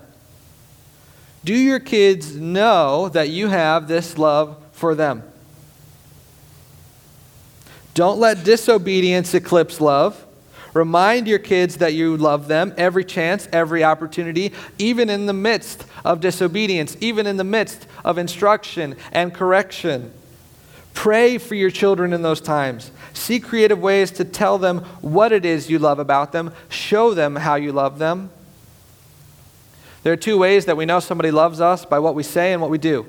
Do 1.45 1.53
your 1.53 1.79
kids 1.79 2.35
know 2.35 3.09
that 3.09 3.29
you 3.29 3.47
have 3.47 3.87
this 3.87 4.17
love 4.17 4.57
for 4.71 4.95
them? 4.95 5.21
Don't 7.93 8.19
let 8.19 8.43
disobedience 8.43 9.35
eclipse 9.35 9.79
love. 9.79 10.25
Remind 10.73 11.27
your 11.27 11.37
kids 11.37 11.77
that 11.77 11.93
you 11.93 12.17
love 12.17 12.47
them 12.47 12.73
every 12.75 13.05
chance, 13.05 13.47
every 13.53 13.83
opportunity, 13.83 14.51
even 14.79 15.11
in 15.11 15.27
the 15.27 15.33
midst 15.33 15.85
of 16.03 16.19
disobedience, 16.19 16.97
even 16.99 17.27
in 17.27 17.37
the 17.37 17.43
midst 17.43 17.85
of 18.03 18.17
instruction 18.17 18.95
and 19.11 19.31
correction. 19.31 20.11
Pray 20.97 21.37
for 21.37 21.53
your 21.53 21.69
children 21.69 22.11
in 22.11 22.23
those 22.23 22.41
times. 22.41 22.89
See 23.13 23.39
creative 23.39 23.77
ways 23.77 24.09
to 24.13 24.25
tell 24.25 24.57
them 24.57 24.79
what 24.99 25.31
it 25.31 25.45
is 25.45 25.69
you 25.69 25.77
love 25.77 25.99
about 25.99 26.31
them. 26.31 26.51
Show 26.69 27.13
them 27.13 27.35
how 27.35 27.53
you 27.53 27.71
love 27.71 27.99
them. 27.99 28.31
There 30.01 30.11
are 30.11 30.17
two 30.17 30.39
ways 30.39 30.65
that 30.65 30.75
we 30.75 30.87
know 30.87 30.99
somebody 30.99 31.29
loves 31.29 31.61
us 31.61 31.85
by 31.85 31.99
what 31.99 32.15
we 32.15 32.23
say 32.23 32.51
and 32.51 32.63
what 32.63 32.71
we 32.71 32.79
do. 32.79 33.05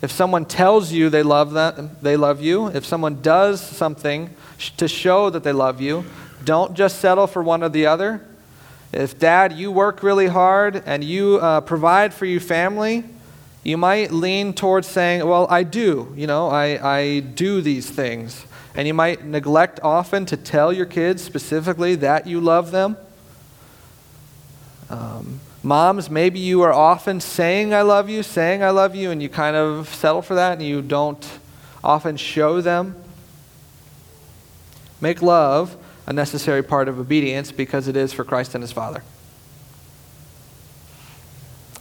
If 0.00 0.10
someone 0.10 0.46
tells 0.46 0.90
you 0.90 1.10
they 1.10 1.22
love 1.22 1.52
them, 1.52 1.90
they 2.00 2.16
love 2.16 2.40
you. 2.40 2.68
If 2.68 2.86
someone 2.86 3.20
does 3.20 3.60
something 3.60 4.34
to 4.78 4.88
show 4.88 5.28
that 5.28 5.44
they 5.44 5.52
love 5.52 5.82
you. 5.82 6.06
Don't 6.44 6.72
just 6.72 6.98
settle 6.98 7.26
for 7.26 7.42
one 7.42 7.62
or 7.62 7.68
the 7.68 7.84
other. 7.84 8.26
If, 8.90 9.18
dad, 9.18 9.52
you 9.52 9.70
work 9.70 10.02
really 10.02 10.28
hard 10.28 10.82
and 10.86 11.04
you 11.04 11.36
uh, 11.42 11.60
provide 11.60 12.14
for 12.14 12.24
your 12.24 12.40
family, 12.40 13.04
you 13.66 13.76
might 13.76 14.12
lean 14.12 14.52
towards 14.52 14.86
saying, 14.86 15.26
Well, 15.26 15.48
I 15.50 15.64
do. 15.64 16.12
You 16.14 16.28
know, 16.28 16.46
I, 16.46 16.98
I 16.98 17.18
do 17.20 17.60
these 17.60 17.90
things. 17.90 18.46
And 18.76 18.86
you 18.86 18.94
might 18.94 19.24
neglect 19.24 19.80
often 19.82 20.24
to 20.26 20.36
tell 20.36 20.72
your 20.72 20.86
kids 20.86 21.24
specifically 21.24 21.96
that 21.96 22.28
you 22.28 22.40
love 22.40 22.70
them. 22.70 22.96
Um, 24.88 25.40
moms, 25.64 26.08
maybe 26.08 26.38
you 26.38 26.62
are 26.62 26.72
often 26.72 27.20
saying, 27.20 27.74
I 27.74 27.82
love 27.82 28.08
you, 28.08 28.22
saying, 28.22 28.62
I 28.62 28.70
love 28.70 28.94
you, 28.94 29.10
and 29.10 29.20
you 29.20 29.28
kind 29.28 29.56
of 29.56 29.92
settle 29.92 30.22
for 30.22 30.36
that 30.36 30.52
and 30.52 30.62
you 30.62 30.80
don't 30.80 31.28
often 31.82 32.16
show 32.16 32.60
them. 32.60 32.94
Make 35.00 35.22
love 35.22 35.76
a 36.06 36.12
necessary 36.12 36.62
part 36.62 36.86
of 36.86 37.00
obedience 37.00 37.50
because 37.50 37.88
it 37.88 37.96
is 37.96 38.12
for 38.12 38.22
Christ 38.22 38.54
and 38.54 38.62
his 38.62 38.70
Father. 38.70 39.02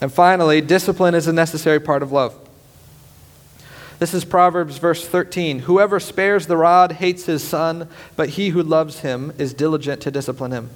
And 0.05 0.13
finally, 0.13 0.61
discipline 0.61 1.15
is 1.15 1.25
a 1.25 1.33
necessary 1.33 1.79
part 1.79 2.03
of 2.03 2.11
love. 2.11 2.35
This 3.97 4.13
is 4.13 4.23
Proverbs 4.23 4.77
verse 4.77 5.07
13. 5.07 5.61
Whoever 5.61 5.99
spares 5.99 6.45
the 6.45 6.57
rod 6.57 6.91
hates 6.91 7.25
his 7.25 7.43
son, 7.43 7.89
but 8.15 8.29
he 8.29 8.49
who 8.49 8.61
loves 8.61 8.99
him 8.99 9.33
is 9.39 9.51
diligent 9.51 10.01
to 10.03 10.11
discipline 10.11 10.51
him. 10.51 10.69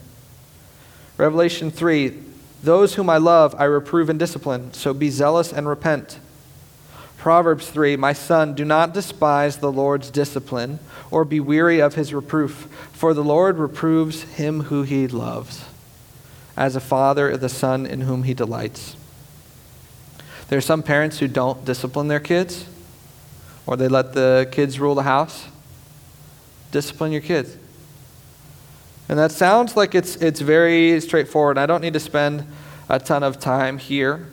Revelation 1.15 1.69
3 1.69 2.17
Those 2.63 2.95
whom 2.95 3.07
I 3.07 3.17
love 3.17 3.53
I 3.59 3.65
reprove 3.65 4.09
and 4.09 4.17
discipline, 4.17 4.73
so 4.73 4.95
be 4.95 5.11
zealous 5.11 5.53
and 5.53 5.67
repent. 5.69 6.17
Proverbs 7.19 7.69
3 7.69 7.97
My 7.97 8.13
son, 8.13 8.55
do 8.55 8.65
not 8.65 8.95
despise 8.95 9.57
the 9.57 9.71
Lord's 9.71 10.09
discipline 10.09 10.79
or 11.11 11.23
be 11.23 11.39
weary 11.39 11.79
of 11.79 11.93
his 11.93 12.15
reproof, 12.15 12.67
for 12.93 13.13
the 13.13 13.23
Lord 13.23 13.59
reproves 13.59 14.23
him 14.23 14.61
who 14.61 14.81
he 14.81 15.07
loves, 15.07 15.65
as 16.57 16.75
a 16.75 16.79
father 16.79 17.37
the 17.37 17.47
son 17.47 17.85
in 17.85 18.01
whom 18.01 18.23
he 18.23 18.33
delights. 18.33 18.95
There 20.49 20.57
are 20.57 20.61
some 20.61 20.81
parents 20.81 21.19
who 21.19 21.27
don't 21.27 21.63
discipline 21.63 22.07
their 22.07 22.19
kids, 22.19 22.65
or 23.67 23.77
they 23.77 23.87
let 23.87 24.13
the 24.13 24.49
kids 24.51 24.79
rule 24.79 24.95
the 24.95 25.03
house. 25.03 25.47
Discipline 26.71 27.11
your 27.11 27.21
kids. 27.21 27.55
And 29.07 29.17
that 29.19 29.31
sounds 29.31 29.77
like 29.77 29.93
it's, 29.93 30.15
it's 30.17 30.39
very 30.39 30.99
straightforward. 31.01 31.59
I 31.59 31.67
don't 31.67 31.81
need 31.81 31.93
to 31.93 31.99
spend 31.99 32.45
a 32.89 32.99
ton 32.99 33.21
of 33.21 33.39
time 33.39 33.77
here. 33.77 34.27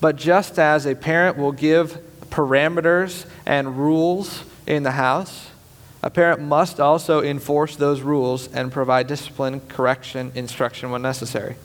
But 0.00 0.16
just 0.16 0.58
as 0.58 0.86
a 0.86 0.94
parent 0.94 1.38
will 1.38 1.52
give 1.52 1.98
parameters 2.28 3.26
and 3.46 3.78
rules 3.78 4.44
in 4.66 4.82
the 4.82 4.92
house, 4.92 5.50
a 6.02 6.10
parent 6.10 6.42
must 6.42 6.80
also 6.80 7.22
enforce 7.22 7.76
those 7.76 8.02
rules 8.02 8.52
and 8.52 8.70
provide 8.70 9.06
discipline, 9.06 9.60
correction, 9.60 10.32
instruction 10.34 10.90
when 10.90 11.00
necessary. 11.00 11.56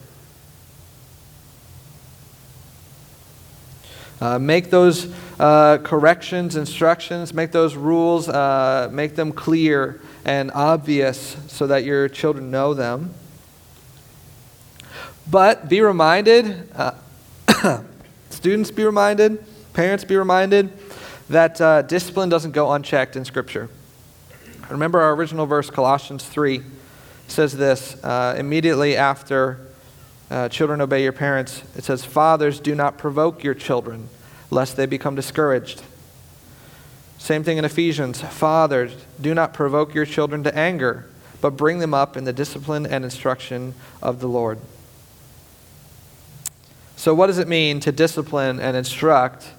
Uh, 4.22 4.38
make 4.38 4.70
those 4.70 5.12
uh, 5.40 5.80
corrections, 5.80 6.56
instructions, 6.56 7.34
make 7.34 7.52
those 7.52 7.76
rules, 7.76 8.30
uh, 8.30 8.88
make 8.92 9.16
them 9.16 9.32
clear 9.32 10.00
and 10.24 10.52
obvious 10.54 11.36
so 11.48 11.66
that 11.66 11.84
your 11.84 12.08
children 12.08 12.52
know 12.52 12.76
them. 12.76 13.12
But 15.30 15.68
be 15.68 15.82
reminded, 15.82 16.70
uh, 16.76 16.94
students 18.30 18.70
be 18.70 18.86
reminded, 18.86 19.44
parents 19.74 20.04
be 20.04 20.16
reminded 20.16 20.72
that 21.30 21.60
uh, 21.60 21.82
discipline 21.82 22.30
doesn't 22.30 22.52
go 22.52 22.72
unchecked 22.74 23.16
in 23.16 23.26
Scripture. 23.26 23.70
Remember 24.70 25.02
our 25.02 25.16
original 25.16 25.48
verse, 25.48 25.72
Colossians 25.72 26.24
3, 26.24 26.62
says 27.28 27.58
this 27.58 28.02
uh, 28.04 28.36
immediately 28.38 28.96
after 28.96 29.60
uh, 30.32 30.48
children 30.48 30.80
obey 30.80 31.04
your 31.04 31.12
parents. 31.12 31.62
It 31.76 31.84
says, 31.84 32.06
Fathers, 32.06 32.62
do 32.62 32.74
not 32.74 32.98
provoke 32.98 33.44
your 33.44 33.54
children, 33.54 34.08
lest 34.50 34.78
they 34.78 34.86
become 34.86 35.14
discouraged. 35.14 35.84
Same 37.18 37.44
thing 37.44 37.58
in 37.58 37.66
Ephesians. 37.66 38.22
Fathers, 38.22 38.94
do 39.20 39.36
not 39.36 39.54
provoke 39.54 39.94
your 39.94 40.06
children 40.06 40.44
to 40.44 40.58
anger, 40.58 41.06
but 41.42 41.52
bring 41.52 41.80
them 41.80 41.94
up 41.94 42.16
in 42.16 42.24
the 42.24 42.32
discipline 42.32 42.86
and 42.86 43.04
instruction 43.04 43.76
of 44.02 44.22
the 44.22 44.28
Lord. 44.28 44.58
So, 46.96 47.14
what 47.14 47.28
does 47.28 47.38
it 47.38 47.48
mean 47.48 47.82
to 47.82 47.92
discipline 47.92 48.60
and 48.60 48.78
instruct 48.78 49.52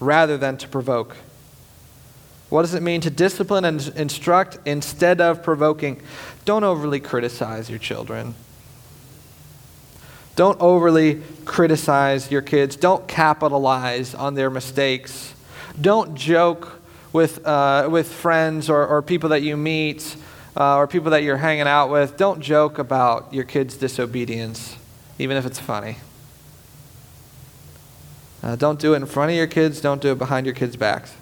rather 0.00 0.36
than 0.36 0.58
to 0.58 0.68
provoke? 0.68 1.16
What 2.50 2.62
does 2.62 2.74
it 2.74 2.82
mean 2.82 3.00
to 3.02 3.10
discipline 3.10 3.64
and 3.64 3.86
instruct 3.96 4.58
instead 4.66 5.20
of 5.20 5.42
provoking? 5.42 6.02
Don't 6.44 6.64
overly 6.64 7.00
criticize 7.00 7.70
your 7.70 7.78
children. 7.78 8.34
Don't 10.38 10.60
overly 10.60 11.20
criticize 11.46 12.30
your 12.30 12.42
kids. 12.42 12.76
Don't 12.76 13.08
capitalize 13.08 14.14
on 14.14 14.34
their 14.34 14.50
mistakes. 14.50 15.34
Don't 15.80 16.14
joke 16.14 16.80
with, 17.12 17.44
uh, 17.44 17.88
with 17.90 18.12
friends 18.12 18.70
or, 18.70 18.86
or 18.86 19.02
people 19.02 19.30
that 19.30 19.42
you 19.42 19.56
meet 19.56 20.14
uh, 20.56 20.76
or 20.76 20.86
people 20.86 21.10
that 21.10 21.24
you're 21.24 21.38
hanging 21.38 21.66
out 21.66 21.90
with. 21.90 22.16
Don't 22.16 22.38
joke 22.38 22.78
about 22.78 23.34
your 23.34 23.42
kids' 23.42 23.76
disobedience, 23.76 24.76
even 25.18 25.36
if 25.36 25.44
it's 25.44 25.58
funny. 25.58 25.96
Uh, 28.40 28.54
don't 28.54 28.78
do 28.78 28.92
it 28.94 28.98
in 28.98 29.06
front 29.06 29.32
of 29.32 29.36
your 29.36 29.48
kids, 29.48 29.80
don't 29.80 30.00
do 30.00 30.12
it 30.12 30.18
behind 30.18 30.46
your 30.46 30.54
kids' 30.54 30.76
backs. 30.76 31.16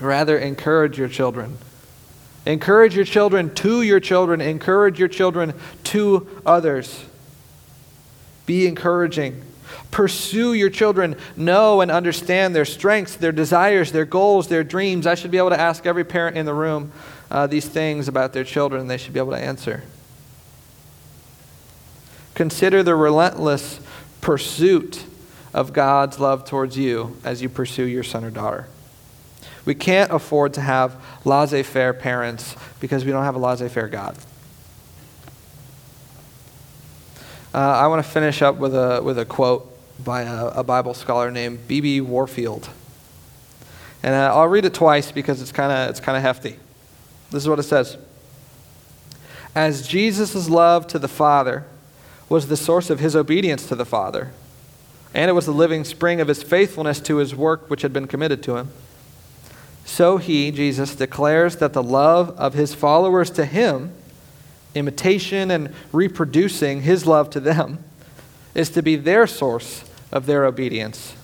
Rather, 0.00 0.36
encourage 0.36 0.98
your 0.98 1.08
children. 1.08 1.56
Encourage 2.46 2.96
your 2.96 3.04
children 3.04 3.54
to 3.54 3.82
your 3.82 4.00
children. 4.00 4.40
Encourage 4.40 4.98
your 4.98 5.06
children 5.06 5.54
to 5.84 6.26
others. 6.44 7.04
Be 8.48 8.66
encouraging. 8.66 9.44
Pursue 9.90 10.54
your 10.54 10.70
children. 10.70 11.16
Know 11.36 11.82
and 11.82 11.90
understand 11.90 12.56
their 12.56 12.64
strengths, 12.64 13.14
their 13.14 13.30
desires, 13.30 13.92
their 13.92 14.06
goals, 14.06 14.48
their 14.48 14.64
dreams. 14.64 15.06
I 15.06 15.16
should 15.16 15.30
be 15.30 15.36
able 15.36 15.50
to 15.50 15.60
ask 15.60 15.84
every 15.84 16.02
parent 16.02 16.38
in 16.38 16.46
the 16.46 16.54
room 16.54 16.90
uh, 17.30 17.46
these 17.46 17.68
things 17.68 18.08
about 18.08 18.32
their 18.32 18.44
children, 18.44 18.80
and 18.80 18.90
they 18.90 18.96
should 18.96 19.12
be 19.12 19.20
able 19.20 19.32
to 19.32 19.38
answer. 19.38 19.82
Consider 22.34 22.82
the 22.82 22.94
relentless 22.94 23.80
pursuit 24.22 25.04
of 25.52 25.74
God's 25.74 26.18
love 26.18 26.46
towards 26.46 26.78
you 26.78 27.18
as 27.24 27.42
you 27.42 27.50
pursue 27.50 27.84
your 27.84 28.02
son 28.02 28.24
or 28.24 28.30
daughter. 28.30 28.66
We 29.66 29.74
can't 29.74 30.10
afford 30.10 30.54
to 30.54 30.62
have 30.62 30.96
laissez 31.26 31.64
faire 31.64 31.92
parents 31.92 32.56
because 32.80 33.04
we 33.04 33.10
don't 33.12 33.24
have 33.24 33.34
a 33.34 33.38
laissez 33.38 33.68
faire 33.68 33.88
God. 33.88 34.16
Uh, 37.58 37.72
I 37.72 37.88
want 37.88 38.06
to 38.06 38.08
finish 38.08 38.40
up 38.40 38.54
with 38.58 38.72
a, 38.72 39.02
with 39.02 39.18
a 39.18 39.24
quote 39.24 39.68
by 40.04 40.22
a, 40.22 40.46
a 40.46 40.62
Bible 40.62 40.94
scholar 40.94 41.32
named 41.32 41.66
B.B. 41.66 42.00
Warfield. 42.02 42.70
And 44.00 44.14
uh, 44.14 44.32
I'll 44.32 44.46
read 44.46 44.64
it 44.64 44.74
twice 44.74 45.10
because 45.10 45.42
it's 45.42 45.50
kind 45.50 45.72
of 45.72 45.90
it's 45.90 45.98
kind 45.98 46.16
of 46.16 46.22
hefty. 46.22 46.56
This 47.32 47.42
is 47.42 47.48
what 47.48 47.58
it 47.58 47.64
says. 47.64 47.96
As 49.56 49.88
Jesus' 49.88 50.48
love 50.48 50.86
to 50.86 51.00
the 51.00 51.08
Father 51.08 51.64
was 52.28 52.46
the 52.46 52.56
source 52.56 52.90
of 52.90 53.00
his 53.00 53.16
obedience 53.16 53.66
to 53.66 53.74
the 53.74 53.84
Father, 53.84 54.30
and 55.12 55.28
it 55.28 55.34
was 55.34 55.46
the 55.46 55.50
living 55.50 55.82
spring 55.82 56.20
of 56.20 56.28
his 56.28 56.44
faithfulness 56.44 57.00
to 57.00 57.16
his 57.16 57.34
work 57.34 57.68
which 57.68 57.82
had 57.82 57.92
been 57.92 58.06
committed 58.06 58.40
to 58.44 58.56
him, 58.56 58.68
so 59.84 60.18
he, 60.18 60.52
Jesus, 60.52 60.94
declares 60.94 61.56
that 61.56 61.72
the 61.72 61.82
love 61.82 62.30
of 62.38 62.54
his 62.54 62.72
followers 62.72 63.30
to 63.30 63.44
him 63.44 63.94
imitation 64.78 65.50
and 65.50 65.74
reproducing 65.92 66.82
his 66.82 67.06
love 67.06 67.30
to 67.30 67.40
them, 67.40 67.84
is 68.54 68.70
to 68.70 68.82
be 68.82 68.96
their 68.96 69.26
source 69.26 69.84
of 70.10 70.26
their 70.26 70.44
obedience. 70.44 71.14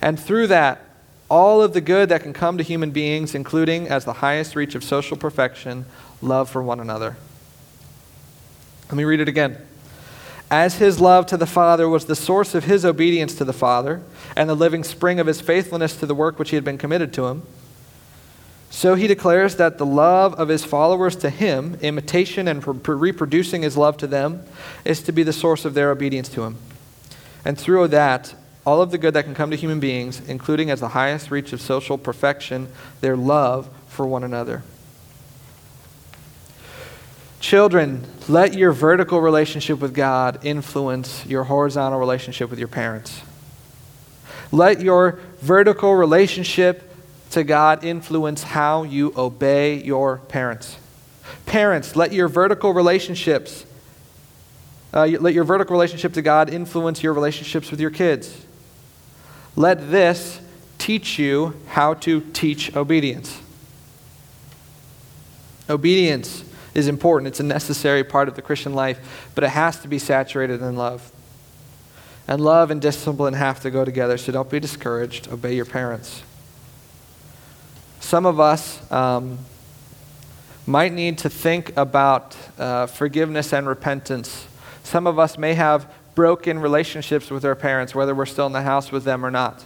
And 0.00 0.18
through 0.18 0.48
that, 0.48 0.84
all 1.30 1.62
of 1.62 1.72
the 1.72 1.80
good 1.80 2.10
that 2.10 2.22
can 2.22 2.32
come 2.32 2.58
to 2.58 2.64
human 2.64 2.90
beings, 2.90 3.34
including, 3.34 3.88
as 3.88 4.04
the 4.04 4.14
highest 4.14 4.54
reach 4.54 4.74
of 4.74 4.84
social 4.84 5.16
perfection, 5.16 5.86
love 6.20 6.50
for 6.50 6.62
one 6.62 6.80
another. 6.80 7.16
Let 8.88 8.96
me 8.96 9.04
read 9.04 9.20
it 9.20 9.28
again. 9.28 9.56
As 10.50 10.74
his 10.74 11.00
love 11.00 11.24
to 11.26 11.38
the 11.38 11.46
Father 11.46 11.88
was 11.88 12.04
the 12.04 12.14
source 12.14 12.54
of 12.54 12.64
his 12.64 12.84
obedience 12.84 13.34
to 13.36 13.44
the 13.44 13.54
Father, 13.54 14.02
and 14.36 14.50
the 14.50 14.54
living 14.54 14.84
spring 14.84 15.18
of 15.18 15.26
his 15.26 15.40
faithfulness 15.40 15.96
to 15.96 16.04
the 16.04 16.14
work 16.14 16.38
which 16.38 16.50
he 16.50 16.56
had 16.56 16.64
been 16.64 16.76
committed 16.76 17.14
to 17.14 17.26
him, 17.28 17.42
so 18.74 18.94
he 18.94 19.06
declares 19.06 19.56
that 19.56 19.76
the 19.76 19.84
love 19.84 20.34
of 20.36 20.48
his 20.48 20.64
followers 20.64 21.14
to 21.16 21.28
him, 21.28 21.76
imitation 21.82 22.48
and 22.48 22.66
reproducing 22.88 23.60
his 23.60 23.76
love 23.76 23.98
to 23.98 24.06
them, 24.06 24.42
is 24.82 25.02
to 25.02 25.12
be 25.12 25.22
the 25.22 25.32
source 25.32 25.66
of 25.66 25.74
their 25.74 25.90
obedience 25.90 26.30
to 26.30 26.44
him. 26.44 26.56
And 27.44 27.58
through 27.58 27.88
that, 27.88 28.34
all 28.64 28.80
of 28.80 28.90
the 28.90 28.96
good 28.96 29.12
that 29.12 29.24
can 29.24 29.34
come 29.34 29.50
to 29.50 29.58
human 29.58 29.78
beings, 29.78 30.26
including 30.26 30.70
as 30.70 30.80
the 30.80 30.88
highest 30.88 31.30
reach 31.30 31.52
of 31.52 31.60
social 31.60 31.98
perfection, 31.98 32.66
their 33.02 33.14
love 33.14 33.68
for 33.88 34.06
one 34.06 34.24
another. 34.24 34.62
Children, 37.40 38.06
let 38.26 38.54
your 38.54 38.72
vertical 38.72 39.20
relationship 39.20 39.80
with 39.80 39.92
God 39.94 40.46
influence 40.46 41.26
your 41.26 41.44
horizontal 41.44 42.00
relationship 42.00 42.48
with 42.48 42.58
your 42.58 42.68
parents. 42.68 43.20
Let 44.50 44.80
your 44.80 45.20
vertical 45.42 45.94
relationship 45.94 46.88
to 47.32 47.44
God 47.44 47.84
influence 47.84 48.42
how 48.42 48.82
you 48.82 49.12
obey 49.16 49.82
your 49.82 50.18
parents. 50.18 50.76
Parents, 51.46 51.96
let 51.96 52.12
your 52.12 52.28
vertical 52.28 52.72
relationships, 52.72 53.64
uh, 54.92 55.06
let 55.06 55.34
your 55.34 55.44
vertical 55.44 55.74
relationship 55.74 56.12
to 56.14 56.22
God 56.22 56.50
influence 56.50 57.02
your 57.02 57.12
relationships 57.12 57.70
with 57.70 57.80
your 57.80 57.90
kids. 57.90 58.46
Let 59.56 59.90
this 59.90 60.40
teach 60.78 61.18
you 61.18 61.54
how 61.68 61.94
to 61.94 62.20
teach 62.32 62.74
obedience. 62.76 63.40
Obedience 65.70 66.44
is 66.74 66.88
important, 66.88 67.28
it's 67.28 67.40
a 67.40 67.44
necessary 67.44 68.04
part 68.04 68.28
of 68.28 68.36
the 68.36 68.42
Christian 68.42 68.74
life, 68.74 69.30
but 69.34 69.44
it 69.44 69.50
has 69.50 69.78
to 69.80 69.88
be 69.88 69.98
saturated 69.98 70.60
in 70.60 70.76
love. 70.76 71.12
And 72.28 72.40
love 72.40 72.70
and 72.70 72.80
discipline 72.80 73.34
have 73.34 73.60
to 73.60 73.70
go 73.70 73.84
together, 73.84 74.18
so 74.18 74.32
don't 74.32 74.50
be 74.50 74.60
discouraged. 74.60 75.28
Obey 75.28 75.54
your 75.54 75.64
parents 75.64 76.22
some 78.02 78.26
of 78.26 78.40
us 78.40 78.90
um, 78.92 79.38
might 80.66 80.92
need 80.92 81.18
to 81.18 81.30
think 81.30 81.74
about 81.76 82.36
uh, 82.58 82.86
forgiveness 82.86 83.52
and 83.52 83.66
repentance. 83.66 84.46
Some 84.82 85.06
of 85.06 85.18
us 85.18 85.38
may 85.38 85.54
have 85.54 85.90
broken 86.14 86.58
relationships 86.58 87.30
with 87.30 87.44
our 87.44 87.54
parents, 87.54 87.94
whether 87.94 88.14
we're 88.14 88.26
still 88.26 88.46
in 88.46 88.52
the 88.52 88.62
house 88.62 88.92
with 88.92 89.04
them 89.04 89.24
or 89.24 89.30
not. 89.30 89.64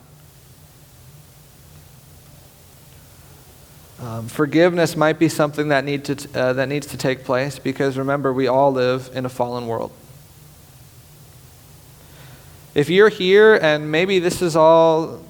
Um, 4.01 4.29
forgiveness 4.29 4.97
might 4.97 5.19
be 5.19 5.29
something 5.29 5.69
that, 5.69 5.85
need 5.85 6.05
to, 6.05 6.39
uh, 6.39 6.53
that 6.53 6.69
needs 6.69 6.87
to 6.89 6.99
take 6.99 7.25
place 7.25 7.59
because 7.59 7.97
remember, 7.97 8.33
we 8.33 8.47
all 8.47 8.71
live 8.71 9.11
in 9.15 9.25
a 9.25 9.31
fallen 9.31 9.67
world. 9.67 9.91
If 12.75 12.91
you're 12.91 13.09
here 13.09 13.55
and 13.55 13.91
maybe 13.91 14.19
this 14.19 14.43
is 14.43 14.55
all 14.55 15.23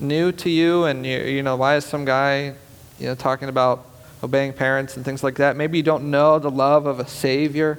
new 0.00 0.32
to 0.32 0.50
you 0.50 0.84
and 0.84 1.04
you, 1.04 1.18
you 1.18 1.42
know, 1.42 1.56
why 1.56 1.76
is 1.76 1.84
some 1.84 2.04
guy 2.04 2.54
you 2.98 3.06
know, 3.06 3.14
talking 3.14 3.48
about 3.48 3.86
obeying 4.22 4.52
parents 4.52 4.96
and 4.96 5.04
things 5.04 5.24
like 5.24 5.36
that, 5.36 5.56
maybe 5.56 5.78
you 5.78 5.82
don't 5.82 6.10
know 6.10 6.38
the 6.38 6.50
love 6.50 6.86
of 6.86 7.00
a 7.00 7.06
Savior. 7.06 7.78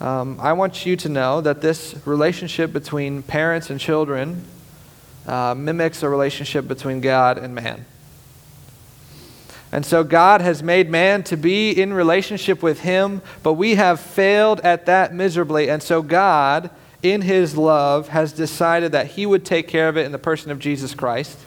Um, 0.00 0.38
I 0.40 0.52
want 0.52 0.84
you 0.84 0.96
to 0.96 1.08
know 1.08 1.40
that 1.40 1.60
this 1.60 1.94
relationship 2.04 2.72
between 2.72 3.22
parents 3.22 3.70
and 3.70 3.78
children 3.78 4.44
uh, 5.26 5.54
mimics 5.56 6.02
a 6.02 6.08
relationship 6.08 6.66
between 6.66 7.00
God 7.00 7.38
and 7.38 7.54
man. 7.54 7.84
And 9.70 9.86
so 9.86 10.04
God 10.04 10.40
has 10.40 10.62
made 10.62 10.90
man 10.90 11.22
to 11.24 11.36
be 11.36 11.70
in 11.70 11.92
relationship 11.94 12.62
with 12.62 12.80
him, 12.80 13.22
but 13.42 13.54
we 13.54 13.76
have 13.76 14.00
failed 14.00 14.60
at 14.60 14.86
that 14.86 15.14
miserably. 15.14 15.70
And 15.70 15.82
so 15.82 16.02
God, 16.02 16.70
in 17.02 17.22
his 17.22 17.56
love, 17.56 18.08
has 18.08 18.32
decided 18.32 18.92
that 18.92 19.08
he 19.08 19.26
would 19.26 19.44
take 19.44 19.68
care 19.68 19.88
of 19.88 19.96
it 19.96 20.06
in 20.06 20.12
the 20.12 20.18
person 20.18 20.50
of 20.50 20.58
Jesus 20.58 20.94
Christ. 20.94 21.38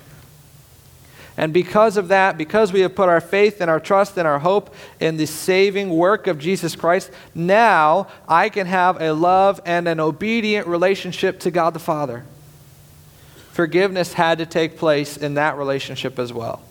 And 1.38 1.54
because 1.54 1.98
of 1.98 2.08
that, 2.10 2.38
because 2.38 2.72
we 2.72 2.80
have 2.82 2.96
put 2.96 3.10
our 3.10 3.20
faith 3.20 3.60
and 3.60 3.70
our 3.70 3.80
trust 3.80 4.18
and 4.18 4.28
our 4.28 4.40
hope 4.40 4.74
in 5.00 5.18
the 5.18 5.26
saving 5.26 5.90
work 5.90 6.28
of 6.28 6.40
Jesus 6.40 6.76
Christ, 6.76 7.12
now 7.34 8.08
I 8.28 8.48
can 8.50 8.68
have 8.68 9.02
a 9.02 9.12
love 9.12 9.60
and 9.66 9.88
an 9.88 10.00
obedient 10.00 10.68
relationship 10.68 11.40
to 11.42 11.52
God 11.52 11.74
the 11.74 11.80
Father. 11.80 12.24
Forgiveness 13.52 14.14
had 14.14 14.38
to 14.38 14.46
take 14.46 14.78
place 14.78 15.18
in 15.18 15.34
that 15.34 15.58
relationship 15.58 16.20
as 16.20 16.32
well. 16.32 16.62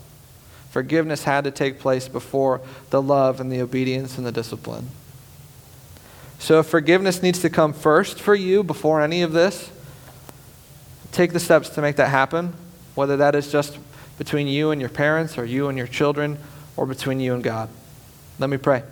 Forgiveness 0.71 1.25
had 1.25 1.45
to 1.45 1.51
take 1.51 1.79
place 1.79 2.09
before 2.09 2.61
the 2.91 3.01
love 3.01 3.41
and 3.41 3.53
the 3.53 3.61
obedience 3.61 4.17
and 4.17 4.27
the 4.27 4.33
discipline. 4.33 4.89
So 6.39 6.59
if 6.59 6.67
forgiveness 6.67 7.23
needs 7.23 7.41
to 7.41 7.51
come 7.51 7.73
first 7.73 8.21
for 8.21 8.35
you 8.35 8.63
before 8.63 9.01
any 9.01 9.23
of 9.23 9.33
this, 9.33 9.71
take 11.13 11.33
the 11.33 11.41
steps 11.41 11.69
to 11.71 11.81
make 11.81 11.97
that 11.97 12.09
happen, 12.09 12.55
whether 12.95 13.17
that 13.17 13.35
is 13.35 13.51
just 13.51 13.79
between 14.19 14.47
you 14.47 14.71
and 14.71 14.81
your 14.81 14.91
parents 14.91 15.39
or 15.39 15.45
you 15.45 15.69
and 15.69 15.79
your 15.79 15.87
children 15.87 16.39
or 16.77 16.87
between 16.87 17.21
you 17.21 17.35
and 17.35 17.43
God. 17.43 17.69
Let 18.39 18.51
me 18.51 18.57
pray. 18.57 18.83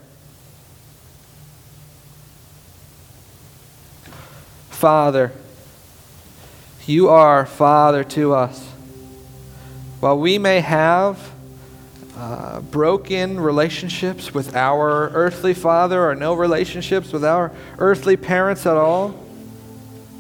Father, 4.70 5.32
you 6.86 7.08
are 7.08 7.46
Father 7.46 8.02
to 8.02 8.34
us. 8.34 8.68
While 10.00 10.18
we 10.18 10.38
may 10.38 10.60
have 10.60 11.31
uh, 12.16 12.60
broken 12.60 13.40
relationships 13.40 14.34
with 14.34 14.54
our 14.54 15.08
earthly 15.10 15.54
father 15.54 16.08
or 16.08 16.14
no 16.14 16.34
relationships 16.34 17.12
with 17.12 17.24
our 17.24 17.52
earthly 17.78 18.16
parents 18.16 18.66
at 18.66 18.76
all, 18.76 19.14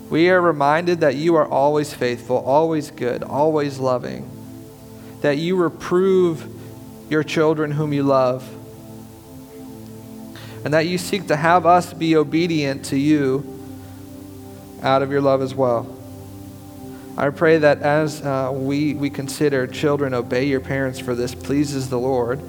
we 0.08 0.30
are 0.30 0.40
reminded 0.40 1.00
that 1.00 1.16
you 1.16 1.36
are 1.36 1.46
always 1.46 1.92
faithful, 1.92 2.38
always 2.38 2.90
good, 2.90 3.22
always 3.22 3.78
loving, 3.78 4.30
that 5.20 5.38
you 5.38 5.56
reprove 5.56 6.46
your 7.10 7.22
children 7.22 7.70
whom 7.70 7.92
you 7.92 8.02
love, 8.02 8.48
and 10.64 10.74
that 10.74 10.86
you 10.86 10.96
seek 10.96 11.26
to 11.28 11.36
have 11.36 11.66
us 11.66 11.92
be 11.92 12.16
obedient 12.16 12.86
to 12.86 12.96
you 12.96 13.48
out 14.82 15.02
of 15.02 15.10
your 15.10 15.20
love 15.20 15.42
as 15.42 15.54
well. 15.54 16.01
I 17.16 17.30
pray 17.30 17.58
that 17.58 17.82
as 17.82 18.22
uh, 18.22 18.50
we, 18.54 18.94
we 18.94 19.10
consider 19.10 19.66
children 19.66 20.14
obey 20.14 20.44
your 20.44 20.60
parents 20.60 20.98
for 20.98 21.14
this 21.14 21.34
pleases 21.34 21.90
the 21.90 21.98
Lord, 21.98 22.40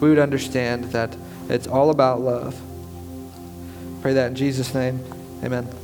we 0.00 0.08
would 0.08 0.18
understand 0.18 0.84
that 0.92 1.16
it's 1.48 1.66
all 1.66 1.90
about 1.90 2.20
love. 2.20 2.60
Pray 4.00 4.14
that 4.14 4.28
in 4.28 4.34
Jesus' 4.34 4.74
name. 4.74 5.00
Amen. 5.42 5.81